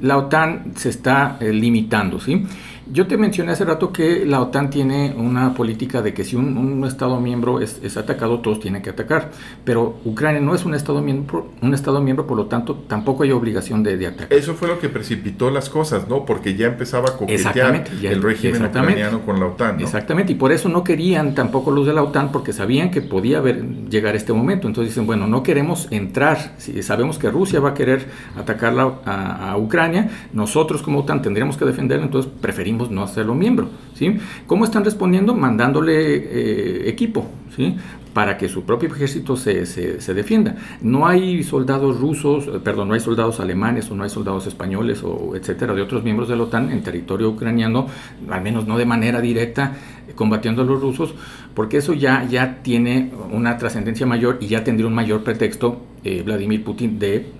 la 0.00 0.16
OTAN 0.16 0.72
se 0.76 0.88
está 0.88 1.36
eh, 1.40 1.52
limitando, 1.52 2.20
¿sí? 2.20 2.46
Yo 2.90 3.06
te 3.06 3.18
mencioné 3.18 3.52
hace 3.52 3.64
rato 3.64 3.92
que 3.92 4.24
la 4.24 4.40
OTAN 4.40 4.70
tiene 4.70 5.14
una 5.14 5.52
política 5.52 6.00
de 6.00 6.14
que 6.14 6.24
si 6.24 6.36
un, 6.36 6.84
Estado 6.86 7.20
miembro 7.20 7.60
es, 7.60 7.96
atacado, 7.96 8.40
todos 8.40 8.60
tienen 8.60 8.80
que 8.80 8.90
atacar. 8.90 9.30
Pero 9.64 9.98
Ucrania 10.04 10.40
no 10.40 10.54
es 10.54 10.64
un 10.64 10.74
Estado 10.74 11.02
miembro, 11.02 11.50
un 11.60 11.74
Estado 11.74 12.00
miembro 12.00 12.26
por 12.26 12.36
lo 12.36 12.46
tanto, 12.46 12.76
tampoco 12.86 13.24
hay 13.24 13.32
obligación 13.32 13.82
de, 13.82 14.06
atacar. 14.06 14.32
Eso 14.32 14.54
fue 14.54 14.68
lo 14.68 14.78
que 14.78 14.88
precipitó 14.88 15.50
las 15.50 15.68
cosas, 15.68 16.08
¿no? 16.08 16.24
Porque 16.24 16.54
ya 16.54 16.68
empezaba 16.68 17.10
a 17.10 17.16
coquetear 17.16 17.84
el 18.02 18.22
régimen 18.22 18.64
ucraniano 18.64 19.20
con 19.20 19.38
la 19.38 19.46
OTAN. 19.46 19.80
Exactamente, 19.80 20.32
y 20.32 20.36
por 20.36 20.52
eso 20.52 20.68
no 20.68 20.82
querían 20.82 21.34
tampoco 21.34 21.70
los 21.70 21.86
de 21.86 21.92
la 21.92 22.02
OTAN, 22.02 22.32
porque 22.32 22.52
sabían 22.52 22.90
que 22.90 23.02
podía 23.02 23.38
haber, 23.38 23.62
llegar 23.90 24.16
este 24.16 24.32
momento. 24.32 24.66
Entonces 24.66 24.94
dicen, 24.94 25.06
bueno, 25.06 25.26
no 25.26 25.42
queremos 25.42 25.88
entrar. 25.90 26.54
Si 26.58 26.82
sabemos 26.82 27.18
que 27.18 27.30
Rusia 27.30 27.60
va 27.60 27.70
a 27.70 27.74
querer 27.74 28.06
atacar 28.36 28.74
a, 29.04 29.50
a 29.50 29.56
Ucrania, 29.58 30.10
nosotros 30.32 30.82
como 30.82 31.00
OTAN 31.00 31.20
tendríamos 31.20 31.56
que 31.56 31.64
defenderla, 31.64 32.06
entonces 32.06 32.30
preferimos 32.40 32.77
no 32.86 33.02
hacerlo 33.02 33.34
miembro. 33.34 33.68
¿sí? 33.94 34.16
¿Cómo 34.46 34.64
están 34.64 34.84
respondiendo? 34.84 35.34
Mandándole 35.34 36.16
eh, 36.16 36.88
equipo, 36.88 37.26
¿sí? 37.54 37.76
para 38.12 38.36
que 38.36 38.48
su 38.48 38.64
propio 38.64 38.88
ejército 38.88 39.36
se, 39.36 39.64
se, 39.66 40.14
defienda. 40.14 40.56
No 40.80 41.06
hay 41.06 41.42
soldados 41.44 42.00
rusos, 42.00 42.48
eh, 42.48 42.60
perdón, 42.62 42.88
no 42.88 42.94
hay 42.94 43.00
soldados 43.00 43.38
alemanes 43.38 43.90
o 43.90 43.94
no 43.94 44.02
hay 44.02 44.10
soldados 44.10 44.46
españoles 44.46 45.02
o 45.04 45.36
etcétera, 45.36 45.74
de 45.74 45.82
otros 45.82 46.02
miembros 46.02 46.28
de 46.28 46.36
la 46.36 46.42
OTAN 46.44 46.72
en 46.72 46.82
territorio 46.82 47.30
ucraniano, 47.30 47.86
al 48.28 48.42
menos 48.42 48.66
no 48.66 48.76
de 48.76 48.86
manera 48.86 49.20
directa, 49.20 49.76
combatiendo 50.14 50.62
a 50.62 50.64
los 50.64 50.80
rusos, 50.80 51.14
porque 51.54 51.76
eso 51.76 51.92
ya, 51.92 52.24
ya 52.24 52.62
tiene 52.62 53.12
una 53.30 53.56
trascendencia 53.56 54.06
mayor 54.06 54.38
y 54.40 54.46
ya 54.48 54.64
tendría 54.64 54.88
un 54.88 54.94
mayor 54.94 55.22
pretexto 55.22 55.82
eh, 56.02 56.22
Vladimir 56.24 56.64
Putin 56.64 56.98
de 56.98 57.38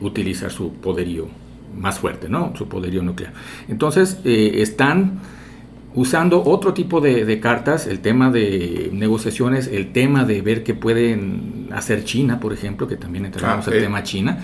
utilizar 0.00 0.50
su 0.50 0.72
poderío 0.72 1.43
más 1.76 1.98
fuerte, 1.98 2.28
¿no? 2.28 2.52
Su 2.56 2.68
poderío 2.68 3.02
nuclear. 3.02 3.32
Entonces, 3.68 4.20
eh, 4.24 4.56
están 4.56 5.20
usando 5.94 6.42
otro 6.44 6.74
tipo 6.74 7.00
de, 7.00 7.40
cartas, 7.40 7.86
el 7.86 8.00
tema 8.00 8.30
de 8.30 8.90
negociaciones, 8.92 9.68
el 9.68 9.92
tema 9.92 10.24
de 10.24 10.42
ver 10.42 10.64
qué 10.64 10.74
pueden 10.74 11.68
hacer 11.72 12.04
China, 12.04 12.40
por 12.40 12.52
ejemplo, 12.52 12.88
que 12.88 12.96
también 12.96 13.26
entramos 13.26 13.66
ah, 13.68 13.70
el 13.72 13.80
tema 13.80 14.02
China. 14.02 14.38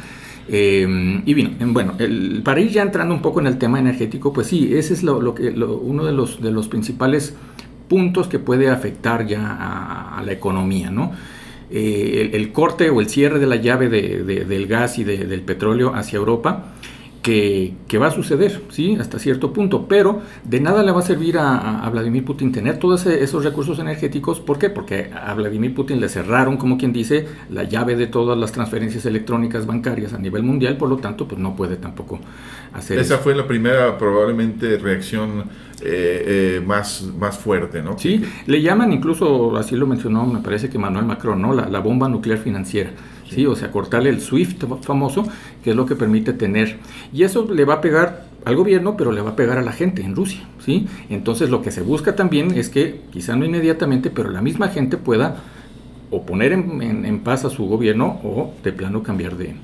Eh, 0.49 1.23
y 1.27 1.35
bien, 1.35 1.57
bueno, 1.73 1.95
el, 1.99 2.43
para 2.45 2.61
ir 2.61 2.71
ya 2.71 2.83
entrando 2.83 3.15
un 3.15 3.23
poco 3.23 3.41
en 3.41 3.47
el 3.47 3.59
tema 3.59 3.79
energético, 3.79 4.33
pues 4.33 4.47
sí, 4.47 4.75
ese 4.75 4.95
es 4.95 5.03
lo, 5.03 5.35
que, 5.35 5.51
uno 5.51 6.05
de 6.05 6.13
los, 6.13 6.41
de 6.41 6.51
los 6.51 6.69
principales 6.69 7.35
puntos 7.89 8.29
que 8.29 8.39
puede 8.39 8.71
afectar 8.71 9.27
ya 9.27 9.57
a, 10.19 10.23
la 10.25 10.33
economía, 10.33 10.91
¿no? 10.91 11.13
Eh, 11.73 12.31
el, 12.33 12.53
corte 12.53 12.91
o 12.91 13.01
el 13.01 13.09
cierre 13.09 13.39
de 13.39 13.47
la 13.47 13.57
llave 13.57 13.89
del 13.89 14.67
gas 14.67 14.99
y 14.99 15.05
del 15.05 15.41
petróleo 15.43 15.95
hacia 15.95 16.17
Europa 16.17 16.73
que, 17.23 17.99
va 18.01 18.07
a 18.07 18.11
suceder, 18.11 18.63
¿sí? 18.71 18.97
Hasta 18.99 19.19
cierto 19.19 19.53
punto, 19.53 19.87
pero 19.89 20.23
de 20.45 20.61
nada 20.61 20.83
le 20.83 20.93
va 20.93 21.01
a 21.01 21.03
servir 21.03 21.37
a, 21.39 21.89
Vladimir 21.91 22.25
Putin 22.25 22.53
tener 22.53 22.79
todos 22.79 23.05
esos 23.07 23.45
recursos 23.45 23.79
energéticos. 23.79 24.41
¿Por 24.41 24.59
qué? 24.59 24.71
Porque 24.71 25.11
a 25.13 25.35
Vladimir 25.35 25.75
Putin 25.75 26.01
le 26.01 26.09
cerraron, 26.09 26.57
como 26.57 26.79
quien 26.79 26.93
dice, 26.93 27.27
la 27.51 27.65
llave 27.65 27.97
de 27.97 28.07
todas 28.07 28.39
las 28.39 28.53
transferencias 28.53 29.05
electrónicas 29.07 29.67
bancarias 29.67 30.13
a 30.15 30.19
nivel 30.19 30.43
mundial, 30.43 30.77
por 30.77 30.89
lo 30.89 30.97
tanto, 30.97 31.27
pues 31.29 31.41
no 31.41 31.57
puede 31.57 31.77
tampoco 31.77 32.21
hacer 32.73 32.99
Esa 32.99 33.19
fue 33.19 33.35
la 33.35 33.47
primera, 33.47 33.99
probablemente, 33.99 34.79
reacción 34.79 35.45
eh, 35.83 36.57
eh, 36.57 36.63
más, 36.65 37.03
más 37.19 37.37
fuerte, 37.39 37.83
¿no? 37.83 37.99
Sí, 37.99 38.25
le 38.47 38.63
llaman 38.63 38.93
incluso, 38.93 39.57
así 39.57 39.77
lo 39.77 39.87
mencionó, 39.87 40.27
me 40.27 40.41
parece 40.41 40.71
que 40.71 40.79
Manuel 40.79 41.05
Macron, 41.05 41.43
¿no? 41.43 41.53
La, 41.53 41.69
la 41.69 41.81
bomba 41.81 42.09
nuclear 42.09 42.39
financiera. 42.39 42.93
¿Sí? 43.31 43.47
O 43.47 43.57
sea, 43.57 43.71
cortarle 43.71 44.11
el 44.11 44.21
SWIFT 44.21 44.65
famoso, 44.83 45.25
que 45.63 45.71
es 45.71 45.77
lo 45.77 45.87
que 45.87 45.97
permite 45.97 46.33
tener. 46.33 46.79
Y 47.13 47.23
eso 47.23 47.47
le 47.53 47.65
va 47.65 47.75
a 47.75 47.81
pegar 47.81 48.27
al 48.45 48.57
gobierno, 48.57 48.97
pero 48.97 49.13
le 49.13 49.21
va 49.21 49.31
a 49.31 49.37
pegar 49.37 49.59
a 49.59 49.63
la 49.63 49.73
gente 49.73 50.03
en 50.03 50.17
Rusia, 50.17 50.41
¿sí? 50.65 50.89
Entonces 51.09 51.51
lo 51.51 51.63
que 51.63 51.71
se 51.71 51.83
busca 51.83 52.17
también 52.17 52.53
es 52.57 52.69
que, 52.69 53.01
quizá 53.13 53.37
no 53.37 53.45
inmediatamente, 53.45 54.11
pero 54.11 54.31
la 54.31 54.41
misma 54.41 54.69
gente 54.69 54.97
pueda 54.97 55.37
o 56.11 56.27
poner 56.27 56.53
en, 56.53 57.21
paz 57.21 57.45
a 57.45 57.51
su 57.51 57.67
gobierno 57.67 58.21
o 58.25 58.53
de 58.65 58.73
plano 58.73 59.03
cambiar 59.03 59.37
de, 59.37 59.55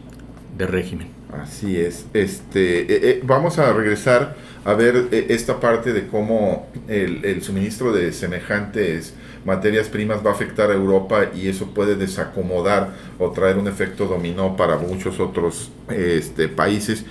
régimen. 0.58 1.08
Así 1.32 1.76
es. 1.76 2.06
Este, 2.14 2.82
eh, 2.82 2.86
eh, 2.88 3.20
vamos 3.22 3.58
a 3.58 3.72
regresar 3.72 4.36
a 4.64 4.72
ver 4.72 5.08
eh, 5.10 5.26
esta 5.28 5.60
parte 5.60 5.92
de 5.92 6.06
cómo 6.06 6.66
el, 6.88 7.24
el 7.24 7.42
suministro 7.42 7.92
de 7.92 8.12
semejantes 8.12 9.14
materias 9.46 9.88
primas 9.88 10.26
va 10.26 10.30
a 10.30 10.34
afectar 10.34 10.70
a 10.70 10.74
Europa 10.74 11.30
y 11.34 11.48
eso 11.48 11.66
puede 11.66 11.94
desacomodar 11.94 12.90
o 13.18 13.30
traer 13.30 13.56
un 13.56 13.68
efecto 13.68 14.06
dominó 14.06 14.56
para 14.56 14.76
muchos 14.76 15.20
otros 15.20 15.70
este, 15.88 16.48
países 16.48 17.06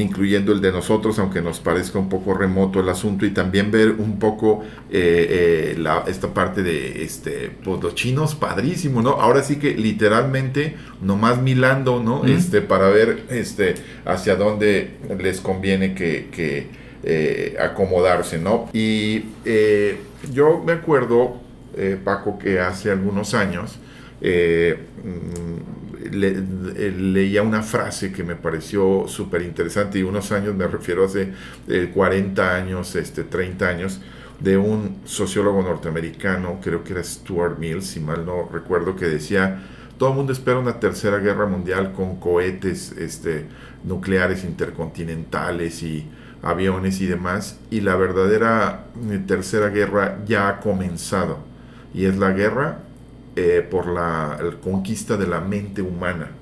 incluyendo 0.00 0.52
el 0.52 0.60
de 0.60 0.72
nosotros, 0.72 1.18
aunque 1.18 1.40
nos 1.40 1.60
parezca 1.60 1.98
un 1.98 2.08
poco 2.08 2.34
remoto 2.34 2.80
el 2.80 2.88
asunto, 2.88 3.26
y 3.26 3.30
también 3.30 3.70
ver 3.70 3.92
un 3.92 4.18
poco 4.18 4.64
eh, 4.90 5.76
eh, 5.76 5.84
esta 6.08 6.34
parte 6.34 6.62
de 6.62 7.04
este, 7.04 7.50
pues, 7.62 7.80
los 7.82 7.94
chinos, 7.94 8.34
padrísimo, 8.34 9.02
¿no? 9.02 9.10
Ahora 9.10 9.42
sí 9.42 9.56
que 9.56 9.74
literalmente 9.76 10.74
nomás 11.00 11.40
milando, 11.40 12.02
¿no? 12.02 12.24
Este, 12.24 12.60
para 12.60 12.88
ver 12.88 13.24
este, 13.30 13.74
hacia 14.04 14.36
dónde 14.36 14.96
les 15.18 15.40
conviene 15.40 15.94
que, 15.94 16.66
eh, 17.04 17.56
acomodarse, 17.60 18.38
¿no? 18.38 18.68
Y 18.72 19.26
yo 20.32 20.62
me 20.64 20.72
acuerdo 20.72 21.43
eh, 21.76 21.98
Paco, 22.02 22.38
que 22.38 22.60
hace 22.60 22.90
algunos 22.90 23.34
años 23.34 23.78
eh, 24.20 24.78
mm, 25.02 26.14
leía 26.14 27.42
una 27.42 27.62
frase 27.62 28.12
que 28.12 28.22
me 28.22 28.36
pareció 28.36 29.04
súper 29.08 29.42
interesante, 29.42 29.98
y 29.98 30.02
unos 30.02 30.32
años 30.32 30.54
me 30.54 30.66
refiero 30.66 31.04
hace 31.04 31.32
40 31.92 32.42
eh, 32.42 32.62
años, 32.62 32.94
este, 32.94 33.24
30 33.24 33.68
años, 33.68 34.00
de 34.40 34.56
un 34.56 35.00
sociólogo 35.04 35.62
norteamericano, 35.62 36.58
creo 36.62 36.84
que 36.84 36.92
era 36.92 37.02
Stuart 37.02 37.58
Mills, 37.58 37.86
si 37.86 38.00
mal 38.00 38.24
no 38.26 38.48
recuerdo, 38.52 38.96
que 38.96 39.06
decía, 39.06 39.62
todo 39.98 40.10
el 40.10 40.16
mundo 40.16 40.32
espera 40.32 40.58
una 40.58 40.80
tercera 40.80 41.18
guerra 41.18 41.46
mundial 41.46 41.92
con 41.92 42.16
cohetes 42.16 42.92
este, 42.92 43.46
nucleares 43.84 44.44
intercontinentales 44.44 45.82
y 45.82 46.08
aviones 46.42 47.00
y 47.00 47.06
demás, 47.06 47.58
y 47.70 47.80
la 47.80 47.96
verdadera 47.96 48.86
tercera 49.26 49.68
guerra 49.68 50.18
ya 50.26 50.48
ha 50.48 50.60
comenzado 50.60 51.53
y 51.94 52.04
es 52.04 52.18
la 52.18 52.32
guerra 52.32 52.80
eh, 53.36 53.66
por 53.68 53.86
la, 53.86 54.38
conquista 54.62 55.16
de 55.16 55.26
la 55.26 55.40
mente 55.40 55.80
humana. 55.80 56.32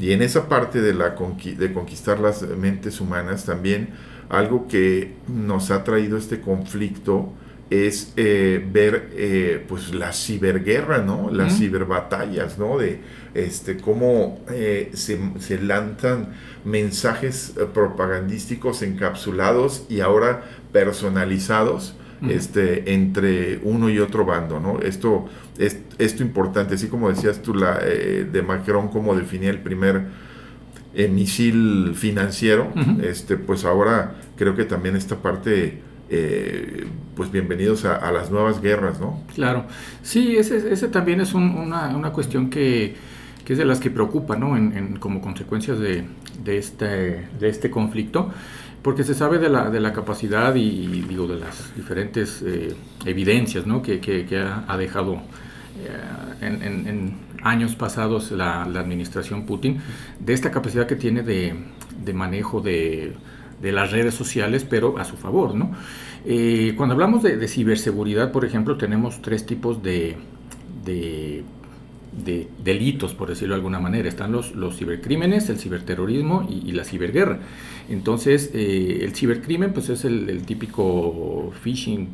Y 0.00 0.12
en 0.12 0.22
esa 0.22 0.48
parte 0.48 0.82
de, 0.82 0.92
la 0.92 1.10
de 1.10 1.72
conquistar 1.72 2.20
las 2.20 2.42
mentes 2.42 3.00
humanas 3.00 3.46
también 3.46 3.90
algo 4.28 4.66
que 4.66 5.14
nos 5.28 5.70
ha 5.70 5.82
traído 5.84 6.18
este 6.18 6.40
conflicto 6.40 7.32
es 7.70 8.12
eh, 8.16 8.66
ver 8.70 9.10
eh, 9.12 9.64
pues 9.66 9.94
la 9.94 10.12
ciberguerra, 10.12 10.98
¿no? 10.98 11.30
Las 11.30 11.58
ciberbatallas, 11.58 12.58
¿no? 12.58 12.76
De 12.76 13.00
este, 13.34 13.78
cómo 13.78 14.40
se, 14.46 14.90
se, 15.38 15.60
lanzan 15.60 16.34
mensajes 16.64 17.54
propagandísticos 17.72 18.82
encapsulados 18.82 19.84
y 19.88 20.00
ahora 20.00 20.44
personalizados 20.72 21.94
este, 22.28 22.94
entre 22.94 23.60
uno 23.62 23.90
y 23.90 23.98
otro 23.98 24.24
bando, 24.24 24.60
¿no? 24.60 24.80
Esto 24.80 25.26
es 25.58 25.78
esto 25.98 26.22
importante, 26.22 26.74
así 26.74 26.88
como 26.88 27.08
decías 27.08 27.42
tú 27.42 27.54
la, 27.54 27.78
eh, 27.82 28.26
de 28.30 28.42
Macron, 28.42 28.88
como 28.88 29.14
definía 29.14 29.50
el 29.50 29.60
primer 29.60 30.06
eh, 30.94 31.08
misil 31.08 31.92
financiero, 31.94 32.72
este, 33.02 33.36
pues 33.36 33.64
ahora 33.64 34.16
creo 34.36 34.54
que 34.54 34.64
también 34.64 34.96
esta 34.96 35.16
parte... 35.16 35.80
Eh, 36.14 36.86
pues 37.16 37.30
bienvenidos 37.30 37.86
a, 37.86 38.10
las 38.12 38.30
nuevas 38.30 38.60
guerras, 38.60 39.00
¿no? 39.00 39.22
Claro, 39.34 39.64
sí, 40.02 40.36
ese, 40.36 40.72
ese 40.72 40.88
también 40.88 41.22
es 41.22 41.32
una, 41.32 41.96
una, 41.96 42.12
cuestión 42.12 42.50
que, 42.50 42.94
que, 43.46 43.54
es 43.54 43.58
de 43.58 43.64
las 43.64 43.80
que 43.80 43.90
preocupa, 43.90 44.36
¿no? 44.36 44.56
En, 44.56 44.96
como 44.96 45.22
consecuencias 45.22 45.78
de, 45.78 46.04
de, 46.44 46.58
este, 46.58 47.28
de 47.38 47.48
este 47.48 47.70
conflicto 47.70 48.30
porque 48.82 49.04
se 49.04 49.14
sabe 49.14 49.38
de 49.38 49.48
la, 49.48 49.70
de 49.70 49.80
la 49.80 49.92
capacidad 49.92 50.54
y, 50.54 50.86
digo 51.08 51.26
de 51.26 51.38
las 51.38 51.74
diferentes 51.76 52.42
eh, 52.42 52.74
evidencias 53.04 53.66
¿no? 53.66 53.80
que, 53.80 54.00
que, 54.00 54.38
ha, 54.38 54.76
dejado 54.76 55.22
eh, 55.78 56.46
en, 56.46 57.32
años 57.42 57.74
pasados 57.74 58.30
la, 58.32 58.66
la, 58.66 58.80
administración 58.80 59.46
Putin, 59.46 59.80
de 60.18 60.32
esta 60.32 60.50
capacidad 60.50 60.86
que 60.86 60.96
tiene 60.96 61.22
de, 61.22 61.54
de 62.04 62.12
manejo 62.12 62.60
de, 62.60 63.14
de, 63.60 63.72
las 63.72 63.90
redes 63.92 64.14
sociales, 64.14 64.66
pero 64.68 64.98
a 64.98 65.04
su 65.04 65.16
favor. 65.16 65.54
¿no? 65.54 65.72
Eh, 66.24 66.74
cuando 66.76 66.94
hablamos 66.94 67.22
de, 67.22 67.48
ciberseguridad, 67.48 68.32
por 68.32 68.44
ejemplo, 68.44 68.76
tenemos 68.76 69.22
tres 69.22 69.46
tipos 69.46 69.82
de 69.82 70.16
de 72.12 72.48
delitos, 72.62 73.14
por 73.14 73.28
decirlo 73.28 73.54
de 73.54 73.56
alguna 73.56 73.80
manera. 73.80 74.08
Están 74.08 74.32
los, 74.32 74.54
los 74.54 74.76
cibercrímenes, 74.76 75.48
el 75.48 75.58
ciberterrorismo 75.58 76.46
y, 76.48 76.72
la 76.72 76.84
ciberguerra. 76.84 77.40
Entonces, 77.88 78.50
eh, 78.54 79.00
el 79.02 79.14
cibercrimen 79.14 79.72
pues 79.72 79.88
es 79.88 80.04
el, 80.04 80.42
típico 80.44 81.52
phishing, 81.62 82.08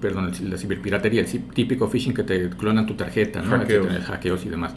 perdón, 0.00 0.32
la 0.48 0.56
ciberpiratería, 0.56 1.22
el 1.22 1.28
típico 1.54 1.88
phishing 1.88 2.14
que 2.14 2.22
te 2.22 2.50
clonan 2.50 2.86
tu 2.86 2.94
tarjeta, 2.94 3.42
¿no? 3.42 3.58
hackeos 4.04 4.44
y 4.44 4.48
demás. 4.48 4.74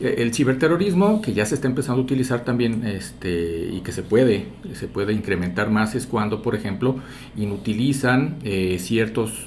Eh, 0.00 0.16
el 0.18 0.34
ciberterrorismo, 0.34 1.20
que 1.20 1.32
ya 1.32 1.46
se 1.46 1.54
está 1.54 1.68
empezando 1.68 2.00
a 2.00 2.04
utilizar 2.04 2.44
también 2.44 2.84
este, 2.86 3.68
y 3.72 3.80
que 3.80 3.92
se 3.92 4.02
puede, 4.02 4.46
se 4.72 4.88
puede 4.88 5.12
incrementar 5.12 5.70
más, 5.70 5.94
es 5.94 6.06
cuando, 6.06 6.42
por 6.42 6.54
ejemplo, 6.54 6.96
inutilizan 7.36 8.38
eh, 8.42 8.78
ciertos 8.78 9.46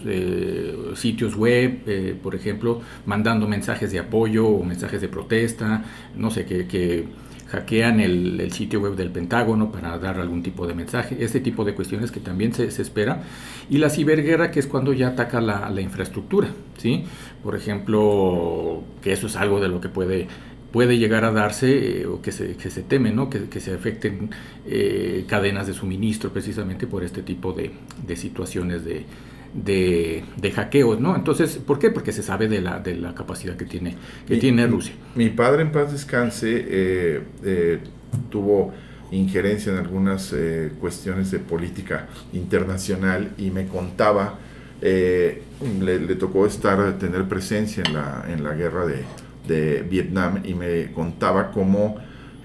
sitios 0.95 1.35
web, 1.35 2.19
por 2.21 2.35
ejemplo, 2.35 2.81
mandando 3.05 3.47
mensajes 3.47 3.91
de 3.91 3.99
apoyo 3.99 4.47
o 4.47 4.63
mensajes 4.63 5.01
de 5.01 5.07
protesta, 5.07 5.83
no 6.15 6.31
sé, 6.31 6.45
que, 6.45 6.67
que 6.67 7.05
hackean 7.49 7.99
el, 7.99 8.51
sitio 8.51 8.79
web 8.81 8.95
del 8.95 9.09
Pentágono 9.09 9.71
para 9.71 9.97
dar 9.97 10.19
algún 10.19 10.43
tipo 10.43 10.67
de 10.67 10.73
mensaje, 10.73 11.17
este 11.19 11.39
tipo 11.39 11.65
de 11.65 11.73
cuestiones 11.73 12.11
que 12.11 12.19
también 12.19 12.53
se, 12.53 12.65
espera. 12.65 13.23
Y 13.69 13.77
la 13.77 13.89
ciberguerra, 13.89 14.51
que 14.51 14.59
es 14.59 14.67
cuando 14.67 14.93
ya 14.93 15.09
ataca 15.09 15.41
la, 15.41 15.81
infraestructura, 15.81 16.49
¿sí? 16.77 17.05
Por 17.43 17.55
ejemplo, 17.55 18.83
que 19.01 19.13
eso 19.13 19.27
es 19.27 19.35
algo 19.35 19.59
de 19.59 19.67
lo 19.69 19.81
que 19.81 19.89
puede 19.89 20.27
puede 20.71 20.97
llegar 20.97 21.23
a 21.23 21.31
darse 21.31 22.01
eh, 22.01 22.05
o 22.05 22.21
que 22.21 22.33
se, 22.33 22.57
que 22.57 22.69
se 22.69 22.83
teme, 22.83 23.11
¿no? 23.11 23.29
que, 23.29 23.47
que 23.47 23.61
se 23.61 23.73
afecten 23.73 24.29
eh, 24.65 25.23
cadenas 25.25 25.65
de 25.65 25.73
suministro 25.73 26.31
precisamente 26.31 26.85
por 26.85 27.05
este 27.05 27.23
tipo 27.23 27.53
de, 27.53 27.71
de 28.05 28.15
situaciones 28.17 28.83
de, 28.83 29.05
de, 29.53 30.23
de, 30.37 30.51
hackeos, 30.51 30.99
¿no? 30.99 31.15
Entonces, 31.15 31.57
¿por 31.57 31.79
qué? 31.79 31.89
Porque 31.89 32.11
se 32.11 32.23
sabe 32.23 32.47
de 32.47 32.61
la, 32.61 32.79
de 32.79 32.95
la 32.95 33.13
capacidad 33.13 33.55
que 33.55 33.65
tiene, 33.65 33.95
que 34.27 34.37
tiene 34.37 34.67
Rusia. 34.67 34.93
Mi, 35.15 35.29
padre 35.29 35.63
en 35.63 35.71
paz 35.71 35.91
descanse 35.91 36.65
eh, 36.67 37.23
eh, 37.43 37.79
tuvo 38.29 38.73
injerencia 39.11 39.71
en 39.71 39.79
algunas 39.79 40.33
eh, 40.33 40.71
cuestiones 40.79 41.31
de 41.31 41.39
política 41.39 42.07
internacional 42.33 43.31
y 43.37 43.51
me 43.51 43.67
contaba, 43.67 44.39
le, 44.81 45.41
le, 45.81 46.15
tocó 46.15 46.45
estar, 46.45 46.99
tener 46.99 47.27
presencia 47.27 47.83
en 47.85 47.93
la, 47.93 48.25
en 48.27 48.43
la 48.43 48.53
guerra 48.53 48.85
de, 48.85 49.03
de 49.47 49.81
Vietnam 49.81 50.41
y 50.43 50.53
me 50.53 50.91
contaba 50.91 51.51
cómo 51.51 51.97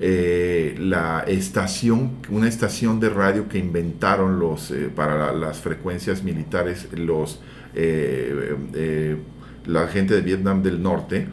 eh, 0.05 0.75
la 0.81 1.23
estación, 1.29 2.17
una 2.29 2.49
estación 2.49 2.99
de 2.99 3.09
radio 3.09 3.49
que 3.49 3.59
inventaron 3.59 4.41
los, 4.41 4.73
eh, 4.73 4.91
para 4.93 5.33
las 5.33 5.61
frecuencias 5.61 6.25
militares 6.25 6.89
los, 6.93 7.41
eh, 7.77 9.17
la 9.65 9.87
gente 9.87 10.15
de 10.15 10.23
Vietnam 10.23 10.65
del 10.65 10.83
Norte, 10.83 11.29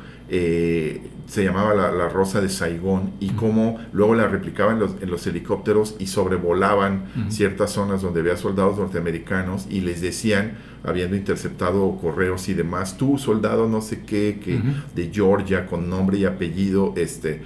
se 1.30 1.44
llamaba 1.44 1.76
la, 1.76 2.10
Rosa 2.10 2.42
de 2.42 2.50
Saigón 2.50 3.12
y 3.20 3.30
cómo 3.30 3.80
luego 3.94 4.16
la 4.16 4.28
replicaban 4.28 4.82
en 5.00 5.12
los, 5.12 5.28
helicópteros 5.28 5.96
y 6.00 6.08
sobrevolaban 6.08 7.06
ciertas 7.30 7.72
zonas 7.72 8.02
donde 8.02 8.22
había 8.22 8.36
soldados 8.36 8.80
norteamericanos 8.80 9.68
y 9.70 9.82
les 9.82 10.02
decían, 10.02 10.54
habiendo 10.84 11.16
interceptado 11.16 11.98
correos 12.02 12.50
y 12.50 12.56
demás, 12.56 12.98
tú 12.98 13.20
soldado 13.20 13.70
no 13.70 13.82
sé 13.82 14.02
qué, 14.08 14.40
que 14.44 14.60
de 14.96 15.12
Georgia 15.14 15.68
con 15.68 15.88
nombre 15.88 16.18
y 16.18 16.26
apellido, 16.26 16.96
este, 16.98 17.44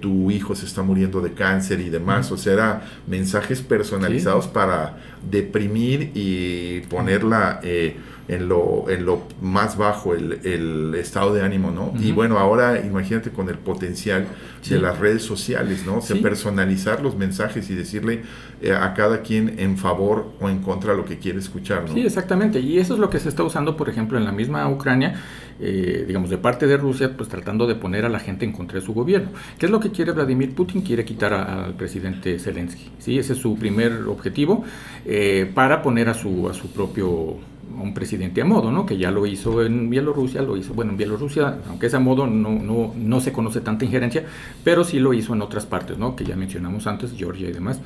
tu 0.00 0.32
hijo 0.32 0.56
se 0.56 0.66
está 0.66 0.82
muriendo 0.82 1.20
de 1.20 1.32
cáncer 1.32 1.80
y 1.80 1.90
demás, 1.90 2.32
o 2.32 2.36
sea, 2.36 2.54
eran 2.54 2.80
mensajes 3.06 3.62
personalizados 3.62 4.48
para 4.48 4.98
deprimir 5.30 6.10
y 6.14 6.80
ponerla... 6.90 7.60
Eh, 7.62 7.96
en 8.28 8.48
lo, 8.48 8.88
en 8.88 9.04
lo 9.04 9.22
más 9.40 9.76
bajo 9.76 10.14
el, 10.14 10.40
el 10.44 10.94
estado 10.94 11.34
de 11.34 11.42
ánimo, 11.42 11.70
¿no? 11.70 11.92
Y 11.98 12.12
bueno, 12.12 12.38
ahora 12.38 12.84
imagínate 12.84 13.30
con 13.30 13.48
el 13.48 13.58
potencial 13.58 14.26
de 14.68 14.78
las 14.78 14.98
redes 14.98 15.22
sociales, 15.22 15.84
¿no? 15.84 15.98
O 15.98 16.22
personalizar 16.22 17.02
los 17.02 17.16
mensajes 17.16 17.68
y 17.70 17.74
decirle 17.74 18.22
eh, 18.60 18.72
a 18.72 18.94
cada 18.94 19.22
quien 19.22 19.58
en 19.58 19.76
favor 19.76 20.32
o 20.40 20.48
en 20.48 20.60
contra 20.60 20.94
lo 20.94 21.04
que 21.04 21.18
quiere 21.18 21.40
escuchar, 21.40 21.82
¿no? 21.88 21.94
Sí, 21.94 22.00
exactamente. 22.00 22.60
Y 22.60 22.78
eso 22.78 22.94
es 22.94 23.00
lo 23.00 23.10
que 23.10 23.18
se 23.18 23.28
está 23.28 23.42
usando, 23.42 23.76
por 23.76 23.88
ejemplo, 23.88 24.18
en 24.18 24.24
la 24.24 24.32
misma 24.32 24.68
Ucrania, 24.68 25.20
eh, 25.60 26.04
digamos, 26.06 26.30
de 26.30 26.38
parte 26.38 26.66
de 26.66 26.76
Rusia, 26.76 27.16
pues 27.16 27.28
tratando 27.28 27.66
de 27.66 27.74
poner 27.74 28.04
a 28.04 28.08
la 28.08 28.20
gente 28.20 28.44
en 28.44 28.52
contra 28.52 28.78
de 28.78 28.86
su 28.86 28.94
gobierno. 28.94 29.30
¿Qué 29.58 29.66
es 29.66 29.72
lo 29.72 29.80
que 29.80 29.90
quiere 29.90 30.12
Vladimir 30.12 30.54
Putin? 30.54 30.82
Quiere 30.82 31.04
quitar 31.04 31.34
al 31.34 31.74
presidente 31.74 32.38
Zelensky, 32.38 32.90
¿sí? 32.98 33.18
Ese 33.18 33.32
es 33.32 33.40
su 33.40 33.56
primer 33.56 33.92
objetivo 34.06 34.64
eh, 35.04 35.50
para 35.52 35.82
poner 35.82 36.08
a 36.08 36.14
su, 36.14 36.48
a 36.48 36.54
su 36.54 36.72
propio 36.72 37.38
un 37.80 37.94
presidente 37.94 38.42
a 38.42 38.44
modo, 38.44 38.70
¿no? 38.70 38.86
que 38.86 38.96
ya 38.96 39.10
lo 39.10 39.26
hizo 39.26 39.64
en 39.64 39.90
Bielorrusia, 39.90 40.42
lo 40.42 40.56
hizo, 40.56 40.74
bueno, 40.74 40.92
en 40.92 40.96
Bielorrusia, 40.96 41.58
aunque 41.68 41.86
es 41.86 41.94
a 41.94 42.00
modo, 42.00 42.26
no, 42.26 42.50
no, 42.50 42.94
no 42.96 43.20
se 43.20 43.32
conoce 43.32 43.60
tanta 43.60 43.84
injerencia, 43.84 44.24
pero 44.64 44.84
sí 44.84 44.98
lo 44.98 45.14
hizo 45.14 45.34
en 45.34 45.42
otras 45.42 45.66
partes, 45.66 45.98
¿no? 45.98 46.16
que 46.16 46.24
ya 46.24 46.36
mencionamos 46.36 46.86
antes, 46.86 47.12
Georgia 47.16 47.48
y 47.48 47.52
demás, 47.52 47.80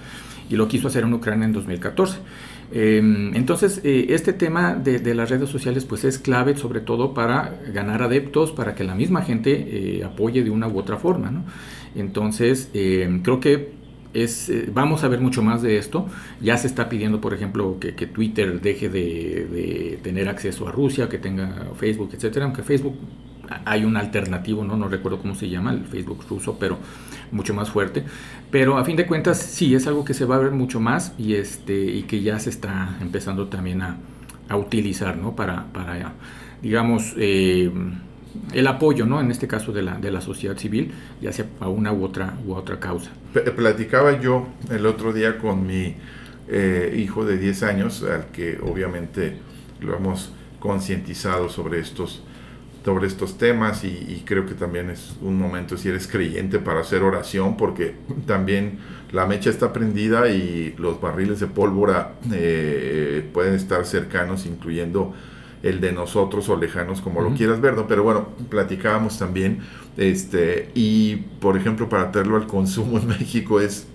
y 0.48 0.56
lo 0.56 0.68
quiso 0.68 0.88
hacer 0.88 1.04
en 1.04 1.14
Ucrania 1.14 1.46
en 1.46 1.52
2014. 1.52 2.18
Em, 2.72 3.34
entonces, 3.34 3.80
eh, 3.84 4.06
este 4.10 4.32
tema 4.32 4.74
de, 4.74 5.14
las 5.14 5.30
redes 5.30 5.48
sociales 5.48 5.84
pues 5.84 6.04
es 6.04 6.18
clave 6.18 6.56
sobre 6.56 6.80
todo 6.80 7.14
para 7.14 7.60
ganar 7.72 8.02
adeptos, 8.02 8.52
para 8.52 8.74
que 8.74 8.84
la 8.84 8.94
misma 8.94 9.22
gente 9.22 9.52
eh, 9.98 10.04
apoye 10.04 10.42
de 10.42 10.50
una 10.50 10.66
u 10.66 10.78
otra 10.78 10.96
forma. 10.96 11.30
¿no? 11.30 11.44
Entonces, 11.94 12.70
em, 12.74 13.22
creo 13.22 13.40
que 13.40 13.75
eh, 14.24 14.70
vamos 14.72 15.04
a 15.04 15.08
ver 15.08 15.20
mucho 15.20 15.42
más 15.42 15.62
de 15.62 15.78
esto. 15.78 16.06
Ya 16.40 16.56
se 16.56 16.66
está 16.66 16.88
pidiendo, 16.88 17.20
por 17.20 17.34
ejemplo, 17.34 17.78
que, 17.80 17.92
Twitter 18.06 18.60
deje 18.60 18.88
de, 18.88 19.98
tener 20.02 20.28
acceso 20.28 20.68
a 20.68 20.72
Rusia, 20.72 21.08
que 21.08 21.18
tenga 21.18 21.70
Facebook, 21.76 22.10
etcétera. 22.12 22.46
Aunque 22.46 22.62
Facebook 22.62 22.96
hay 23.64 23.84
un 23.84 23.96
alternativo, 23.96 24.64
¿no? 24.64 24.76
no 24.76 24.88
recuerdo 24.88 25.18
cómo 25.18 25.34
se 25.34 25.48
llama, 25.48 25.72
el 25.72 25.84
Facebook 25.84 26.24
ruso, 26.28 26.56
pero 26.58 26.78
mucho 27.30 27.54
más 27.54 27.70
fuerte. 27.70 28.04
Pero 28.50 28.78
a 28.78 28.84
fin 28.84 28.96
de 28.96 29.06
cuentas, 29.06 29.38
sí, 29.38 29.74
es 29.74 29.86
algo 29.86 30.04
que 30.04 30.14
se 30.14 30.24
va 30.24 30.36
a 30.36 30.38
ver 30.38 30.52
mucho 30.52 30.80
más 30.80 31.14
y, 31.18 31.34
este, 31.34 31.84
y 31.84 32.02
que 32.04 32.22
ya 32.22 32.38
se 32.38 32.50
está 32.50 32.96
empezando 33.00 33.48
también 33.48 33.82
a, 33.82 33.98
utilizar 34.56 35.16
¿no? 35.16 35.34
para, 35.34 35.66
para 35.72 36.14
digamos, 36.62 37.14
eh, 37.16 37.68
el 38.52 38.66
apoyo, 38.66 39.06
¿no? 39.06 39.20
En 39.20 39.30
este 39.30 39.46
caso 39.46 39.72
de 39.72 39.82
la, 39.82 39.98
de 39.98 40.10
la 40.10 40.20
sociedad 40.20 40.56
civil, 40.56 40.92
ya 41.20 41.32
sea 41.32 41.46
a 41.60 41.68
una 41.68 41.92
u 41.92 42.04
otra, 42.04 42.36
u 42.46 42.54
otra 42.54 42.78
causa. 42.80 43.10
Platicaba 43.56 44.20
yo 44.20 44.48
el 44.70 44.86
otro 44.86 45.12
día 45.12 45.38
con 45.38 45.66
mi 45.66 45.94
eh, 46.48 46.94
hijo 46.96 47.24
de 47.24 47.38
10 47.38 47.62
años, 47.64 48.02
al 48.02 48.26
que 48.26 48.58
obviamente 48.62 49.36
lo 49.80 49.96
hemos 49.96 50.32
concientizado 50.60 51.48
sobre 51.48 51.80
estos, 51.80 52.22
sobre 52.84 53.06
estos 53.06 53.36
temas 53.36 53.84
y, 53.84 54.22
creo 54.24 54.46
que 54.46 54.54
también 54.54 54.90
es 54.90 55.16
un 55.20 55.38
momento 55.38 55.76
si 55.76 55.88
eres 55.88 56.06
creyente 56.06 56.58
para 56.58 56.80
hacer 56.80 57.02
oración 57.02 57.56
porque 57.56 57.94
también 58.26 58.78
la 59.12 59.26
mecha 59.26 59.50
está 59.50 59.72
prendida 59.72 60.28
y 60.28 60.74
los 60.78 61.00
barriles 61.00 61.40
de 61.40 61.46
pólvora 61.46 62.14
eh, 62.32 63.28
pueden 63.32 63.54
estar 63.54 63.84
cercanos 63.84 64.46
incluyendo 64.46 65.14
el 65.66 65.80
de 65.80 65.92
nosotros 65.92 66.48
o 66.48 66.56
lejanos, 66.56 67.00
como 67.00 67.20
lo 67.20 67.34
quieras 67.34 67.60
ver, 67.60 67.74
¿no? 67.74 67.88
Pero 67.88 68.04
bueno, 68.04 68.28
platicábamos 68.48 69.18
también, 69.18 69.58
este, 69.96 70.70
y 70.74 71.16
por 71.40 71.56
ejemplo, 71.56 71.88
para 71.88 72.12
traerlo 72.12 72.36
al 72.36 72.46
consumo 72.46 72.98
en 72.98 73.08
México 73.18 73.60
es, 73.60 73.88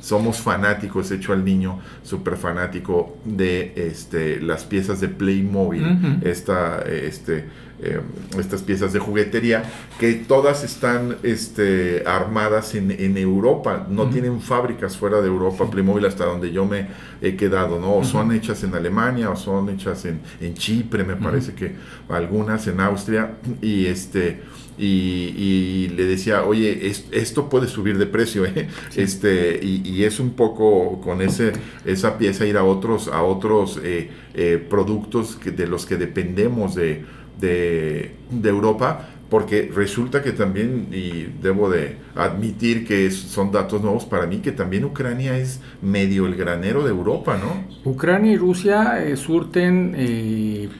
somos 0.00 0.40
fanáticos, 0.40 1.10
hecho 1.10 1.32
al 1.32 1.44
niño, 1.44 1.80
súper 2.02 2.36
fanático 2.36 3.16
de 3.24 3.72
este, 3.74 4.40
las 4.40 4.64
piezas 4.64 5.00
de 5.00 5.08
Playmobil, 5.08 6.20
esta, 6.22 6.82
este, 6.82 7.46
eh, 7.82 8.00
estas 8.38 8.62
piezas 8.62 8.92
de 8.92 8.98
juguetería, 8.98 9.64
que 9.98 10.14
todas 10.14 10.64
están 10.64 11.16
este, 11.22 12.04
armadas 12.06 12.74
en, 12.74 12.90
en 12.90 13.16
Europa, 13.16 13.86
no 13.90 14.08
tienen 14.08 14.40
fábricas 14.40 14.96
fuera 14.96 15.20
de 15.20 15.28
Europa, 15.28 15.70
Playmobil 15.70 16.06
hasta 16.06 16.24
donde 16.24 16.52
yo 16.52 16.64
me 16.64 16.88
he 17.20 17.36
quedado, 17.36 17.80
¿no? 17.80 17.96
O 17.96 18.04
son 18.04 18.32
hechas 18.32 18.62
en 18.64 18.74
Alemania, 18.74 19.30
o 19.30 19.36
son 19.36 19.68
hechas 19.70 20.04
en, 20.04 20.20
en 20.40 20.54
Chipre, 20.54 21.04
me 21.04 21.16
parece 21.16 21.54
que 21.54 21.74
algunas 22.08 22.66
en 22.66 22.80
Austria, 22.80 23.36
y 23.60 23.86
este 23.86 24.40
y, 24.78 25.88
le 25.96 26.04
decía, 26.04 26.44
oye, 26.44 26.92
esto 27.12 27.48
puede 27.48 27.68
subir 27.68 27.98
de 27.98 28.06
precio, 28.06 28.44
¿eh? 28.44 28.68
este, 28.94 29.58
y, 29.62 30.04
es 30.04 30.20
un 30.20 30.30
poco 30.30 31.00
con 31.00 31.22
ese, 31.22 31.52
esa 31.84 32.18
pieza 32.18 32.44
ir 32.46 32.56
a 32.56 32.64
otros, 32.64 33.08
a 33.08 33.22
otros 33.22 33.80
eh, 33.82 34.10
eh, 34.34 34.64
productos 34.68 35.36
que, 35.36 35.50
de 35.50 35.66
los 35.66 35.86
que 35.86 35.96
dependemos 35.96 36.74
de, 36.74 37.04
de, 37.40 38.14
Europa, 38.44 39.08
porque 39.28 39.70
resulta 39.74 40.22
que 40.22 40.32
también, 40.32 40.88
y 40.92 41.26
debo 41.42 41.68
de 41.68 41.96
admitir 42.14 42.86
que 42.86 43.10
son 43.10 43.50
datos 43.50 43.82
nuevos 43.82 44.04
para 44.04 44.26
mí, 44.26 44.38
que 44.38 44.52
también 44.52 44.84
Ucrania 44.84 45.36
es 45.36 45.60
medio 45.82 46.26
el 46.26 46.36
granero 46.36 46.84
de 46.84 46.90
Europa, 46.90 47.36
¿no? 47.36 47.90
Ucrania 47.90 48.32
y 48.32 48.36
Rusia 48.36 49.04
surten 49.16 50.70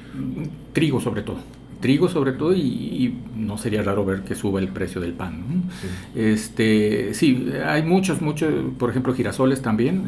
trigo 0.73 1.01
sobre 1.01 1.23
todo 1.23 1.56
trigo 1.81 2.09
sobre 2.09 2.33
todo 2.33 2.55
y, 2.55 3.15
no 3.37 3.59
sería 3.59 3.83
raro 3.83 4.05
ver 4.05 4.23
que 4.23 4.35
suba 4.35 4.61
el 4.61 4.69
precio 4.69 5.01
del 5.01 5.13
pan. 5.13 5.65
Sí. 5.81 6.21
Este, 6.21 7.15
sí, 7.15 7.49
hay 7.65 7.83
muchos, 7.83 8.21
muchos, 8.21 8.53
por 8.79 8.91
ejemplo, 8.91 9.15
girasoles 9.15 9.63
también, 9.63 10.05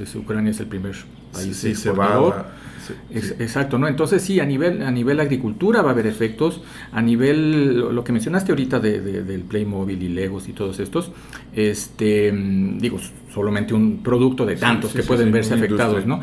es, 0.00 0.14
Ucrania 0.14 0.52
es 0.52 0.60
el 0.60 0.66
primer 0.66 0.96
país 1.32 1.56
sí, 1.56 1.70
exportador. 1.70 2.46
exacto, 3.10 3.78
¿no? 3.78 3.88
Entonces 3.88 4.22
sí, 4.22 4.40
a 4.40 4.46
nivel, 4.46 4.82
a 4.82 4.90
nivel 4.90 5.20
agricultura 5.20 5.82
va 5.82 5.90
a 5.90 5.92
haber 5.92 6.06
efectos, 6.06 6.62
a 6.92 7.02
nivel, 7.02 7.94
lo 7.94 8.04
que 8.04 8.12
mencionaste 8.12 8.52
ahorita 8.52 8.80
de, 8.80 9.00
del 9.00 9.42
Playmobil 9.42 10.02
y 10.02 10.08
Legos 10.08 10.48
y 10.48 10.52
todos 10.52 10.80
estos, 10.80 11.12
este, 11.52 12.32
digo, 12.32 12.98
solamente 13.34 13.74
un 13.74 14.02
producto 14.02 14.46
de 14.46 14.56
tantos 14.56 14.92
que 14.92 15.02
pueden 15.02 15.30
verse 15.30 15.54
afectados, 15.54 16.06
¿no? 16.06 16.22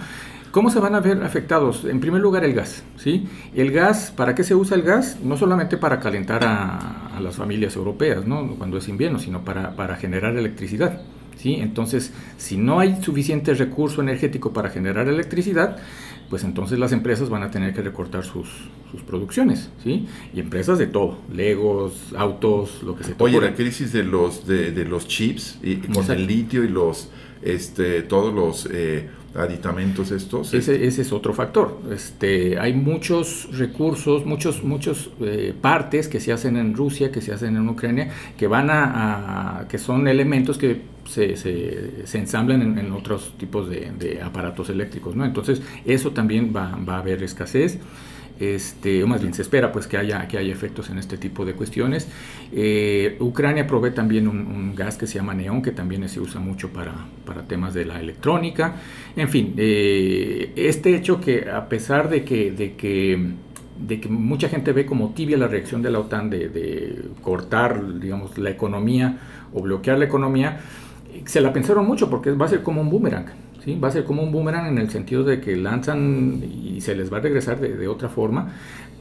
¿Cómo 0.56 0.70
se 0.70 0.80
van 0.80 0.96
a 0.96 1.02
ver 1.02 1.22
afectados? 1.22 1.84
En 1.84 2.00
primer 2.00 2.22
lugar, 2.22 2.46
el 2.46 2.54
gas. 2.54 2.86
¿sí? 2.96 3.28
El 3.54 3.74
gas, 3.74 4.14
¿para 4.16 4.36
qué 4.36 4.46
se 4.46 4.56
usa 4.56 4.78
el 4.78 4.84
gas? 4.84 5.18
No 5.22 5.36
solamente 5.36 5.76
para 5.76 6.00
calentar 6.00 6.46
a, 6.46 7.20
las 7.20 7.36
familias 7.36 7.76
europeas 7.76 8.26
¿no? 8.26 8.56
cuando 8.56 8.78
es 8.78 8.88
invierno, 8.88 9.20
sino 9.20 9.44
para, 9.44 9.76
para 9.76 9.98
generar 9.98 10.38
electricidad. 10.38 11.02
¿sí? 11.36 11.56
Entonces, 11.56 12.14
si 12.38 12.56
no 12.56 12.80
hay 12.80 13.04
suficiente 13.04 13.54
recurso 13.54 14.02
energético 14.02 14.54
para 14.54 14.70
generar 14.70 15.10
electricidad, 15.10 15.76
pues 16.30 16.46
entonces 16.46 16.80
las 16.80 16.94
empresas 16.94 17.30
van 17.30 17.44
a 17.44 17.52
tener 17.52 17.74
que 17.74 17.82
recortar 17.82 18.24
sus, 18.24 18.48
sus 18.92 19.02
producciones, 19.02 19.72
¿sí? 19.84 20.08
Y 20.34 20.40
empresas 20.40 20.80
de 20.80 20.88
todo, 20.88 21.18
legos, 21.34 22.14
autos, 22.18 22.82
lo 22.82 22.96
que 22.96 23.04
se 23.04 23.14
Oye, 23.20 23.42
la 23.42 23.56
crisis 23.56 23.92
de 23.92 24.04
los, 24.04 24.48
de, 24.48 24.72
de 24.72 24.86
los 24.86 25.06
chips, 25.06 25.60
y, 25.62 25.76
con 25.76 26.10
el 26.10 26.26
litio 26.26 26.64
y 26.64 26.70
los, 26.70 27.10
este, 27.42 28.04
todos 28.04 28.34
los... 28.34 28.70
Eh, 28.72 29.10
aditamentos 29.38 30.12
estos. 30.12 30.54
Ese, 30.54 30.86
ese, 30.86 31.02
es 31.02 31.12
otro 31.12 31.34
factor. 31.34 31.80
Este, 31.92 32.60
hay 32.60 32.74
muchos 32.74 33.50
recursos, 33.58 34.26
muchos, 34.26 34.64
muchos 34.64 35.10
eh, 35.22 35.54
partes 35.60 36.08
que 36.08 36.20
se 36.20 36.32
hacen 36.32 36.58
en 36.58 36.74
Rusia, 36.74 37.12
que 37.12 37.22
se 37.22 37.34
hacen 37.34 37.56
en 37.56 37.68
Ucrania, 37.68 38.10
que 38.38 38.48
van 38.48 38.70
a, 38.70 39.66
que 39.70 39.78
son 39.78 40.08
elementos 40.08 40.58
que 40.58 40.82
se, 41.06 41.38
se, 41.38 42.08
se 42.08 42.18
ensamblan 42.18 42.78
en, 42.80 42.92
otros 42.92 43.34
tipos 43.38 43.70
de, 43.70 43.92
de, 44.00 44.22
aparatos 44.22 44.70
eléctricos, 44.70 45.16
¿no? 45.16 45.26
Entonces, 45.26 45.62
eso 45.86 46.12
también 46.12 46.54
va, 46.56 46.78
va 46.88 46.96
a 46.96 47.00
haber 47.00 47.22
escasez 47.22 47.80
este, 48.40 49.04
o 49.04 49.08
más 49.08 49.22
bien 49.22 49.34
se 49.34 49.42
espera 49.42 49.72
pues 49.72 49.88
que 49.88 49.98
haya, 49.98 50.28
que 50.28 50.38
haya 50.38 50.52
efectos 50.52 50.90
en 50.90 50.98
este 50.98 51.18
tipo 51.18 51.46
de 51.46 51.54
cuestiones. 51.54 52.08
Eh, 52.52 53.18
Ucrania 53.20 53.68
provee 53.68 53.92
también 53.92 54.28
un, 54.28 54.76
gas 54.76 54.98
que 54.98 55.08
se 55.08 55.16
llama 55.16 55.34
neón, 55.34 55.62
que 55.62 55.72
también 55.72 56.08
se 56.10 56.20
usa 56.20 56.42
mucho 56.42 56.70
para, 56.70 56.94
para 57.26 57.44
temas 57.44 57.74
de 57.74 57.86
la 57.86 58.00
electrónica. 58.00 58.76
En 59.16 59.30
fin, 59.30 59.54
eh, 59.58 60.52
este 60.56 60.96
hecho 60.96 61.22
que 61.22 61.50
a 61.50 61.70
pesar 61.70 62.10
de 62.10 62.24
que, 62.24 62.52
de 62.52 62.74
que 62.74 63.34
de 63.76 64.00
que 64.00 64.08
mucha 64.08 64.48
gente 64.48 64.72
ve 64.72 64.86
como 64.86 65.14
tibia 65.14 65.38
la 65.38 65.48
reacción 65.48 65.82
de 65.82 65.92
la 65.92 66.00
OTAN 66.00 66.30
de, 66.30 66.48
de 66.48 67.02
cortar, 67.22 68.00
digamos, 68.00 68.38
la 68.38 68.50
economía 68.50 69.18
o 69.54 69.62
bloquear 69.62 70.00
la 70.00 70.06
economía, 70.06 70.62
se 71.26 71.42
la 71.42 71.54
pensaron 71.54 71.86
mucho 71.86 72.10
porque 72.10 72.32
va 72.32 72.46
a 72.46 72.50
ser 72.50 72.64
como 72.64 72.82
un 72.82 72.90
boomerang. 72.90 73.45
Va 73.82 73.88
a 73.88 73.92
ser 73.92 74.04
como 74.04 74.22
un 74.22 74.32
boomerang 74.32 74.68
en 74.68 74.78
el 74.78 74.90
sentido 74.90 75.24
de 75.24 75.42
que 75.42 75.56
lanzan 75.56 76.44
y 76.44 76.82
se 76.82 76.96
les 76.96 77.12
va 77.12 77.18
a 77.18 77.22
regresar 77.22 77.60
de, 77.60 77.88
otra 77.88 78.10
forma, 78.10 78.54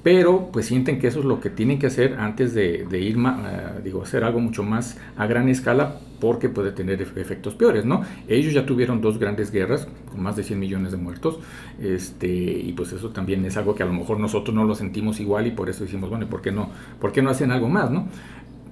pero 0.02 0.50
pues 0.52 0.66
sienten 0.66 0.98
que 0.98 1.08
eso 1.08 1.20
es 1.20 1.24
lo 1.24 1.40
que 1.40 1.50
tienen 1.50 1.78
que 1.78 1.86
hacer 1.86 2.14
antes 2.18 2.54
de, 2.54 2.86
de 2.88 3.00
ir, 3.00 3.18
uh, 3.18 3.82
digo, 3.82 4.02
hacer 4.02 4.24
algo 4.24 4.40
mucho 4.40 4.62
más 4.62 4.98
a 5.16 5.26
gran 5.26 5.48
escala 5.48 5.98
porque 6.20 6.48
puede 6.48 6.72
tener 6.72 7.02
efectos 7.02 7.54
peores, 7.54 7.84
¿no? 7.84 8.02
Ellos 8.28 8.54
ya 8.54 8.64
tuvieron 8.64 9.02
dos 9.02 9.18
grandes 9.18 9.50
guerras 9.50 9.86
con 10.10 10.22
más 10.22 10.36
de 10.36 10.42
100 10.42 10.58
millones 10.58 10.92
de 10.92 10.96
muertos, 10.96 11.38
este, 11.78 12.28
y 12.28 12.72
pues 12.72 12.92
eso 12.92 13.10
también 13.10 13.44
es 13.44 13.58
algo 13.58 13.74
que 13.74 13.82
a 13.82 13.86
lo 13.86 13.92
mejor 13.92 14.18
nosotros 14.18 14.54
no 14.54 14.64
lo 14.64 14.74
sentimos 14.74 15.20
igual 15.20 15.46
y 15.46 15.50
por 15.50 15.68
eso 15.68 15.84
decimos, 15.84 16.08
bueno, 16.08 16.26
¿por 16.26 16.40
qué 16.40 16.50
no, 16.50 16.70
por 16.98 17.12
qué 17.12 17.20
no 17.20 17.28
hacen 17.28 17.50
algo 17.50 17.68
más, 17.68 17.90
no? 17.90 18.08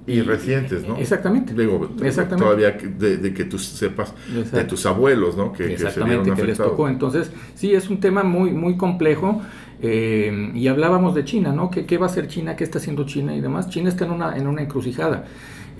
Y, 0.07 0.21
recientes, 0.23 0.87
¿no? 0.87 0.97
Exactamente. 0.97 1.55
Digo, 1.55 1.88
exactamente. 2.03 2.45
todavía 2.45 2.73
de, 2.73 3.19
de, 3.19 3.33
que 3.33 3.45
tú 3.45 3.59
sepas 3.59 4.12
Exacto. 4.35 4.57
de 4.57 4.65
tus 4.65 4.85
abuelos, 4.85 5.37
¿no? 5.37 5.53
Que, 5.53 5.73
exactamente, 5.73 6.31
que, 6.31 6.37
que 6.37 6.45
les 6.45 6.59
tocó. 6.59 6.88
Entonces, 6.88 7.31
sí, 7.55 7.73
es 7.73 7.88
un 7.88 8.01
tema 8.01 8.25
muy, 8.25 8.51
muy 8.51 8.77
complejo. 8.77 9.41
Eh, 9.81 10.53
y 10.55 10.69
hablábamos 10.69 11.15
de 11.15 11.25
China, 11.25 11.53
¿no? 11.53 11.71
¿Qué, 11.71 11.87
¿Qué, 11.87 11.99
va 11.99 12.07
a 12.07 12.11
hacer 12.11 12.29
China? 12.29 12.57
¿Qué 12.57 12.65
está 12.65 12.79
haciendo 12.79 13.05
China 13.05 13.35
y 13.35 13.41
demás? 13.41 13.69
China 13.69 13.88
está 13.88 14.05
en 14.05 14.12
una, 14.12 14.37
en 14.37 14.47
una 14.47 14.62
encrucijada. 14.62 15.25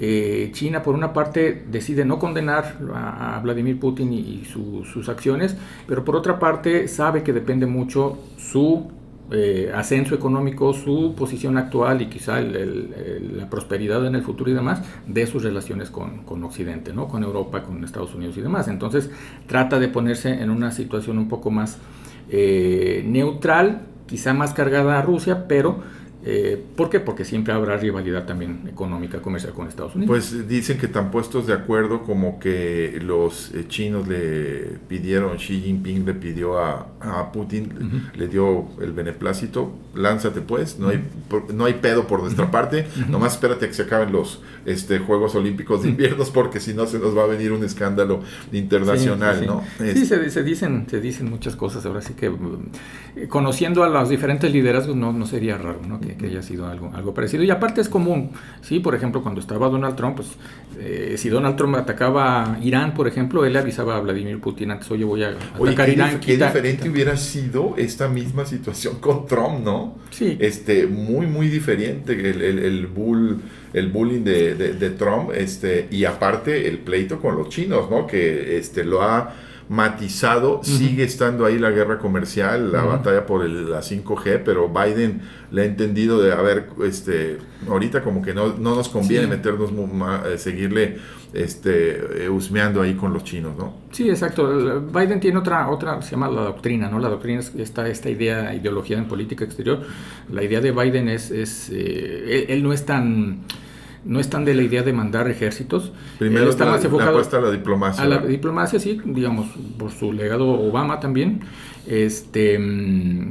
Eh, 0.01 0.51
China, 0.53 0.83
por 0.83 0.95
una 0.95 1.13
parte, 1.13 1.65
decide 1.71 2.05
no 2.05 2.19
condenar 2.19 2.79
a, 2.95 3.37
a 3.37 3.41
Vladimir 3.41 3.79
Putin 3.79 4.13
y, 4.13 4.19
y 4.19 4.45
su, 4.45 4.85
sus 4.85 5.09
acciones, 5.09 5.57
pero 5.87 6.05
por 6.05 6.17
otra 6.17 6.39
parte, 6.39 6.89
sabe 6.89 7.23
que 7.23 7.33
depende 7.33 7.67
mucho 7.67 8.19
su 8.39 8.91
eh, 9.33 9.73
ascenso 9.75 10.15
económico, 10.15 10.75
su 10.75 11.15
posición 11.17 11.57
actual 11.57 12.03
y 12.03 12.07
quizá 12.07 12.41
la 12.41 13.49
prosperidad 13.49 14.05
en 14.07 14.15
el 14.15 14.23
futuro 14.23 14.51
y 14.51 14.55
demás 14.55 14.83
de 15.07 15.27
sus 15.27 15.43
relaciones 15.43 15.91
con, 15.91 16.25
con, 16.25 16.45
Occidente, 16.45 16.93
¿no? 16.93 17.09
con 17.09 17.23
Europa, 17.23 17.63
con 17.63 17.83
Estados 17.83 18.15
Unidos 18.15 18.37
y 18.37 18.43
demás. 18.43 18.69
Entonces 18.69 19.11
trata 19.47 19.79
de 19.79 19.89
ponerse 19.89 20.31
en 20.43 20.51
una 20.51 20.71
situación 20.71 21.19
un 21.19 21.29
poco 21.29 21.51
más 21.51 21.79
eh, 22.29 23.05
neutral, 23.07 23.83
quizá 24.07 24.35
más 24.35 24.53
cargada 24.53 24.99
a 24.99 25.03
Rusia, 25.03 25.49
pero 25.49 25.81
eh, 26.25 26.63
¿Por 26.77 26.89
qué? 26.89 27.01
Porque 27.01 27.25
siempre 27.25 27.53
habrá 27.53 27.77
rivalidad 27.77 28.25
también 28.27 28.69
económica, 28.69 29.21
comercial 29.21 29.53
con 29.53 29.67
Estados 29.67 29.95
Unidos. 29.95 30.09
Pues 30.09 30.49
dicen 30.49 30.79
que 30.79 30.87
están 30.87 31.11
puestos 31.11 31.47
de 31.47 31.53
acuerdo 31.53 32.03
como 32.03 32.39
que 32.39 32.99
los 33.03 33.53
eh, 33.55 33.65
chinos 33.69 34.07
le 34.07 34.79
pidieron, 34.89 35.37
Xi 35.37 35.61
Jinping 35.61 36.07
le 36.07 36.15
pidió 36.15 36.59
a, 36.59 36.87
a 37.01 37.33
Putin, 37.33 37.73
uh 37.77 37.83
-huh. 37.83 38.17
le 38.17 38.29
dio 38.29 38.69
el 38.81 38.93
beneplácito, 38.93 39.73
lánzate 39.95 40.41
pues, 40.41 40.79
no, 40.79 40.89
uh 40.89 40.93
-huh. 40.93 40.95
hay, 41.49 41.55
no 41.55 41.65
hay 41.65 41.75
pedo 41.75 42.07
por 42.07 42.21
nuestra 42.21 42.45
uh 42.45 42.49
-huh. 42.49 42.53
parte, 42.53 42.87
nomás 43.09 43.35
espérate 43.35 43.65
a 43.65 43.69
que 43.69 43.75
se 43.75 43.83
acaben 43.83 44.13
los 44.13 44.41
este, 44.65 45.01
Juegos 45.01 45.35
Olímpicos 45.35 45.83
de 45.83 45.89
invierno 45.89 46.23
porque 46.33 46.61
si 46.61 46.75
no 46.75 46.87
se 46.87 46.99
nos 46.99 47.17
va 47.17 47.25
a 47.25 47.27
venir 47.27 47.53
un 47.53 47.65
escándalo 47.65 48.21
internacional, 48.53 49.35
sí, 49.37 49.41
sí, 49.41 49.47
¿no? 49.47 49.63
Sí, 49.79 49.93
sí 49.95 50.07
se, 50.07 50.31
se, 50.31 50.43
dicen, 50.43 50.87
se 50.89 51.01
dicen 51.01 51.29
muchas 51.29 51.57
cosas, 51.57 51.85
ahora 51.87 52.01
sí 52.01 52.15
que 52.15 52.27
eh, 53.17 53.29
conociendo 53.29 53.83
a 53.83 53.89
los 53.89 54.09
diferentes 54.09 54.53
liderazgos 54.53 54.95
no, 54.95 55.13
no 55.13 55.27
sería 55.27 55.59
raro, 55.59 55.81
¿no? 55.87 56.01
Que, 56.01 56.12
que, 56.17 56.27
haya 56.27 56.43
sido 56.43 56.67
algo, 56.67 56.91
algo 56.95 57.15
parecido. 57.15 57.43
Y 57.43 57.51
aparte 57.51 57.81
es 57.81 57.89
común, 57.89 58.31
¿sí? 58.63 58.81
Por 58.81 58.95
ejemplo, 58.95 59.23
cuando 59.23 59.41
estaba 59.41 59.69
Donald 59.69 59.97
Trump, 59.97 60.17
pues 60.17 60.29
eh, 60.79 61.15
si 61.19 61.29
Donald 61.29 61.57
Trump 61.57 61.77
atacaba 61.77 62.59
Irán, 62.63 62.95
por 62.95 63.09
ejemplo, 63.09 63.45
él 63.45 63.53
le 63.53 63.59
avisaba 63.59 63.97
a 63.97 64.01
Vladimir 64.01 64.41
Putin 64.41 64.73
antes, 64.73 64.91
oye, 64.91 65.05
voy 65.05 65.23
a 65.25 65.31
atacar 65.31 65.87
qué 65.87 65.93
Irán. 65.93 66.21
Qué 66.21 66.33
quita, 66.33 66.47
diferente 66.47 66.83
quita. 66.83 66.93
hubiera 66.93 67.17
sido 67.17 67.75
esta 67.77 68.09
misma 68.09 68.45
situación 68.45 68.97
con 69.01 69.27
Trump, 69.27 69.65
¿no? 69.65 69.99
Sí. 70.11 70.37
Este, 70.41 70.87
muy, 70.87 71.27
muy 71.27 71.49
diferente 71.49 72.13
el, 72.13 72.43
el, 72.43 72.59
el 72.59 72.87
bull 72.87 73.41
el 73.73 73.89
bullying 73.89 74.23
de, 74.23 74.55
de, 74.55 74.75
de, 74.75 74.91
Trump 74.91 75.31
este 75.35 75.89
y 75.91 76.05
aparte 76.05 76.69
el 76.69 76.79
pleito 76.79 77.19
con 77.19 77.37
los 77.37 77.49
chinos 77.49 77.91
no 77.91 78.07
que 78.07 78.59
este 78.59 78.85
lo 78.85 79.03
ha 79.03 79.35
matizado, 79.69 80.57
uh 80.57 80.61
-huh. 80.61 80.65
sigue 80.65 81.05
estando 81.05 81.47
ahí 81.47 81.59
la 81.59 81.71
guerra 81.71 81.99
comercial, 81.99 82.73
la 82.73 82.85
uh 82.85 82.87
-huh. 82.87 82.91
batalla 82.91 83.27
por 83.27 83.45
el, 83.45 83.71
la 83.71 83.83
5G, 83.83 84.43
pero 84.45 84.69
Biden 84.69 85.23
le 85.51 85.63
ha 85.63 85.65
entendido 85.65 86.21
de, 86.21 86.33
a 86.33 86.41
ver, 86.41 86.69
este, 86.85 87.39
ahorita 87.69 88.03
como 88.03 88.23
que 88.23 88.35
no, 88.35 88.55
no 88.59 88.75
nos 88.75 88.89
conviene 88.89 89.25
sí. 89.25 89.31
meternos, 89.31 89.71
eh, 89.71 90.39
seguirle 90.39 90.99
este, 91.33 92.29
husmeando 92.29 92.83
ahí 92.83 92.95
con 92.95 93.13
los 93.13 93.25
chinos, 93.25 93.57
¿no? 93.57 93.75
Sí, 93.91 94.09
exacto. 94.09 94.81
Biden 94.81 95.21
tiene 95.21 95.39
otra, 95.39 95.69
otra, 95.71 96.01
se 96.03 96.13
llama 96.13 96.29
la 96.29 96.43
doctrina, 96.43 96.89
¿no? 96.89 96.99
La 96.99 97.09
doctrina 97.09 97.41
es 97.41 97.55
esta, 97.57 97.89
esta 97.89 98.11
idea, 98.11 98.55
ideología 98.55 98.99
en 98.99 99.07
política 99.07 99.45
exterior. 99.45 99.81
La 100.31 100.43
idea 100.43 100.61
de 100.61 100.73
Biden 100.73 101.09
es, 101.09 101.31
es 101.31 101.71
eh, 101.71 102.45
él, 102.45 102.47
él 102.49 102.63
no 102.63 102.73
es 102.73 102.85
tan 102.85 103.45
no 104.05 104.21
están 104.21 104.45
de 104.45 104.55
la 104.55 104.63
idea 104.63 104.83
de 104.83 104.93
mandar 104.93 105.29
ejércitos. 105.31 105.93
Primero 106.19 106.51
está 106.51 106.65
la, 106.65 106.73
más 106.73 106.85
enfocado 106.85 107.21
la 107.21 107.39
a 107.39 107.41
la 107.41 107.51
diplomacia. 107.51 108.05
A 108.05 108.09
la 108.09 108.19
diplomacia, 108.19 108.79
sí, 108.79 109.01
digamos, 109.05 109.47
por 109.79 109.91
su 109.91 110.13
legado 110.13 110.49
Obama 110.49 111.01
también, 111.01 111.41
este, 111.87 112.59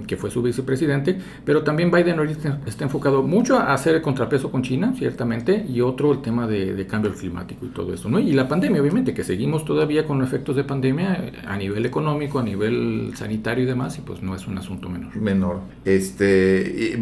que 0.07 0.17
fue 0.17 0.29
su 0.31 0.41
vicepresidente, 0.41 1.17
pero 1.45 1.63
también 1.63 1.91
Biden 1.91 2.19
ahorita 2.19 2.61
está 2.65 2.83
enfocado 2.83 3.23
mucho 3.23 3.57
a 3.57 3.73
hacer 3.73 3.95
el 3.95 4.01
contrapeso 4.01 4.51
con 4.51 4.61
China, 4.61 4.93
ciertamente, 4.97 5.65
y 5.67 5.81
otro 5.81 6.11
el 6.11 6.21
tema 6.21 6.47
de, 6.47 6.73
de 6.73 6.87
cambio 6.87 7.13
climático 7.13 7.65
y 7.65 7.69
todo 7.69 7.93
eso, 7.93 8.09
¿no? 8.09 8.19
Y 8.19 8.31
la 8.33 8.47
pandemia, 8.47 8.81
obviamente, 8.81 9.13
que 9.13 9.23
seguimos 9.23 9.65
todavía 9.65 10.05
con 10.05 10.21
efectos 10.21 10.55
de 10.55 10.63
pandemia 10.63 11.31
a 11.47 11.57
nivel 11.57 11.85
económico, 11.85 12.39
a 12.39 12.43
nivel 12.43 13.11
sanitario 13.15 13.63
y 13.63 13.67
demás, 13.67 13.97
y 13.97 14.01
pues 14.01 14.21
no 14.21 14.35
es 14.35 14.47
un 14.47 14.57
asunto 14.57 14.89
menor. 14.89 15.15
Menor. 15.15 15.59
Este, 15.85 16.95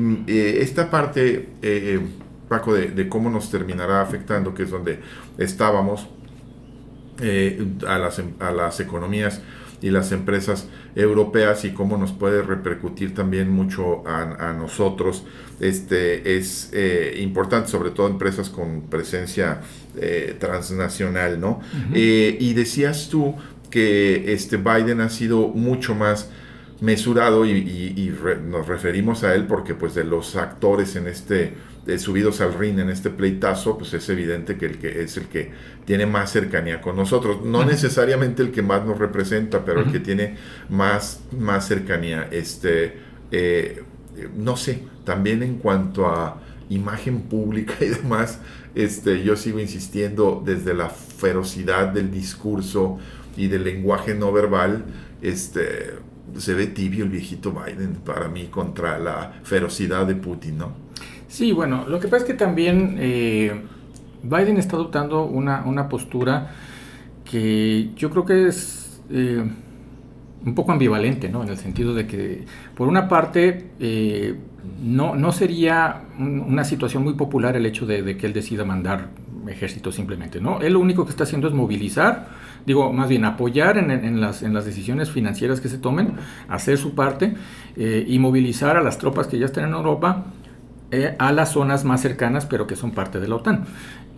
esta 0.61 0.89
parte... 0.89 1.49
Eh, 1.61 1.99
Paco, 2.49 2.73
de, 2.73 2.87
de, 2.87 3.07
cómo 3.07 3.29
nos 3.29 3.49
terminará 3.51 4.01
afectando, 4.01 4.53
que 4.53 4.63
es 4.63 4.69
donde 4.71 4.99
estábamos, 5.37 6.07
eh, 7.21 7.65
a, 7.87 7.97
las, 7.97 8.21
a 8.39 8.51
las 8.51 8.79
economías 8.79 9.41
y 9.81 9.91
las 9.91 10.11
empresas 10.11 10.67
europeas 10.95 11.63
y 11.65 11.71
cómo 11.71 11.97
nos 11.97 12.11
puede 12.11 12.41
repercutir 12.41 13.13
también 13.13 13.49
mucho 13.49 14.05
a, 14.07 14.49
a 14.49 14.53
nosotros. 14.53 15.23
Este 15.59 16.37
es 16.37 16.69
eh, 16.73 17.17
importante, 17.21 17.69
sobre 17.69 17.91
todo 17.91 18.07
empresas 18.07 18.49
con 18.49 18.83
presencia 18.89 19.61
eh, 19.95 20.35
transnacional, 20.39 21.39
¿no? 21.39 21.49
Uh 21.51 21.91
-huh. 21.91 21.93
eh, 21.95 22.37
y 22.39 22.53
decías 22.53 23.09
tú 23.09 23.35
que 23.69 24.33
este 24.33 24.57
Biden 24.57 24.99
ha 25.01 25.09
sido 25.09 25.47
mucho 25.49 25.95
más 25.95 26.29
mesurado 26.81 27.45
y, 27.45 27.51
y, 27.51 27.93
y 28.01 28.09
re, 28.11 28.37
nos 28.37 28.67
referimos 28.67 29.23
a 29.23 29.35
él 29.35 29.45
porque 29.47 29.75
pues 29.75 29.95
de 29.95 30.03
los 30.05 30.35
actores 30.35 30.95
en 30.95 31.07
este 31.07 31.53
subidos 31.97 32.41
al 32.41 32.53
ring 32.53 32.77
en 32.79 32.89
este 32.89 33.09
pleitazo, 33.09 33.77
pues 33.77 33.93
es 33.93 34.07
evidente 34.09 34.57
que 34.57 34.65
el 34.67 34.77
que 34.77 35.01
es 35.01 35.17
el 35.17 35.25
que 35.27 35.51
tiene 35.85 36.05
más 36.05 36.31
cercanía 36.31 36.81
con 36.81 36.95
nosotros. 36.95 37.43
No 37.43 37.59
uh 37.59 37.61
-huh. 37.63 37.67
necesariamente 37.67 38.43
el 38.43 38.51
que 38.51 38.61
más 38.61 38.85
nos 38.85 38.99
representa, 38.99 39.65
pero 39.65 39.79
uh 39.79 39.83
-huh. 39.83 39.87
el 39.87 39.91
que 39.93 39.99
tiene 39.99 40.35
más, 40.69 41.21
más 41.37 41.67
cercanía. 41.67 42.27
Este, 42.31 42.97
eh, 43.31 43.81
no 44.37 44.57
sé, 44.57 44.83
también 45.05 45.41
en 45.43 45.55
cuanto 45.55 46.07
a 46.07 46.41
imagen 46.69 47.21
pública 47.23 47.73
y 47.81 47.87
demás, 47.87 48.39
este, 48.75 49.23
yo 49.23 49.35
sigo 49.35 49.59
insistiendo 49.59 50.41
desde 50.45 50.73
la 50.73 50.89
ferocidad 50.89 51.87
del 51.87 52.11
discurso 52.11 52.99
y 53.35 53.47
del 53.47 53.63
lenguaje 53.63 54.13
no 54.13 54.31
verbal, 54.31 54.85
este, 55.21 55.95
se 56.37 56.53
ve 56.53 56.67
tibio 56.67 57.05
el 57.05 57.09
viejito 57.09 57.51
Biden 57.51 57.95
para 58.05 58.27
mí 58.27 58.47
contra 58.47 58.99
la 58.99 59.39
ferocidad 59.43 60.05
de 60.05 60.15
Putin, 60.15 60.59
¿no? 60.59 60.88
Sí, 61.29 61.51
bueno, 61.51 61.85
lo 61.87 61.99
que 61.99 62.07
pasa 62.07 62.23
es 62.23 62.31
que 62.31 62.33
también 62.33 62.97
eh, 62.99 63.53
Biden 64.23 64.57
está 64.57 64.75
adoptando 64.75 65.25
una, 65.25 65.63
una, 65.63 65.87
postura 65.87 66.51
que 67.23 67.91
yo 67.95 68.09
creo 68.09 68.25
que 68.25 68.47
es 68.47 68.99
eh, 69.11 69.43
un 70.43 70.55
poco 70.55 70.71
ambivalente, 70.71 71.29
¿no? 71.29 71.43
En 71.43 71.49
el 71.49 71.57
sentido 71.57 71.93
de 71.93 72.07
que, 72.07 72.45
por 72.75 72.87
una 72.87 73.07
parte, 73.07 73.69
eh, 73.79 74.37
no, 74.83 75.13
no 75.15 75.31
sería 75.31 76.01
una 76.17 76.63
situación 76.63 77.03
muy 77.03 77.13
popular 77.13 77.55
el 77.55 77.67
hecho 77.67 77.85
de, 77.85 78.01
de 78.01 78.17
que 78.17 78.25
él 78.25 78.33
decida 78.33 78.65
mandar 78.65 79.09
ejército 79.47 79.91
simplemente, 79.91 80.41
¿no? 80.41 80.59
Él 80.61 80.73
lo 80.73 80.79
único 80.79 81.05
que 81.05 81.11
está 81.11 81.25
haciendo 81.25 81.47
es 81.47 81.53
movilizar, 81.53 82.27
digo, 82.65 82.91
más 82.91 83.07
bien 83.07 83.23
apoyar 83.23 83.77
en, 83.77 83.91
en, 83.91 84.19
las, 84.19 84.41
en 84.41 84.53
las 84.53 84.65
decisiones 84.65 85.11
financieras 85.11 85.61
que 85.61 85.69
se 85.69 85.77
tomen, 85.77 86.13
hacer 86.47 86.77
su 86.77 86.95
parte 86.95 87.35
eh, 87.75 88.03
y 88.07 88.17
movilizar 88.19 88.77
a 88.77 88.81
las 88.81 88.97
tropas 88.97 89.27
que 89.27 89.37
ya 89.37 89.45
están 89.45 89.65
en 89.65 89.73
Europa 89.73 90.25
eh, 90.91 91.15
a 91.19 91.31
las 91.31 91.53
zonas 91.53 91.85
más 91.85 92.01
cercanas, 92.01 92.45
pero 92.45 92.67
que 92.67 92.75
son 92.75 92.91
parte 92.91 93.19
de 93.19 93.27
la 93.27 93.35
OTAN. 93.35 93.65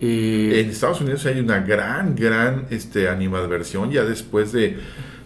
En 0.00 0.68
Estados 0.68 1.00
Unidos 1.00 1.24
hay 1.26 1.38
una 1.38 1.60
gran, 1.60 2.16
gran 2.16 2.64
este, 2.70 3.08
animadversión 3.08 3.90
ya 3.92 4.02
después 4.02 4.50
de 4.50 4.78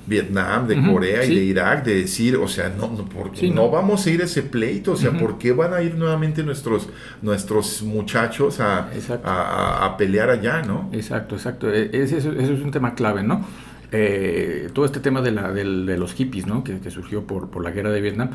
Vietnam, 0.07 0.66
de 0.66 0.74
uh 0.74 0.78
-huh, 0.78 0.92
Corea 0.92 1.22
sí. 1.22 1.32
y 1.32 1.36
de 1.36 1.44
Irak, 1.44 1.84
de 1.84 1.94
decir, 2.03 2.36
o 2.36 2.47
sea, 2.47 2.68
no, 2.68 2.88
no, 2.88 3.05
porque 3.07 3.38
sí, 3.38 3.49
no. 3.49 3.62
no 3.62 3.70
vamos 3.70 4.07
a 4.07 4.11
ir 4.11 4.20
a 4.20 4.24
ese 4.24 4.42
pleito, 4.42 4.92
o 4.92 4.97
sea, 4.97 5.11
uh 5.11 5.14
-huh. 5.14 5.20
¿por 5.20 5.38
qué 5.38 5.53
van 5.53 5.72
a 5.72 5.82
ir 5.82 5.94
nuevamente 5.94 6.42
nuestros, 6.42 6.88
nuestros 7.22 7.82
muchachos 7.82 8.61
a, 8.61 8.88
a, 9.24 9.84
a, 9.86 9.97
pelear 9.97 10.30
allá, 10.30 10.62
no? 10.62 10.90
Exacto, 10.92 11.34
exacto, 11.36 11.72
ese, 11.72 12.18
ese 12.18 12.28
es 12.28 12.61
un 12.61 12.70
tema 12.70 12.94
clave, 12.94 13.22
¿no? 13.22 13.47
Eh, 13.92 14.68
todo 14.72 14.84
este 14.84 15.01
tema 15.01 15.22
de, 15.22 15.30
la, 15.30 15.53
de, 15.53 15.64
de 15.64 15.97
los 15.97 16.12
hippies, 16.12 16.47
¿no? 16.47 16.62
Que, 16.62 16.80
que, 16.80 16.90
surgió 16.90 17.26
por, 17.26 17.51
por 17.51 17.64
la 17.64 17.70
guerra 17.70 17.90
de 17.90 18.01
Vietnam, 18.01 18.30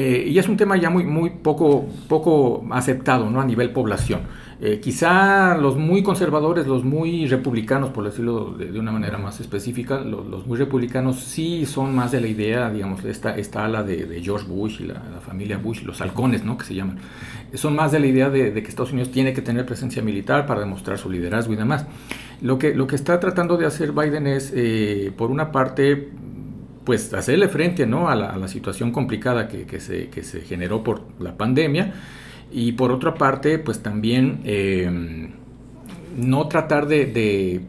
eh, 0.00 0.28
y 0.28 0.38
es 0.38 0.48
un 0.48 0.56
tema 0.56 0.76
ya 0.76 0.90
muy, 0.90 1.02
muy 1.02 1.30
poco, 1.30 1.88
poco 2.08 2.64
aceptado 2.70 3.28
¿no? 3.28 3.40
a 3.40 3.44
nivel 3.44 3.72
población. 3.72 4.20
Eh, 4.60 4.78
quizá 4.78 5.56
los 5.56 5.76
muy 5.76 6.04
conservadores, 6.04 6.68
los 6.68 6.84
muy 6.84 7.26
republicanos, 7.26 7.90
por 7.90 8.04
decirlo 8.04 8.52
de, 8.52 8.78
una 8.78 8.92
manera 8.92 9.18
más 9.18 9.40
específica, 9.40 9.98
los, 9.98 10.46
muy 10.46 10.56
republicanos 10.56 11.18
sí 11.18 11.66
son 11.66 11.96
más 11.96 12.12
de 12.12 12.20
la 12.20 12.28
idea, 12.28 12.70
digamos, 12.70 13.04
esta, 13.04 13.36
esta 13.36 13.64
ala 13.64 13.82
de, 13.82 14.20
George 14.22 14.46
Bush 14.46 14.82
y 14.82 14.86
la, 14.86 15.00
familia 15.20 15.58
Bush, 15.58 15.82
los 15.82 16.00
halcones, 16.00 16.44
¿no? 16.44 16.56
Que 16.56 16.64
se 16.64 16.76
llaman. 16.76 16.98
Son 17.54 17.74
más 17.74 17.90
de 17.90 17.98
la 17.98 18.06
idea 18.06 18.30
de, 18.30 18.52
que 18.52 18.68
Estados 18.68 18.92
Unidos 18.92 19.10
tiene 19.10 19.32
que 19.32 19.42
tener 19.42 19.66
presencia 19.66 20.00
militar 20.00 20.46
para 20.46 20.60
demostrar 20.60 20.96
su 20.98 21.10
liderazgo 21.10 21.54
y 21.54 21.56
demás. 21.56 21.86
Lo 22.40 22.56
que, 22.56 22.72
lo 22.72 22.86
que 22.86 22.94
está 22.94 23.18
tratando 23.18 23.56
de 23.56 23.66
hacer 23.66 23.90
Biden 23.90 24.28
es, 24.28 24.52
eh, 24.54 25.12
por 25.16 25.32
una 25.32 25.50
parte, 25.50 26.08
pues 26.88 27.12
hacerle 27.12 27.48
frente 27.48 27.86
¿no? 27.86 28.08
a, 28.08 28.14
la, 28.14 28.48
situación 28.48 28.92
complicada 28.92 29.46
que, 29.46 29.66
que, 29.66 29.78
se, 29.78 30.08
que 30.08 30.22
se 30.22 30.40
generó 30.40 30.82
por 30.82 31.02
la 31.20 31.36
pandemia 31.36 31.92
y 32.50 32.72
por 32.72 32.92
otra 32.92 33.12
parte, 33.12 33.58
pues 33.58 33.82
también 33.82 34.40
eh, 34.44 35.28
no 36.16 36.48
tratar 36.48 36.86
de, 36.86 37.60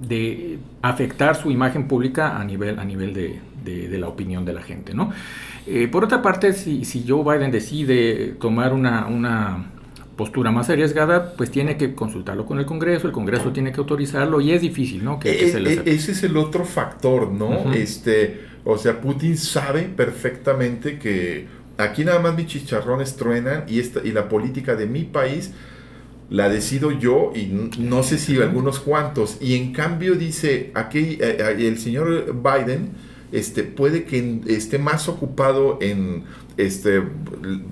de, 0.00 0.58
afectar 0.82 1.36
su 1.36 1.52
imagen 1.52 1.86
pública 1.86 2.36
a 2.36 2.44
nivel, 2.44 2.80
a 2.80 2.84
nivel 2.84 3.14
de, 3.14 3.98
la 4.00 4.08
opinión 4.08 4.44
de 4.44 4.52
la 4.52 4.62
gente. 4.62 4.94
¿no? 4.94 5.12
Eh, 5.68 5.86
por 5.86 6.02
otra 6.02 6.20
parte, 6.20 6.54
si, 6.54 6.84
si, 6.84 7.04
Joe 7.06 7.22
Biden 7.22 7.52
decide 7.52 8.34
tomar 8.40 8.72
una, 8.72 9.06
una, 9.06 9.66
postura 10.18 10.50
más 10.50 10.68
arriesgada, 10.68 11.32
pues 11.34 11.50
tiene 11.50 11.78
que 11.78 11.94
consultarlo 11.94 12.44
con 12.44 12.58
el 12.58 12.66
Congreso, 12.66 13.06
el 13.06 13.12
Congreso 13.12 13.52
tiene 13.52 13.72
que 13.72 13.78
autorizarlo 13.78 14.40
y 14.42 14.50
es 14.50 14.60
difícil, 14.60 15.04
¿no? 15.04 15.18
Que, 15.20 15.30
eh, 15.30 15.82
ese 15.86 16.12
es 16.12 16.22
el 16.24 16.36
otro 16.36 16.64
factor, 16.64 17.30
¿no? 17.30 17.72
este, 17.72 18.40
o 18.64 18.76
sea, 18.76 19.00
Putin 19.00 19.38
sabe 19.38 19.82
perfectamente 19.84 20.98
que 20.98 21.46
aquí 21.78 22.04
nada 22.04 22.18
más 22.18 22.36
mis 22.36 22.48
chicharrones 22.48 23.16
truenan 23.16 23.64
y, 23.68 23.78
esta, 23.78 24.00
y 24.04 24.10
la 24.10 24.28
política 24.28 24.74
de 24.74 24.86
mi 24.86 25.04
país 25.04 25.52
la 26.30 26.48
decido 26.48 26.90
yo 26.90 27.32
y 27.34 27.46
no 27.78 28.02
sé 28.02 28.18
si 28.18 28.36
algunos 28.42 28.80
cuantos. 28.80 29.38
Y 29.40 29.54
en 29.54 29.72
cambio 29.72 30.16
dice, 30.16 30.72
aquí 30.74 31.16
eh, 31.20 31.38
eh, 31.38 31.54
el 31.60 31.78
señor 31.78 32.34
Biden 32.34 32.90
este, 33.30 33.62
puede 33.62 34.04
que 34.04 34.40
esté 34.48 34.78
más 34.78 35.08
ocupado 35.08 35.78
en 35.80 36.24
este, 36.56 37.02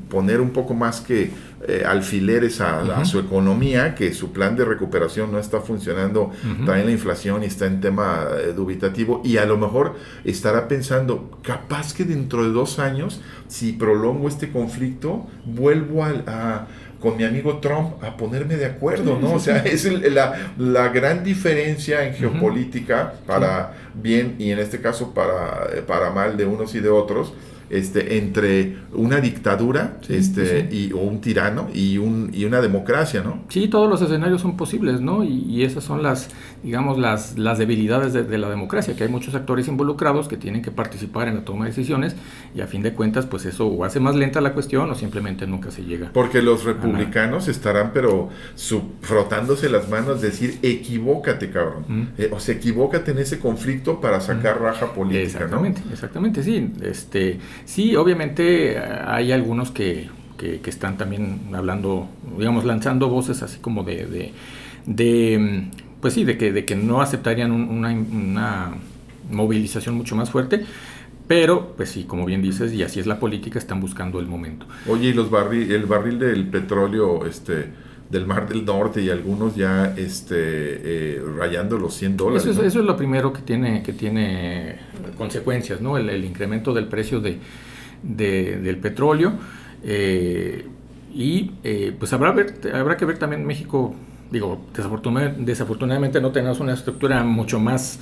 poner 0.09 0.41
un 0.41 0.51
poco 0.51 0.75
más 0.75 1.01
que 1.01 1.31
eh, 1.67 1.85
alfileres 1.87 2.61
a, 2.61 3.03
su 3.07 3.19
economía, 3.19 3.95
que 3.95 4.13
su 4.13 4.31
plan 4.31 4.57
de 4.57 4.65
recuperación 4.67 5.33
no 5.33 5.39
está 5.39 5.61
funcionando, 5.61 6.31
también 6.67 6.85
la 6.85 6.93
inflación 6.93 7.43
y 7.43 7.47
está 7.47 7.65
en 7.65 7.81
tema 7.81 8.27
eh, 8.39 8.53
dubitativo, 8.53 9.23
y 9.25 9.39
a 9.39 9.47
lo 9.47 9.57
mejor 9.57 9.95
estará 10.25 10.69
pensando, 10.69 11.39
capaz 11.43 11.95
que 11.95 12.05
dentro 12.05 12.45
de 12.45 12.51
dos 12.51 12.79
años, 12.79 13.23
si 13.49 13.73
prolongo 13.73 14.29
este 14.29 14.53
conflicto, 14.53 15.27
vuelvo 15.47 16.05
a, 16.05 16.67
con 17.01 17.17
mi 17.17 17.25
amigo 17.25 17.57
Trump 17.59 18.05
a 18.05 18.19
ponerme 18.19 18.57
de 18.57 18.67
acuerdo, 18.67 19.19
¿no? 19.19 19.33
O 19.33 19.41
sea, 19.41 19.57
es 19.65 19.91
la, 20.13 20.53
la, 20.59 20.89
gran 20.91 21.25
diferencia 21.25 22.07
en 22.07 22.15
geopolítica 22.15 23.15
para 23.27 23.73
bien 23.95 24.37
y 24.39 24.51
en 24.51 24.59
este 24.59 24.83
caso 24.83 25.15
para, 25.15 25.69
para 25.87 26.11
mal 26.11 26.37
de 26.37 26.45
unos 26.45 26.75
y 26.75 26.81
de 26.81 26.91
otros 26.91 27.33
este, 27.71 28.19
entre 28.19 28.77
una 28.93 29.21
dictadura 29.21 29.99
este, 30.09 30.69
Y, 30.71 30.93
o 30.93 30.99
un 30.99 31.21
tirano 31.21 31.69
y, 31.75 31.99
un, 31.99 32.31
y 32.33 32.45
una 32.45 32.61
democracia, 32.61 33.23
¿no? 33.23 33.45
Sí, 33.49 33.69
todos 33.69 33.89
los 33.89 34.01
escenarios 34.03 34.41
son 34.41 34.57
posibles, 34.57 35.01
¿no? 35.01 35.25
Y, 35.25 35.65
esas 35.65 35.85
son 35.85 36.03
las, 36.03 36.29
digamos, 36.63 36.99
las, 36.99 37.39
las 37.39 37.59
debilidades 37.59 38.13
de, 38.13 38.39
la 38.39 38.49
democracia, 38.51 38.95
que 38.95 39.05
hay 39.05 39.09
muchos 39.09 39.35
actores 39.35 39.69
involucrados 39.69 40.29
que 40.29 40.37
tienen 40.37 40.63
que 40.63 40.71
participar 40.71 41.29
en 41.29 41.37
la 41.37 41.45
toma 41.45 41.65
de 41.65 41.71
decisiones 41.71 42.15
y 42.55 42.61
a 42.61 42.67
fin 42.67 42.83
de 42.83 42.93
cuentas, 42.93 43.27
pues 43.27 43.47
eso 43.47 43.67
o 43.67 43.85
hace 43.85 44.01
más 44.01 44.15
lenta 44.15 44.41
la 44.41 44.53
cuestión 44.53 44.89
o 44.91 44.95
simplemente 44.95 45.47
nunca 45.47 45.71
se 45.71 45.83
llega. 45.83 46.11
Porque 46.13 46.43
los 46.43 46.65
republicanos 46.65 47.49
estarán, 47.49 47.93
pero 47.93 48.29
frotándose 49.01 49.69
las 49.69 49.89
manos, 49.89 50.21
decir, 50.21 50.59
equivócate, 50.63 51.51
cabrón. 51.51 52.11
Eh, 52.19 52.31
o 52.33 52.39
sea, 52.39 52.55
equivócate 52.55 53.11
en 53.11 53.19
ese 53.19 53.39
conflicto 53.39 54.01
para 54.01 54.21
sacar 54.21 54.61
raja 54.61 54.93
política, 54.93 55.23
exactamente, 55.23 55.83
Exactamente, 55.91 56.43
sí. 56.43 56.73
Este, 56.83 57.39
Sí, 57.65 57.97
obviamente 57.97 58.73
eh, 58.73 58.81
hay 59.07 59.33
algunos 59.33 59.71
que, 59.71 60.09
que, 60.37 60.61
están 60.67 60.97
también 60.97 61.41
hablando, 61.53 62.09
digamos, 62.39 62.65
lanzando 62.65 63.09
voces 63.09 63.43
así 63.43 63.59
como 63.59 63.83
de, 63.83 64.33
de, 64.87 65.39
mm, 65.39 66.01
pues 66.01 66.15
sí, 66.15 66.25
de 66.25 66.37
que, 66.37 66.53
de 66.53 66.65
que 66.65 66.77
no 66.77 67.01
aceptarían 67.01 67.53
una, 67.53 67.91
una 67.91 68.75
movilización 69.31 69.95
mucho 69.95 70.17
más 70.17 70.31
fuerte. 70.31 70.65
Pero, 71.29 71.75
pues 71.77 71.91
sí, 71.91 72.05
como 72.05 72.25
bien 72.25 72.41
dices, 72.41 72.73
y 72.73 72.85
así 72.85 73.01
es 73.01 73.07
la 73.07 73.19
política, 73.19 73.59
están 73.59 73.81
buscando 73.81 74.21
el 74.21 74.27
momento. 74.27 74.67
Oye, 74.89 75.09
y 75.09 75.13
los 75.13 75.29
barril, 75.29 75.73
el 75.73 75.85
barril 75.87 76.21
del 76.21 76.47
petróleo 76.47 77.27
este, 77.27 77.67
del 78.09 78.27
Mar 78.27 78.49
del 78.49 78.65
Norte 78.65 79.03
y 79.03 79.11
algunos 79.11 79.57
ya 79.57 79.95
este, 79.97 80.37
eh, 80.37 81.23
rayando 81.37 81.79
los 81.79 81.95
100 81.95 82.17
dólares. 82.17 82.47
Eso 82.47 82.61
es, 82.63 82.69
eso 82.69 82.81
es, 82.81 82.85
lo 82.85 82.97
primero 82.97 83.33
que 83.33 83.43
tiene, 83.43 83.83
que 83.83 83.93
tiene 83.93 84.77
consecuencias, 85.17 85.81
¿no? 85.81 85.97
El, 85.99 86.25
incremento 86.25 86.73
del 86.73 86.87
precio 86.87 87.21
de, 87.21 87.39
del 88.03 88.79
petróleo. 88.79 89.33
Eh, 89.83 90.67
y 91.13 91.53
eh, 91.65 91.95
pues 91.99 92.13
habrá, 92.13 92.35
habrá 92.75 92.97
que 92.97 93.05
ver 93.05 93.19
también 93.19 93.45
México, 93.45 93.95
digo, 94.31 94.67
desafortunadamente, 94.75 96.21
no 96.21 96.31
tenemos 96.31 96.61
una 96.61 96.75
estructura 96.75 97.25
mucho 97.25 97.59
más 97.59 97.99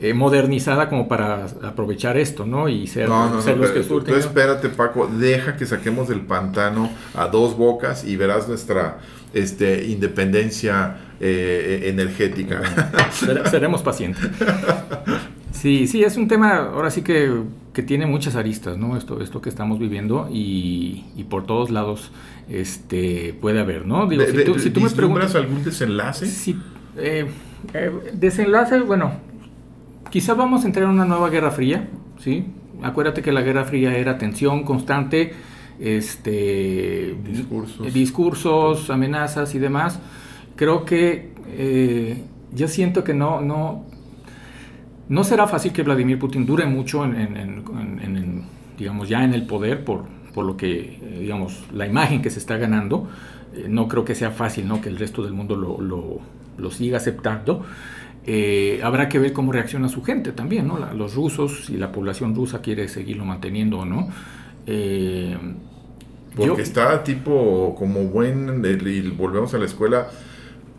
eh, 0.00 0.14
modernizada 0.14 0.88
como 0.88 1.08
para 1.08 1.46
aprovechar 1.62 2.16
esto, 2.16 2.46
¿no? 2.46 2.68
Y 2.68 2.86
ser, 2.86 3.08
los 3.08 3.70
que 3.70 3.82
surten. 3.82 4.14
Tú 4.14 4.20
espérate, 4.20 4.68
Paco, 4.68 5.06
deja 5.06 5.56
que 5.56 5.66
saquemos 5.66 6.08
del 6.08 6.20
pantano 6.20 6.90
a 7.14 7.28
dos 7.28 7.56
bocas 7.56 8.04
y 8.04 8.16
verás 8.16 8.48
nuestra 8.48 8.98
este, 9.32 9.86
independencia 9.86 10.96
energética. 11.20 12.62
seremos 13.50 13.82
pacientes. 13.82 14.24
Sí, 15.58 15.88
sí, 15.88 16.04
es 16.04 16.16
un 16.16 16.28
tema, 16.28 16.56
ahora 16.56 16.88
sí 16.88 17.02
que, 17.02 17.42
que 17.72 17.82
tiene 17.82 18.06
muchas 18.06 18.36
aristas, 18.36 18.78
¿no? 18.78 18.96
Esto, 18.96 19.20
esto 19.20 19.40
que 19.40 19.48
estamos 19.48 19.80
viviendo 19.80 20.28
y, 20.30 21.04
y 21.16 21.24
por 21.24 21.46
todos 21.46 21.70
lados 21.70 22.12
este, 22.48 23.34
puede 23.40 23.58
haber, 23.58 23.84
¿no? 23.84 24.06
Digo, 24.06 24.24
si, 24.24 24.44
tú, 24.44 24.58
si 24.60 24.70
tú 24.70 24.80
me 24.80 24.90
preguntas 24.90 25.34
algún 25.34 25.64
desenlace. 25.64 26.26
Sí, 26.26 26.56
eh, 26.96 27.26
eh, 27.74 27.92
desenlace, 28.12 28.78
bueno, 28.80 29.14
quizás 30.10 30.36
vamos 30.36 30.64
a 30.64 30.66
entrar 30.66 30.84
en 30.84 30.90
una 30.90 31.04
nueva 31.04 31.30
guerra 31.30 31.50
fría, 31.50 31.88
¿sí? 32.18 32.46
Acuérdate 32.82 33.22
que 33.22 33.32
la 33.32 33.42
guerra 33.42 33.64
fría 33.64 33.96
era 33.96 34.18
tensión 34.18 34.62
constante, 34.64 35.32
este, 35.80 37.16
discursos, 37.24 37.92
discursos 37.92 38.90
amenazas 38.90 39.54
y 39.54 39.58
demás. 39.58 40.00
Creo 40.56 40.84
que 40.84 41.32
eh, 41.48 42.22
yo 42.52 42.68
siento 42.68 43.04
que 43.04 43.14
no, 43.14 43.40
no, 43.40 43.84
no 45.08 45.24
será 45.24 45.46
fácil 45.46 45.72
que 45.72 45.82
Vladimir 45.82 46.18
Putin 46.18 46.46
dure 46.46 46.66
mucho 46.66 47.04
en, 47.04 48.44
digamos, 48.76 49.08
ya 49.08 49.24
en 49.24 49.34
el 49.34 49.46
poder 49.46 49.84
por, 49.84 50.04
por 50.34 50.44
lo 50.44 50.56
que, 50.56 50.98
eh, 51.02 51.18
digamos, 51.20 51.64
la 51.72 51.86
imagen 51.86 52.22
que 52.22 52.30
se 52.30 52.38
está 52.38 52.56
ganando. 52.56 53.08
Eh, 53.54 53.66
no 53.68 53.88
creo 53.88 54.04
que 54.04 54.14
sea 54.14 54.30
fácil 54.30 54.68
¿no? 54.68 54.80
que 54.80 54.88
el 54.88 54.98
resto 54.98 55.22
del 55.22 55.32
mundo 55.32 55.56
lo, 55.56 56.70
siga 56.70 56.98
aceptando. 56.98 57.64
Eh, 58.30 58.80
habrá 58.82 59.08
que 59.08 59.18
ver 59.18 59.32
cómo 59.32 59.52
reacciona 59.52 59.88
su 59.88 60.02
gente 60.02 60.32
también, 60.32 60.68
¿no? 60.68 60.78
los 60.92 61.14
rusos 61.14 61.70
y 61.70 61.78
la 61.78 61.90
población 61.92 62.34
rusa 62.34 62.60
quiere 62.60 62.86
seguirlo 62.88 63.24
manteniendo 63.24 63.78
o 63.78 63.84
no. 63.86 64.08
Porque 66.36 66.62
está 66.62 67.02
tipo 67.02 67.74
como 67.76 68.04
buen, 68.04 68.62
y 68.64 69.00
volvemos 69.10 69.54
a 69.54 69.58
la 69.58 69.64
escuela, 69.64 70.08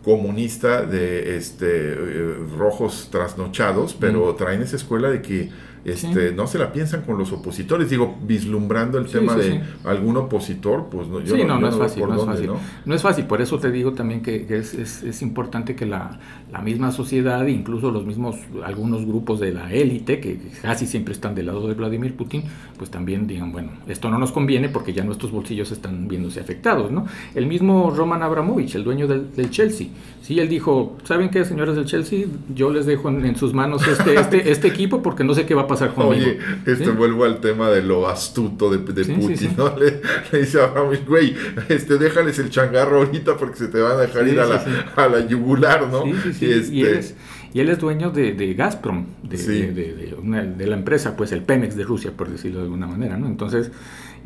comunista 0.02 0.82
de 0.86 1.36
este 1.36 1.92
eh, 1.92 2.34
rojos 2.56 3.08
trasnochados, 3.10 3.94
pero 3.94 4.34
traen 4.34 4.62
esa 4.62 4.76
escuela 4.76 5.10
de 5.10 5.20
que 5.20 5.50
este, 5.84 6.32
no 6.32 6.46
se 6.46 6.58
la 6.58 6.72
piensan 6.72 7.02
con 7.02 7.18
los 7.18 7.32
opositores. 7.32 7.90
Digo, 7.90 8.16
vislumbrando 8.22 8.98
el 8.98 9.06
tema 9.06 9.34
de 9.34 9.62
algún 9.84 10.16
opositor, 10.16 10.88
pues 10.90 11.08
no, 11.08 11.20
yo 11.20 11.36
no, 11.44 11.58
no, 11.58 11.68
es 11.68 11.76
fácil, 11.76 12.06
no, 12.06 12.16
es 12.16 12.24
fácil. 12.24 12.50
¿no? 12.84 12.94
es 12.94 13.02
fácil, 13.02 13.24
por 13.24 13.40
eso 13.40 13.58
te 13.58 13.70
digo 13.70 13.92
también 13.92 14.22
que, 14.22 14.46
es, 14.48 14.74
es, 14.74 15.02
es, 15.02 15.22
importante 15.22 15.74
que 15.74 15.86
la, 15.86 16.18
la, 16.50 16.60
misma 16.60 16.92
sociedad, 16.92 17.46
incluso 17.46 17.90
los 17.90 18.04
mismos, 18.04 18.36
algunos 18.64 19.06
grupos 19.06 19.40
de 19.40 19.52
la 19.52 19.72
élite, 19.72 20.20
que 20.20 20.38
casi 20.62 20.86
siempre 20.86 21.14
están 21.14 21.34
del 21.34 21.46
lado 21.46 21.66
de 21.66 21.74
Vladimir 21.74 22.14
Putin, 22.14 22.44
pues 22.76 22.90
también 22.90 23.26
digan, 23.26 23.52
bueno, 23.52 23.70
esto 23.86 24.10
no 24.10 24.18
nos 24.18 24.32
conviene 24.32 24.68
porque 24.68 24.92
ya 24.92 25.04
nuestros 25.04 25.32
bolsillos 25.32 25.72
están 25.72 26.08
viéndose 26.08 26.40
afectados, 26.40 26.90
¿no? 26.90 27.06
El 27.34 27.46
mismo 27.46 27.90
Roman 27.90 28.22
Abramovich, 28.22 28.74
el 28.74 28.84
dueño 28.84 29.06
del, 29.06 29.34
del 29.34 29.50
Chelsea, 29.50 29.88
sí, 30.22 30.38
él 30.38 30.48
dijo, 30.48 30.96
¿saben 31.04 31.30
qué, 31.30 31.44
señores 31.44 31.74
del 31.74 31.86
Chelsea? 31.86 32.26
Yo 32.54 32.70
les 32.70 32.86
dejo 32.86 33.08
en, 33.08 33.36
sus 33.36 33.54
manos 33.54 33.86
este, 33.86 34.14
este, 34.14 34.50
este 34.52 34.68
equipo 34.68 35.02
porque 35.02 35.24
no 35.24 35.34
sé 35.34 35.46
qué 35.46 35.54
va 35.54 35.62
a 35.62 35.66
pasar 35.70 35.94
conmigo. 35.94 36.26
Oye, 36.26 36.38
este 36.66 36.90
vuelvo 36.90 37.24
al 37.24 37.40
tema 37.40 37.70
de 37.70 37.82
lo 37.82 38.08
astuto 38.08 38.70
de, 38.70 38.78
Putin, 38.78 39.54
¿no? 39.56 39.76
Le, 39.78 40.00
dice 40.38 40.60
a 40.60 40.64
Abraham, 40.64 40.96
güey, 41.06 41.34
este, 41.68 41.96
déjales 41.96 42.38
el 42.38 42.50
changarro 42.50 42.98
ahorita 42.98 43.36
porque 43.36 43.56
se 43.56 43.68
te 43.68 43.80
van 43.80 43.92
a 43.92 44.00
dejar 44.00 44.26
ir 44.28 44.40
a 44.40 44.46
la, 44.46 44.64
a 44.96 45.08
la, 45.08 45.26
yugular, 45.26 45.88
¿no? 45.88 46.06
Y, 46.06 46.10
este, 46.10 46.74
y, 46.74 47.60
él 47.60 47.68
es, 47.68 47.78
dueño 47.78 48.10
de, 48.10 48.34
de 48.34 48.54
Gazprom, 48.54 49.06
de, 49.22 49.36
de, 49.36 50.66
la 50.66 50.76
empresa, 50.76 51.16
pues 51.16 51.32
el 51.32 51.42
Pemex 51.42 51.76
de 51.76 51.84
Rusia, 51.84 52.12
por 52.16 52.28
decirlo 52.28 52.58
de 52.58 52.64
alguna 52.64 52.86
manera, 52.86 53.16
¿no? 53.16 53.26
Entonces, 53.26 53.70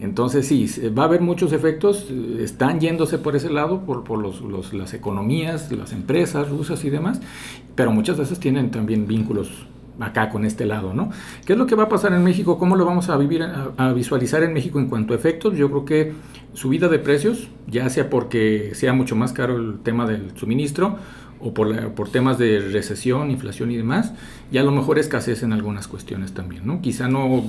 entonces 0.00 0.46
sí, 0.46 0.68
va 0.90 1.04
a 1.04 1.06
haber 1.06 1.20
muchos 1.20 1.52
efectos, 1.52 2.10
están 2.38 2.80
yéndose 2.80 3.18
por 3.18 3.36
ese 3.36 3.50
lado, 3.50 3.84
por, 3.84 4.04
por 4.04 4.18
los, 4.18 4.40
los, 4.40 4.74
las 4.74 4.92
economías, 4.92 5.70
las 5.72 5.92
empresas 5.92 6.48
rusas 6.48 6.84
y 6.84 6.90
demás, 6.90 7.20
pero 7.74 7.92
muchas 7.92 8.18
veces 8.18 8.40
tienen 8.40 8.70
también 8.70 9.06
vínculos 9.06 9.66
acá 10.00 10.30
con 10.30 10.44
este 10.44 10.64
lado, 10.66 10.94
¿no? 10.94 11.10
¿Qué 11.46 11.52
es 11.52 11.58
lo 11.58 11.66
que 11.66 11.74
va 11.74 11.84
a 11.84 11.88
pasar 11.88 12.12
en 12.12 12.24
México? 12.24 12.58
¿Cómo 12.58 12.76
lo 12.76 12.84
vamos 12.84 13.08
a 13.08 13.16
vivir, 13.16 13.42
a, 13.42 13.92
visualizar 13.92 14.42
en 14.42 14.52
México 14.52 14.78
en 14.78 14.88
cuanto 14.88 15.12
a 15.12 15.16
efectos? 15.16 15.56
Yo 15.56 15.68
creo 15.70 15.84
que 15.84 16.12
subida 16.52 16.88
de 16.88 16.98
precios, 16.98 17.48
ya 17.66 17.88
sea 17.90 18.10
porque 18.10 18.72
sea 18.74 18.92
mucho 18.92 19.16
más 19.16 19.32
caro 19.32 19.56
el 19.56 19.78
tema 19.80 20.06
del 20.06 20.36
suministro 20.36 20.96
o 21.40 21.52
por, 21.52 21.92
por 21.92 22.10
temas 22.10 22.38
de 22.38 22.60
recesión, 22.60 23.30
inflación 23.30 23.70
y 23.70 23.76
demás, 23.76 24.14
y 24.50 24.58
a 24.58 24.62
lo 24.62 24.70
mejor 24.70 24.98
escasez 24.98 25.42
en 25.42 25.52
algunas 25.52 25.88
cuestiones 25.88 26.32
también, 26.32 26.66
¿no? 26.66 26.80
Quizá 26.80 27.08
no 27.08 27.44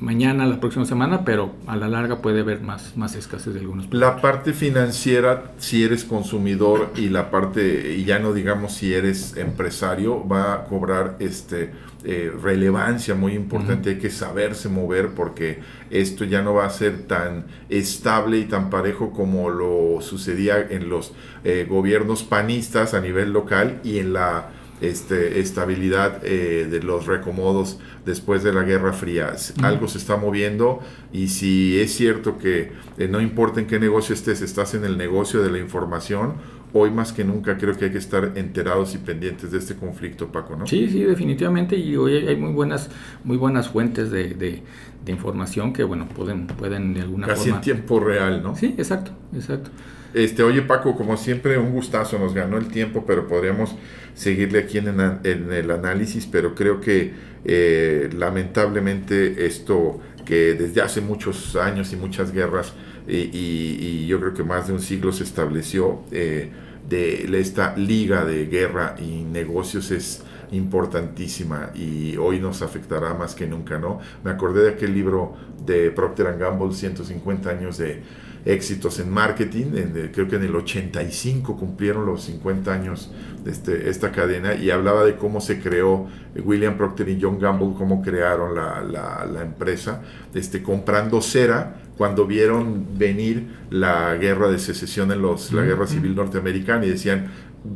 mañana, 0.00 0.46
la 0.46 0.60
próxima 0.60 0.84
semana, 0.84 1.24
pero 1.24 1.54
a 1.66 1.76
la 1.76 1.88
larga 1.88 2.22
puede 2.22 2.40
haber 2.40 2.60
más, 2.60 2.96
más 2.96 3.14
escasez 3.14 3.54
de 3.54 3.60
algunos 3.60 3.86
productos. 3.86 4.00
La 4.00 4.20
parte 4.20 4.52
financiera, 4.52 5.52
si 5.58 5.84
eres 5.84 6.04
consumidor 6.04 6.92
y 6.96 7.08
la 7.08 7.30
parte, 7.30 7.94
y 7.96 8.04
ya 8.04 8.18
no 8.18 8.32
digamos 8.32 8.74
si 8.74 8.94
eres 8.94 9.36
empresario, 9.36 10.26
va 10.26 10.54
a 10.54 10.64
cobrar 10.64 11.16
este 11.18 11.72
eh, 12.04 12.32
relevancia 12.42 13.14
muy 13.14 13.34
importante. 13.34 13.90
Hay 13.90 13.98
que 13.98 14.10
saberse 14.10 14.68
mover 14.68 15.08
porque 15.08 15.58
esto 15.90 16.24
ya 16.24 16.42
no 16.42 16.54
va 16.54 16.66
a 16.66 16.70
ser 16.70 17.06
tan 17.06 17.46
estable 17.68 18.38
y 18.38 18.44
tan 18.44 18.70
parejo 18.70 19.10
como 19.10 19.50
lo 19.50 20.00
sucedía 20.00 20.60
en 20.60 20.88
los 20.88 21.12
eh, 21.42 21.66
gobiernos 21.68 22.22
panistas 22.22 22.94
a 22.94 23.00
nivel 23.00 23.32
local 23.32 23.80
y 23.82 23.98
en 23.98 24.12
la 24.12 24.50
este, 24.80 25.40
estabilidad 25.40 26.20
eh, 26.24 26.66
de 26.70 26.82
los 26.82 27.06
recomodos 27.06 27.78
después 28.04 28.42
de 28.42 28.52
la 28.52 28.62
Guerra 28.62 28.92
Fría. 28.92 29.34
Algo 29.62 29.88
se 29.88 29.98
está 29.98 30.16
moviendo 30.16 30.80
y 31.12 31.28
si 31.28 31.80
es 31.80 31.94
cierto 31.94 32.38
que 32.38 32.72
eh, 32.98 33.08
no 33.08 33.20
importa 33.20 33.60
en 33.60 33.66
qué 33.66 33.78
negocio 33.78 34.14
estés, 34.14 34.40
estás 34.40 34.74
en 34.74 34.84
el 34.84 34.96
negocio 34.96 35.42
de 35.42 35.50
la 35.50 35.58
información, 35.58 36.34
hoy 36.72 36.90
más 36.90 37.12
que 37.12 37.24
nunca 37.24 37.56
creo 37.56 37.76
que 37.76 37.86
hay 37.86 37.90
que 37.90 37.98
estar 37.98 38.32
enterados 38.36 38.94
y 38.94 38.98
pendientes 38.98 39.50
de 39.50 39.58
este 39.58 39.74
conflicto, 39.74 40.28
Paco, 40.28 40.56
¿no? 40.56 40.66
Sí, 40.66 40.88
sí, 40.88 41.02
definitivamente 41.02 41.76
y 41.76 41.96
hoy 41.96 42.16
hay 42.16 42.36
muy 42.36 42.52
buenas, 42.52 42.90
muy 43.24 43.36
buenas 43.36 43.68
fuentes 43.68 44.10
de, 44.10 44.34
de, 44.34 44.62
información 45.06 45.72
que, 45.72 45.84
bueno, 45.84 46.06
pueden, 46.06 46.46
pueden 46.46 46.92
de 46.92 47.00
alguna 47.00 47.28
forma... 47.28 47.38
Casi 47.38 47.48
en 47.48 47.60
tiempo 47.62 47.98
real, 47.98 48.42
¿no? 48.42 48.54
Sí, 48.54 48.74
exacto, 48.76 49.12
exacto. 49.34 49.70
Este, 50.14 50.42
oye 50.42 50.62
Paco, 50.62 50.96
como 50.96 51.16
siempre 51.16 51.58
un 51.58 51.72
gustazo, 51.72 52.18
nos 52.18 52.34
ganó 52.34 52.56
el 52.56 52.68
tiempo, 52.68 53.04
pero 53.06 53.28
podríamos 53.28 53.76
seguirle 54.14 54.60
aquí 54.60 54.78
en, 54.78 54.88
el 54.92 55.70
análisis, 55.70 56.26
pero 56.26 56.54
creo 56.54 56.80
que 56.80 57.12
eh, 57.44 58.10
lamentablemente 58.16 59.46
esto 59.46 60.00
que 60.24 60.54
desde 60.54 60.82
hace 60.82 61.00
muchos 61.00 61.56
años 61.56 61.92
y 61.92 61.96
muchas 61.96 62.32
guerras 62.32 62.74
y, 63.06 64.06
yo 64.06 64.18
creo 64.20 64.34
que 64.34 64.42
más 64.42 64.66
de 64.66 64.74
un 64.74 64.80
siglo 64.80 65.12
se 65.12 65.24
estableció 65.24 66.00
eh, 66.10 66.50
de 66.88 67.38
esta 67.38 67.76
liga 67.76 68.24
de 68.24 68.46
guerra 68.46 68.96
y 68.98 69.22
negocios 69.22 69.90
es 69.90 70.22
importantísima 70.52 71.70
y 71.74 72.16
hoy 72.16 72.40
nos 72.40 72.62
afectará 72.62 73.14
más 73.14 73.34
que 73.34 73.46
nunca, 73.46 73.78
¿no? 73.78 74.00
Me 74.24 74.30
acordé 74.30 74.62
de 74.62 74.70
aquel 74.70 74.94
libro 74.94 75.34
de 75.64 75.90
Procter 75.90 76.36
Gamble, 76.38 76.72
150 76.72 77.50
años 77.50 77.78
de 77.78 78.02
éxitos 78.48 78.98
en 78.98 79.10
marketing. 79.10 79.66
creo 80.12 80.26
que 80.26 80.36
en 80.36 80.42
el 80.42 80.56
85 80.56 81.56
cumplieron 81.56 82.06
los 82.06 82.22
50 82.24 82.72
años 82.72 83.10
de 83.44 83.50
este, 83.50 83.90
esta 83.90 84.10
cadena 84.10 84.54
y 84.54 84.70
hablaba 84.70 85.04
de 85.04 85.16
cómo 85.16 85.40
se 85.40 85.60
creó 85.60 86.06
William 86.34 86.76
Procter 86.78 87.08
y 87.10 87.18
John 87.20 87.38
Gamble, 87.38 87.74
cómo 87.76 88.00
crearon 88.00 88.54
la, 88.54 88.82
la, 88.82 89.42
empresa, 89.42 90.02
este, 90.34 90.62
comprando 90.62 91.20
cera 91.20 91.76
cuando 91.98 92.26
vieron 92.26 92.86
venir 92.96 93.48
la 93.70 94.14
guerra 94.14 94.48
de 94.48 94.58
secesión 94.58 95.12
en 95.12 95.20
los, 95.20 95.52
la 95.52 95.62
guerra 95.62 95.86
civil 95.86 96.14
norteamericana 96.14 96.86
y 96.86 96.90
decían, 96.90 97.30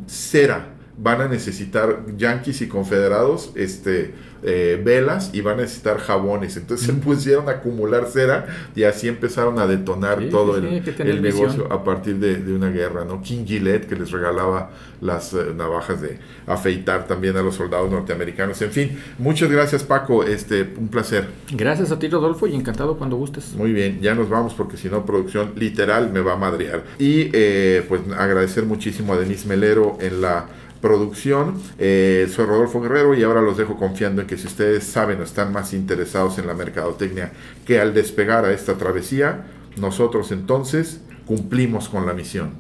cera, 0.07 0.69
van 1.03 1.21
a 1.21 1.27
necesitar 1.27 2.05
yanquis 2.17 2.61
y 2.61 2.69
confederados 2.69 3.51
este, 3.57 4.15
eh, 4.45 4.81
velas 4.85 5.31
y 5.33 5.41
van 5.41 5.59
a 5.59 5.63
necesitar 5.63 5.99
jabones. 5.99 6.57
Entonces 6.57 6.87
se 6.87 6.93
pusieron 6.93 7.49
a 7.49 7.53
acumular 7.53 8.07
cera 8.07 8.47
y 8.77 8.85
así 8.85 9.09
empezaron 9.09 9.59
a 9.59 9.67
detonar 9.67 10.23
todo 10.31 10.57
el, 10.57 11.21
negocio 11.21 11.73
a 11.73 11.83
partir 11.83 12.17
de, 12.19 12.55
una 12.55 12.71
guerra. 12.71 13.05
¿no? 13.05 13.21
King 13.21 13.45
Gillette 13.45 13.89
que 13.89 13.97
les 13.97 14.13
regalaba 14.13 14.71
las 15.01 15.35
eh, 15.35 15.53
navajas 15.57 16.01
de 16.01 16.21
afeitar 16.47 17.09
también 17.09 17.37
a 17.37 17.43
los 17.43 17.57
soldados 17.57 17.91
norteamericanos. 17.91 18.63
En 18.63 18.71
fin, 18.71 18.97
muchas 19.19 19.51
gracias 19.51 19.83
Paco, 19.83 20.23
este, 20.23 20.63
un 20.79 20.87
placer. 20.87 21.27
Gracias 21.51 21.91
a 21.91 21.99
ti 21.99 22.09
Rodolfo 22.09 22.47
y 22.47 22.55
encantado 22.55 22.97
cuando 22.97 23.17
gustes. 23.17 23.55
Muy 23.55 23.73
bien, 23.73 24.01
ya 24.01 24.15
nos 24.15 24.29
vamos 24.29 24.55
porque 24.55 24.77
si 24.77 24.89
no 24.89 25.05
producción 25.05 25.55
literal 25.57 26.13
me 26.13 26.21
va 26.21 26.35
a 26.35 26.37
madrear. 26.37 26.85
Y 27.01 27.29
eh, 27.33 27.85
pues 27.89 28.03
agradecer 28.17 28.67
muchísimo 28.67 29.15
a 29.15 29.19
Denise 29.19 29.49
Melero 29.49 29.99
en 30.01 30.21
la 30.21 30.47
producción. 30.83 31.55
Eh, 31.79 32.31
soy 32.31 32.45
Rodolfo 32.45 32.83
Guerrero 32.83 33.15
y 33.15 33.23
ahora 33.23 33.41
los 33.41 33.57
dejo 33.57 33.79
confiando 33.79 34.21
en 34.21 34.27
que 34.27 34.37
si 34.37 34.47
ustedes 34.47 34.85
saben 34.85 35.21
o 35.21 35.23
están 35.23 35.51
más 35.51 35.73
interesados 35.73 36.39
en 36.39 36.47
la 36.47 36.53
mercadotecnia 36.53 37.33
que 37.65 37.81
al 37.81 37.95
despegar 37.95 38.45
a 38.45 38.53
esta 38.53 38.77
travesía, 38.77 39.47
nosotros 39.79 40.31
entonces 40.33 41.01
cumplimos 41.25 41.89
con 41.89 42.05
la 42.05 42.13
misión. 42.13 42.51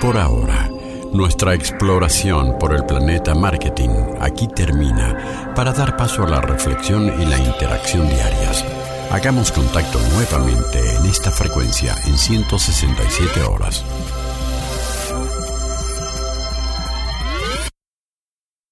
Por 0.00 0.16
ahora, 0.16 0.68
nuestra 1.12 1.54
exploración 1.54 2.56
por 2.58 2.74
el 2.74 2.84
planeta 2.84 3.34
marketing 3.34 3.90
aquí 4.20 4.46
termina 4.46 5.52
para 5.56 5.72
dar 5.72 5.96
paso 5.96 6.22
a 6.22 6.28
la 6.28 6.40
reflexión 6.40 7.06
y 7.20 7.26
la 7.26 7.38
interacción 7.38 8.08
diarias. 8.08 8.64
Hagamos 9.10 9.50
contacto 9.50 9.98
nuevamente 10.14 10.78
en 10.96 11.06
esta 11.06 11.32
frecuencia 11.32 11.96
en 12.06 12.16
167 12.16 13.42
horas. 13.42 13.84